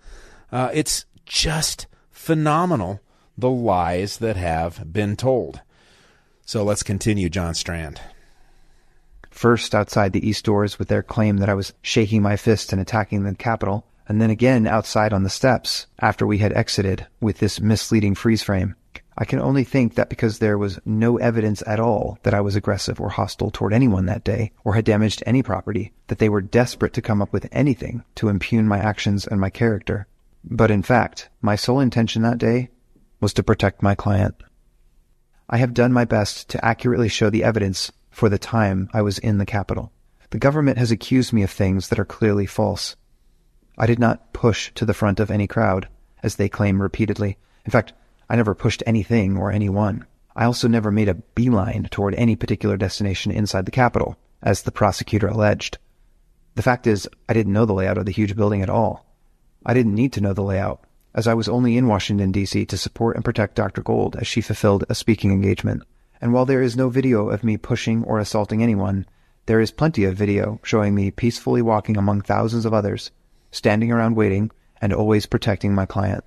Uh, 0.51 0.69
it's 0.73 1.05
just 1.25 1.87
phenomenal 2.09 3.01
the 3.37 3.49
lies 3.49 4.17
that 4.17 4.37
have 4.37 4.91
been 4.91 5.15
told. 5.15 5.61
So 6.45 6.63
let's 6.63 6.83
continue, 6.83 7.29
John 7.29 7.53
Strand. 7.53 8.01
First 9.29 9.73
outside 9.73 10.13
the 10.13 10.27
east 10.27 10.45
doors 10.45 10.77
with 10.77 10.89
their 10.89 11.03
claim 11.03 11.37
that 11.37 11.49
I 11.49 11.53
was 11.53 11.73
shaking 11.81 12.21
my 12.21 12.35
fist 12.35 12.71
and 12.71 12.81
attacking 12.81 13.23
the 13.23 13.33
Capitol, 13.33 13.85
and 14.07 14.21
then 14.21 14.29
again 14.29 14.67
outside 14.67 15.13
on 15.13 15.23
the 15.23 15.29
steps 15.29 15.87
after 15.99 16.27
we 16.27 16.39
had 16.39 16.53
exited 16.53 17.07
with 17.19 17.39
this 17.39 17.61
misleading 17.61 18.15
freeze 18.15 18.43
frame. 18.43 18.75
I 19.17 19.25
can 19.25 19.39
only 19.39 19.63
think 19.63 19.95
that 19.95 20.09
because 20.09 20.39
there 20.39 20.57
was 20.57 20.79
no 20.85 21.17
evidence 21.17 21.61
at 21.67 21.79
all 21.79 22.17
that 22.23 22.33
I 22.33 22.41
was 22.41 22.55
aggressive 22.55 22.99
or 23.01 23.09
hostile 23.09 23.51
toward 23.51 23.73
anyone 23.73 24.05
that 24.05 24.23
day 24.23 24.51
or 24.63 24.73
had 24.75 24.85
damaged 24.85 25.21
any 25.25 25.43
property, 25.43 25.91
that 26.07 26.19
they 26.19 26.29
were 26.29 26.41
desperate 26.41 26.93
to 26.93 27.01
come 27.01 27.21
up 27.21 27.33
with 27.33 27.49
anything 27.51 28.03
to 28.15 28.29
impugn 28.29 28.67
my 28.67 28.79
actions 28.79 29.27
and 29.27 29.39
my 29.39 29.49
character. 29.49 30.07
But 30.43 30.71
in 30.71 30.81
fact, 30.81 31.29
my 31.41 31.55
sole 31.55 31.81
intention 31.81 32.21
that 32.21 32.37
day 32.37 32.69
was 33.19 33.33
to 33.33 33.43
protect 33.43 33.83
my 33.83 33.95
client. 33.95 34.35
I 35.49 35.57
have 35.57 35.73
done 35.73 35.91
my 35.91 36.05
best 36.05 36.49
to 36.49 36.65
accurately 36.65 37.09
show 37.09 37.29
the 37.29 37.43
evidence 37.43 37.91
for 38.09 38.29
the 38.29 38.39
time 38.39 38.89
I 38.93 39.01
was 39.01 39.19
in 39.19 39.37
the 39.37 39.45
Capitol. 39.45 39.91
The 40.29 40.39
government 40.39 40.77
has 40.77 40.91
accused 40.91 41.33
me 41.33 41.43
of 41.43 41.51
things 41.51 41.89
that 41.89 41.99
are 41.99 42.05
clearly 42.05 42.45
false. 42.45 42.95
I 43.77 43.85
did 43.85 43.99
not 43.99 44.31
push 44.31 44.71
to 44.75 44.85
the 44.85 44.93
front 44.93 45.19
of 45.19 45.29
any 45.29 45.47
crowd, 45.47 45.89
as 46.23 46.37
they 46.37 46.47
claim 46.47 46.81
repeatedly. 46.81 47.37
In 47.65 47.71
fact, 47.71 47.91
I 48.31 48.37
never 48.37 48.55
pushed 48.55 48.81
anything 48.87 49.35
or 49.35 49.51
anyone. 49.51 50.05
I 50.37 50.45
also 50.45 50.69
never 50.69 50.89
made 50.89 51.09
a 51.09 51.15
beeline 51.15 51.89
toward 51.91 52.15
any 52.15 52.37
particular 52.37 52.77
destination 52.77 53.29
inside 53.29 53.65
the 53.65 53.71
Capitol, 53.71 54.15
as 54.41 54.61
the 54.61 54.71
prosecutor 54.71 55.27
alleged. 55.27 55.77
The 56.55 56.61
fact 56.61 56.87
is, 56.87 57.09
I 57.27 57.33
didn't 57.33 57.51
know 57.51 57.65
the 57.65 57.73
layout 57.73 57.97
of 57.97 58.05
the 58.05 58.13
huge 58.13 58.37
building 58.37 58.61
at 58.61 58.69
all. 58.69 59.05
I 59.65 59.73
didn't 59.73 59.95
need 59.95 60.13
to 60.13 60.21
know 60.21 60.31
the 60.31 60.43
layout, 60.43 60.79
as 61.13 61.27
I 61.27 61.33
was 61.33 61.49
only 61.49 61.75
in 61.75 61.89
Washington, 61.89 62.31
D.C. 62.31 62.65
to 62.67 62.77
support 62.77 63.17
and 63.17 63.25
protect 63.25 63.55
Dr. 63.55 63.83
Gold 63.83 64.15
as 64.15 64.27
she 64.27 64.39
fulfilled 64.39 64.85
a 64.87 64.95
speaking 64.95 65.33
engagement. 65.33 65.83
And 66.21 66.31
while 66.31 66.45
there 66.45 66.61
is 66.61 66.77
no 66.77 66.87
video 66.87 67.27
of 67.27 67.43
me 67.43 67.57
pushing 67.57 68.05
or 68.05 68.17
assaulting 68.17 68.63
anyone, 68.63 69.07
there 69.45 69.59
is 69.59 69.71
plenty 69.71 70.05
of 70.05 70.15
video 70.15 70.61
showing 70.63 70.95
me 70.95 71.11
peacefully 71.11 71.61
walking 71.61 71.97
among 71.97 72.21
thousands 72.21 72.63
of 72.63 72.73
others, 72.73 73.11
standing 73.51 73.91
around 73.91 74.15
waiting, 74.15 74.51
and 74.79 74.93
always 74.93 75.25
protecting 75.25 75.75
my 75.75 75.85
client. 75.85 76.23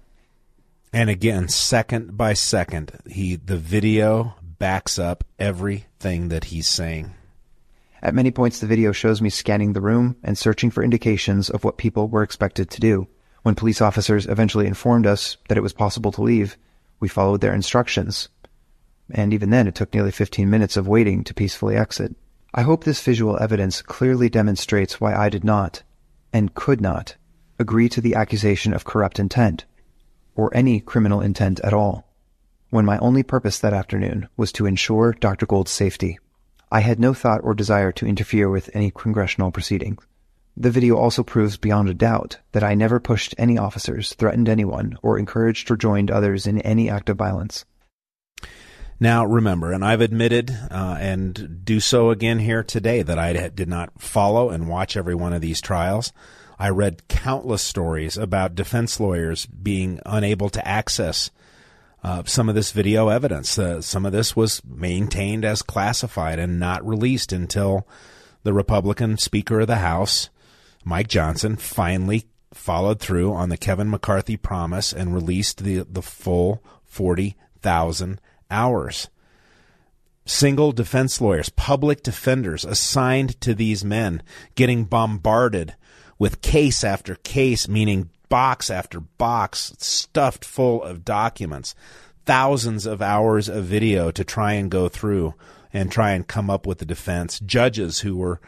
And 0.94 1.10
again, 1.10 1.48
second 1.48 2.16
by 2.16 2.34
second, 2.34 2.92
he 3.10 3.34
the 3.34 3.56
video 3.56 4.36
backs 4.60 4.96
up 4.96 5.24
everything 5.40 6.28
that 6.28 6.44
he's 6.44 6.68
saying. 6.68 7.12
At 8.00 8.14
many 8.14 8.30
points, 8.30 8.60
the 8.60 8.68
video 8.68 8.92
shows 8.92 9.20
me 9.20 9.28
scanning 9.28 9.72
the 9.72 9.80
room 9.80 10.14
and 10.22 10.38
searching 10.38 10.70
for 10.70 10.84
indications 10.84 11.50
of 11.50 11.64
what 11.64 11.78
people 11.78 12.06
were 12.06 12.22
expected 12.22 12.70
to 12.70 12.80
do. 12.80 13.08
When 13.42 13.56
police 13.56 13.80
officers 13.80 14.26
eventually 14.26 14.68
informed 14.68 15.04
us 15.04 15.36
that 15.48 15.58
it 15.58 15.62
was 15.62 15.72
possible 15.72 16.12
to 16.12 16.22
leave, 16.22 16.56
we 17.00 17.08
followed 17.08 17.40
their 17.40 17.54
instructions. 17.54 18.28
And 19.10 19.34
even 19.34 19.50
then, 19.50 19.66
it 19.66 19.74
took 19.74 19.92
nearly 19.92 20.12
15 20.12 20.48
minutes 20.48 20.76
of 20.76 20.86
waiting 20.86 21.24
to 21.24 21.34
peacefully 21.34 21.74
exit. 21.74 22.14
I 22.54 22.62
hope 22.62 22.84
this 22.84 23.02
visual 23.02 23.36
evidence 23.42 23.82
clearly 23.82 24.28
demonstrates 24.28 25.00
why 25.00 25.12
I 25.12 25.28
did 25.28 25.42
not, 25.42 25.82
and 26.32 26.54
could 26.54 26.80
not, 26.80 27.16
agree 27.58 27.88
to 27.88 28.00
the 28.00 28.14
accusation 28.14 28.72
of 28.72 28.84
corrupt 28.84 29.18
intent, 29.18 29.64
or 30.34 30.54
any 30.54 30.80
criminal 30.80 31.20
intent 31.20 31.60
at 31.60 31.72
all, 31.72 32.06
when 32.70 32.84
my 32.84 32.98
only 32.98 33.22
purpose 33.22 33.58
that 33.58 33.72
afternoon 33.72 34.28
was 34.36 34.52
to 34.52 34.66
ensure 34.66 35.12
Dr. 35.12 35.46
Gold's 35.46 35.70
safety. 35.70 36.18
I 36.70 36.80
had 36.80 36.98
no 36.98 37.14
thought 37.14 37.40
or 37.44 37.54
desire 37.54 37.92
to 37.92 38.06
interfere 38.06 38.50
with 38.50 38.70
any 38.74 38.90
congressional 38.90 39.50
proceedings. 39.50 40.02
The 40.56 40.70
video 40.70 40.96
also 40.96 41.22
proves 41.22 41.56
beyond 41.56 41.88
a 41.88 41.94
doubt 41.94 42.38
that 42.52 42.62
I 42.62 42.74
never 42.74 43.00
pushed 43.00 43.34
any 43.38 43.58
officers, 43.58 44.14
threatened 44.14 44.48
anyone, 44.48 44.96
or 45.02 45.18
encouraged 45.18 45.70
or 45.70 45.76
joined 45.76 46.10
others 46.10 46.46
in 46.46 46.60
any 46.60 46.88
act 46.88 47.08
of 47.08 47.16
violence. 47.16 47.64
Now, 49.00 49.24
remember, 49.24 49.72
and 49.72 49.84
I've 49.84 50.00
admitted 50.00 50.56
uh, 50.70 50.96
and 51.00 51.64
do 51.64 51.80
so 51.80 52.10
again 52.10 52.38
here 52.38 52.62
today 52.62 53.02
that 53.02 53.18
I 53.18 53.48
did 53.48 53.68
not 53.68 54.00
follow 54.00 54.50
and 54.50 54.68
watch 54.68 54.96
every 54.96 55.16
one 55.16 55.32
of 55.32 55.40
these 55.40 55.60
trials. 55.60 56.12
I 56.58 56.68
read 56.68 57.08
countless 57.08 57.62
stories 57.62 58.16
about 58.16 58.54
defense 58.54 59.00
lawyers 59.00 59.46
being 59.46 60.00
unable 60.06 60.48
to 60.50 60.66
access 60.66 61.30
uh, 62.02 62.22
some 62.26 62.48
of 62.48 62.54
this 62.54 62.70
video 62.70 63.08
evidence. 63.08 63.58
Uh, 63.58 63.80
some 63.80 64.04
of 64.04 64.12
this 64.12 64.36
was 64.36 64.62
maintained 64.64 65.44
as 65.44 65.62
classified 65.62 66.38
and 66.38 66.60
not 66.60 66.86
released 66.86 67.32
until 67.32 67.86
the 68.42 68.52
Republican 68.52 69.16
Speaker 69.16 69.60
of 69.60 69.66
the 69.66 69.76
House, 69.76 70.28
Mike 70.84 71.08
Johnson, 71.08 71.56
finally 71.56 72.26
followed 72.52 73.00
through 73.00 73.32
on 73.32 73.48
the 73.48 73.56
Kevin 73.56 73.90
McCarthy 73.90 74.36
promise 74.36 74.92
and 74.92 75.14
released 75.14 75.64
the 75.64 75.86
the 75.90 76.02
full 76.02 76.62
forty 76.84 77.36
thousand 77.60 78.20
hours. 78.50 79.08
Single 80.26 80.72
defense 80.72 81.20
lawyers, 81.20 81.48
public 81.48 82.02
defenders 82.02 82.64
assigned 82.64 83.40
to 83.40 83.54
these 83.54 83.84
men, 83.84 84.22
getting 84.54 84.84
bombarded 84.84 85.74
with 86.18 86.42
case 86.42 86.84
after 86.84 87.16
case, 87.16 87.68
meaning 87.68 88.10
box 88.28 88.70
after 88.70 89.00
box 89.00 89.74
stuffed 89.78 90.44
full 90.44 90.82
of 90.82 91.04
documents, 91.04 91.74
thousands 92.24 92.86
of 92.86 93.02
hours 93.02 93.48
of 93.48 93.64
video 93.64 94.10
to 94.10 94.24
try 94.24 94.52
and 94.54 94.70
go 94.70 94.88
through 94.88 95.34
and 95.72 95.90
try 95.90 96.12
and 96.12 96.28
come 96.28 96.48
up 96.48 96.66
with 96.66 96.80
a 96.82 96.86
defense. 96.86 97.40
Judges 97.40 98.00
who 98.00 98.16
were 98.16 98.40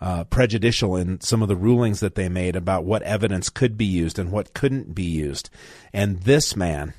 uh, 0.00 0.24
prejudicial 0.24 0.96
in 0.96 1.20
some 1.20 1.42
of 1.42 1.48
the 1.48 1.56
rulings 1.56 2.00
that 2.00 2.16
they 2.16 2.28
made 2.28 2.56
about 2.56 2.84
what 2.84 3.02
evidence 3.02 3.48
could 3.48 3.78
be 3.78 3.84
used 3.84 4.18
and 4.18 4.32
what 4.32 4.52
couldn't 4.52 4.94
be 4.94 5.04
used. 5.04 5.48
And 5.92 6.22
this 6.22 6.56
man, 6.56 6.92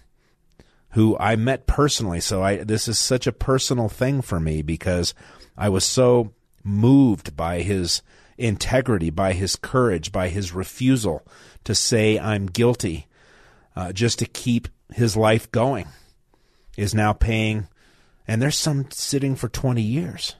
who 0.91 1.17
I 1.19 1.36
met 1.36 1.67
personally, 1.67 2.21
so 2.21 2.41
I 2.41 2.57
this 2.63 2.88
is 2.88 2.97
such 2.97 3.28
a 3.28 3.34
personal 3.34 3.89
thing 3.89 4.21
for 4.21 4.39
me 4.39 4.61
because 4.61 5.13
I 5.57 5.67
was 5.67 5.84
so 5.84 6.32
moved 6.63 7.36
by 7.36 7.59
his 7.59 8.01
integrity, 8.38 9.10
by 9.10 9.34
his 9.34 9.56
courage, 9.56 10.12
by 10.12 10.30
his 10.30 10.54
refusal 10.54 11.26
to 11.64 11.76
say 11.76 12.20
I'm 12.20 12.48
guilty, 12.48 13.08
uh, 13.76 13.94
just 13.94 14.20
to 14.20 14.26
keep 14.26 14.68
his 14.94 15.18
life 15.18 15.52
going, 15.52 15.88
is 16.78 16.94
now 16.94 17.14
paying, 17.14 17.68
and 18.28 18.42
there's 18.42 18.58
some 18.58 18.90
sitting 18.92 19.36
for 19.36 19.50
20 19.50 19.82
years, 19.82 20.36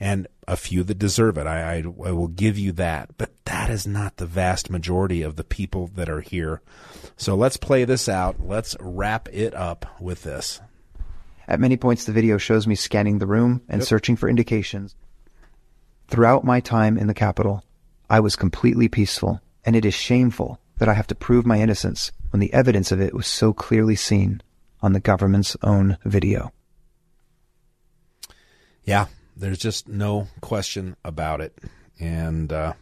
and 0.00 0.26
a 0.48 0.56
few 0.56 0.82
that 0.84 0.98
deserve 0.98 1.38
it. 1.38 1.46
I, 1.46 1.76
I, 1.76 1.76
I 1.78 2.12
will 2.12 2.28
give 2.28 2.58
you 2.58 2.72
that, 2.72 3.16
but 3.16 3.30
that 3.44 3.70
is 3.70 3.86
not 3.86 4.16
the 4.16 4.26
vast 4.26 4.70
majority 4.70 5.22
of 5.22 5.36
the 5.36 5.44
people 5.44 5.88
that 5.94 6.08
are 6.08 6.20
here. 6.20 6.60
So 7.16 7.34
let's 7.34 7.56
play 7.56 7.84
this 7.84 8.08
out. 8.08 8.36
Let's 8.40 8.76
wrap 8.80 9.28
it 9.32 9.54
up 9.54 9.86
with 10.00 10.24
this. 10.24 10.60
At 11.46 11.60
many 11.60 11.76
points, 11.76 12.04
the 12.04 12.12
video 12.12 12.38
shows 12.38 12.66
me 12.66 12.74
scanning 12.74 13.18
the 13.18 13.26
room 13.26 13.62
and 13.68 13.80
yep. 13.80 13.88
searching 13.88 14.16
for 14.16 14.28
indications. 14.28 14.96
Throughout 16.12 16.44
my 16.44 16.60
time 16.60 16.98
in 16.98 17.06
the 17.06 17.14
Capitol, 17.14 17.64
I 18.10 18.20
was 18.20 18.36
completely 18.36 18.86
peaceful, 18.86 19.40
and 19.64 19.74
it 19.74 19.86
is 19.86 19.94
shameful 19.94 20.60
that 20.76 20.86
I 20.86 20.92
have 20.92 21.06
to 21.06 21.14
prove 21.14 21.46
my 21.46 21.58
innocence 21.58 22.12
when 22.28 22.40
the 22.40 22.52
evidence 22.52 22.92
of 22.92 23.00
it 23.00 23.14
was 23.14 23.26
so 23.26 23.54
clearly 23.54 23.96
seen 23.96 24.42
on 24.82 24.92
the 24.92 25.00
government's 25.00 25.56
own 25.62 25.96
video. 26.04 26.52
Yeah, 28.84 29.06
there's 29.34 29.56
just 29.56 29.88
no 29.88 30.28
question 30.42 30.96
about 31.02 31.40
it. 31.40 31.58
And 31.98 32.52
uh, 32.52 32.74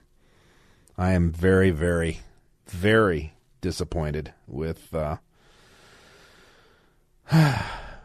I 0.99 1.13
am 1.13 1.31
very, 1.31 1.71
very, 1.71 2.23
very 2.67 3.35
disappointed 3.61 4.35
with 4.49 4.93
uh, 4.93 5.19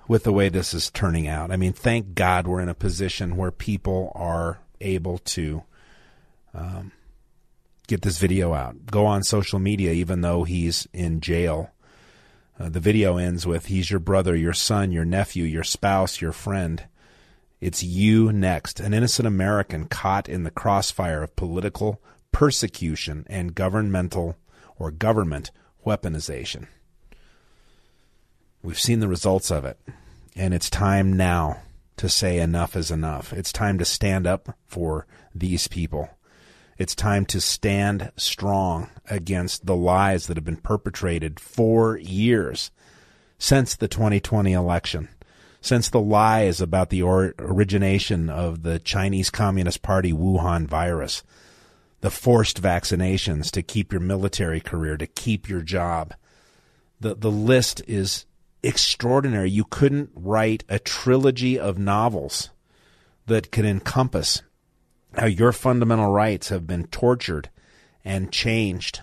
with 0.08 0.24
the 0.24 0.34
way 0.34 0.50
this 0.50 0.76
is 0.76 0.92
turning 0.92 1.28
out. 1.28 1.50
I 1.50 1.58
mean, 1.58 1.74
thank 1.74 2.14
God 2.14 2.46
we're 2.46 2.62
in 2.62 2.70
a 2.70 2.76
position 2.76 3.38
where 3.38 3.50
people 3.50 4.12
are 4.14 4.60
able 4.82 5.18
to 5.20 5.64
um, 6.54 6.92
get 7.88 8.02
this 8.02 8.18
video 8.18 8.54
out, 8.54 8.86
go 8.86 9.06
on 9.06 9.24
social 9.24 9.60
media, 9.60 9.92
even 9.92 10.22
though 10.22 10.44
he's 10.44 10.88
in 10.94 11.22
jail. 11.22 11.72
Uh, 12.60 12.70
the 12.70 12.80
video 12.80 13.18
ends 13.18 13.46
with 13.46 13.66
He's 13.66 13.92
your 13.92 14.00
brother, 14.00 14.36
your 14.36 14.54
son, 14.54 14.92
your 14.92 15.04
nephew, 15.04 15.44
your 15.44 15.64
spouse, 15.64 16.22
your 16.22 16.32
friend. 16.32 16.86
It's 17.60 17.84
you 17.84 18.32
next, 18.32 18.80
an 18.80 18.94
innocent 18.94 19.28
American 19.28 19.86
caught 19.86 20.30
in 20.30 20.44
the 20.44 20.52
crossfire 20.52 21.24
of 21.24 21.36
political 21.36 22.02
persecution 22.32 23.26
and 23.30 23.56
governmental 23.56 24.38
or 24.78 24.92
government 24.92 25.52
weaponization. 25.86 26.68
We've 28.62 28.80
seen 28.80 29.00
the 29.00 29.08
results 29.08 29.52
of 29.52 29.66
it, 29.66 29.80
and 30.36 30.54
it's 30.54 30.70
time 30.70 31.14
now 31.14 31.62
to 31.98 32.10
say 32.10 32.40
enough 32.40 32.76
is 32.76 32.92
enough. 32.92 33.34
It's 33.34 33.52
time 33.52 33.78
to 33.78 33.86
stand 33.86 34.28
up 34.28 34.58
for 34.66 35.08
these 35.34 35.68
people. 35.68 36.10
It's 36.78 36.96
time 36.96 37.26
to 37.28 37.40
stand 37.40 38.12
strong 38.18 38.90
against 39.10 39.66
the 39.66 39.76
lies 39.76 40.28
that 40.28 40.36
have 40.36 40.44
been 40.44 40.58
perpetrated 40.58 41.40
for 41.40 41.98
years 41.98 42.72
since 43.38 43.76
the 43.76 43.88
2020 43.88 44.52
election, 44.52 45.08
since 45.62 45.90
the 45.90 46.02
lies 46.02 46.60
about 46.60 46.90
the 46.90 47.02
or- 47.02 47.34
origination 47.40 48.30
of 48.30 48.64
the 48.64 48.80
Chinese 48.80 49.30
Communist 49.30 49.82
Party 49.82 50.12
Wuhan 50.12 50.68
virus, 50.68 51.24
the 52.02 52.12
forced 52.12 52.62
vaccinations 52.62 53.50
to 53.52 53.64
keep 53.64 53.94
your 53.94 54.02
military 54.02 54.60
career, 54.60 54.98
to 54.98 55.08
keep 55.08 55.48
your 55.48 55.62
job. 55.62 56.14
The, 57.00 57.16
the 57.16 57.32
list 57.32 57.82
is 57.88 58.26
extraordinary. 58.66 59.50
You 59.50 59.64
couldn't 59.64 60.10
write 60.16 60.64
a 60.68 60.80
trilogy 60.80 61.60
of 61.60 61.78
novels 61.78 62.50
that 63.28 63.52
could 63.52 63.66
encompass 63.66 64.42
how 65.16 65.28
your 65.28 65.52
fundamental 65.52 66.12
rights 66.12 66.50
have 66.50 66.68
been 66.68 66.88
tortured 66.88 67.50
and 68.04 68.32
changed. 68.32 69.02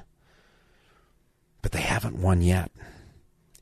But 1.63 1.73
they 1.73 1.81
haven't 1.81 2.21
won 2.21 2.43
yet. 2.43 2.71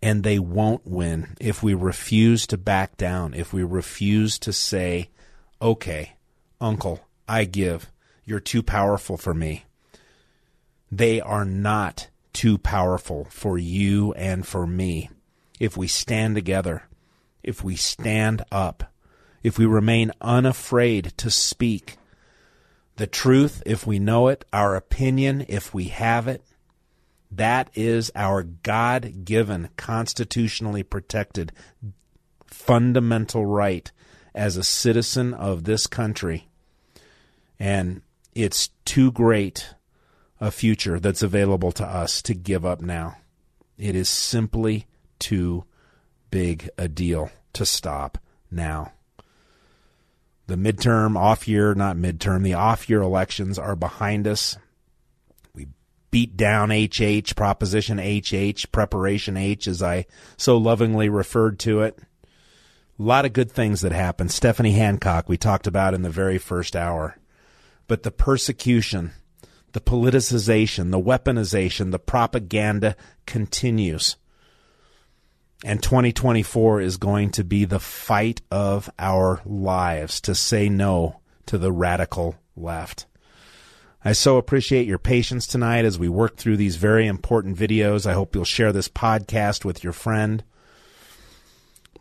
And 0.02 0.22
they 0.22 0.38
won't 0.38 0.86
win 0.86 1.36
if 1.38 1.62
we 1.62 1.74
refuse 1.74 2.46
to 2.48 2.56
back 2.56 2.96
down, 2.96 3.34
if 3.34 3.52
we 3.52 3.62
refuse 3.62 4.38
to 4.40 4.52
say, 4.52 5.10
okay, 5.60 6.16
uncle, 6.60 7.06
I 7.28 7.44
give. 7.44 7.90
You're 8.24 8.40
too 8.40 8.62
powerful 8.62 9.18
for 9.18 9.34
me. 9.34 9.66
They 10.90 11.20
are 11.20 11.44
not 11.44 12.08
too 12.32 12.56
powerful 12.56 13.26
for 13.30 13.58
you 13.58 14.12
and 14.14 14.46
for 14.46 14.66
me 14.66 15.10
if 15.60 15.76
we 15.76 15.86
stand 15.86 16.34
together, 16.34 16.84
if 17.44 17.62
we 17.62 17.76
stand 17.76 18.42
up, 18.50 18.92
if 19.42 19.58
we 19.58 19.66
remain 19.66 20.10
unafraid 20.20 21.12
to 21.18 21.30
speak 21.30 21.98
the 22.96 23.06
truth, 23.06 23.62
if 23.64 23.86
we 23.86 23.98
know 23.98 24.28
it, 24.28 24.44
our 24.52 24.74
opinion, 24.74 25.44
if 25.48 25.72
we 25.72 25.84
have 25.84 26.26
it, 26.26 26.42
that 27.30 27.70
is 27.74 28.10
our 28.14 28.42
God 28.42 29.24
given, 29.24 29.68
constitutionally 29.76 30.82
protected, 30.82 31.52
fundamental 32.46 33.46
right 33.46 33.90
as 34.34 34.56
a 34.56 34.64
citizen 34.64 35.32
of 35.32 35.64
this 35.64 35.86
country. 35.86 36.48
And 37.58 38.02
it's 38.34 38.70
too 38.84 39.12
great 39.12 39.74
a 40.40 40.50
future 40.50 40.98
that's 40.98 41.22
available 41.22 41.72
to 41.72 41.84
us 41.84 42.22
to 42.22 42.34
give 42.34 42.64
up 42.64 42.80
now. 42.80 43.18
It 43.78 43.94
is 43.94 44.08
simply 44.08 44.86
too 45.20 45.64
big 46.30 46.68
a 46.76 46.88
deal 46.88 47.30
to 47.52 47.64
stop 47.64 48.18
now. 48.50 48.92
The 50.46 50.56
midterm, 50.56 51.16
off 51.16 51.46
year, 51.46 51.74
not 51.74 51.96
midterm, 51.96 52.42
the 52.42 52.54
off 52.54 52.90
year 52.90 53.00
elections 53.00 53.58
are 53.58 53.76
behind 53.76 54.26
us. 54.26 54.58
We 55.54 55.68
beat 56.10 56.36
down 56.36 56.70
HH, 56.70 57.36
Proposition 57.36 57.98
HH, 57.98 58.72
Preparation 58.72 59.36
H, 59.36 59.68
as 59.68 59.80
I 59.80 60.06
so 60.36 60.56
lovingly 60.56 61.08
referred 61.08 61.60
to 61.60 61.82
it. 61.82 61.98
A 62.98 63.02
lot 63.02 63.24
of 63.24 63.32
good 63.32 63.50
things 63.50 63.80
that 63.82 63.92
happened. 63.92 64.32
Stephanie 64.32 64.72
Hancock, 64.72 65.28
we 65.28 65.36
talked 65.36 65.68
about 65.68 65.94
in 65.94 66.02
the 66.02 66.10
very 66.10 66.36
first 66.36 66.74
hour. 66.74 67.16
But 67.86 68.02
the 68.02 68.10
persecution, 68.10 69.12
the 69.72 69.80
politicization, 69.80 70.90
the 70.90 71.00
weaponization, 71.00 71.92
the 71.92 71.98
propaganda 71.98 72.96
continues. 73.24 74.16
And 75.64 75.82
2024 75.82 76.80
is 76.80 76.96
going 76.96 77.30
to 77.32 77.44
be 77.44 77.66
the 77.66 77.80
fight 77.80 78.40
of 78.50 78.88
our 78.98 79.42
lives 79.44 80.20
to 80.22 80.34
say 80.34 80.68
no 80.68 81.20
to 81.46 81.58
the 81.58 81.70
radical 81.70 82.36
left. 82.56 83.06
I 84.02 84.12
so 84.12 84.38
appreciate 84.38 84.86
your 84.86 84.98
patience 84.98 85.46
tonight 85.46 85.84
as 85.84 85.98
we 85.98 86.08
work 86.08 86.36
through 86.36 86.56
these 86.56 86.76
very 86.76 87.06
important 87.06 87.58
videos. 87.58 88.06
I 88.06 88.14
hope 88.14 88.34
you'll 88.34 88.46
share 88.46 88.72
this 88.72 88.88
podcast 88.88 89.62
with 89.62 89.84
your 89.84 89.92
friend. 89.92 90.42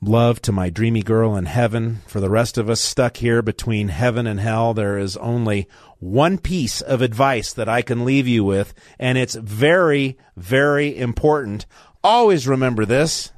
Love 0.02 0.42
to 0.44 0.54
my 0.54 0.70
dreamy 0.70 1.02
girl 1.02 1.36
in 1.36 1.44
heaven. 1.44 2.00
For 2.08 2.22
the 2.22 2.30
rest 2.30 2.58
of 2.58 2.70
us 2.70 2.80
stuck 2.80 3.18
here 3.18 3.42
between 3.42 3.90
heaven 3.90 4.28
and 4.28 4.40
hell, 4.40 4.74
there 4.74 4.98
is 4.98 5.18
only 5.18 5.68
one 5.98 6.38
piece 6.38 6.80
of 6.80 7.02
advice 7.02 7.52
that 7.52 7.68
I 7.68 7.82
can 7.82 8.06
leave 8.06 8.26
you 8.26 8.46
with, 8.46 8.74
and 8.98 9.18
it's 9.18 9.36
very, 9.36 10.18
very 10.38 10.98
important. 10.98 11.66
Always 12.02 12.48
remember 12.48 12.86
this. 12.86 13.34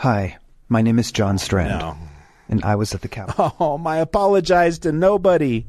Hi, 0.00 0.38
my 0.70 0.80
name 0.80 0.98
is 0.98 1.12
John 1.12 1.36
Strand. 1.36 1.78
No. 1.78 1.94
And 2.48 2.64
I 2.64 2.74
was 2.76 2.94
at 2.94 3.02
the 3.02 3.08
Capitol. 3.08 3.54
Oh, 3.60 3.76
my 3.76 3.98
apologize 3.98 4.78
to 4.78 4.92
nobody 4.92 5.66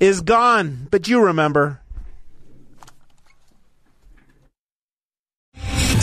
is 0.00 0.22
gone, 0.22 0.88
but 0.90 1.08
you 1.08 1.20
remember. 1.22 1.79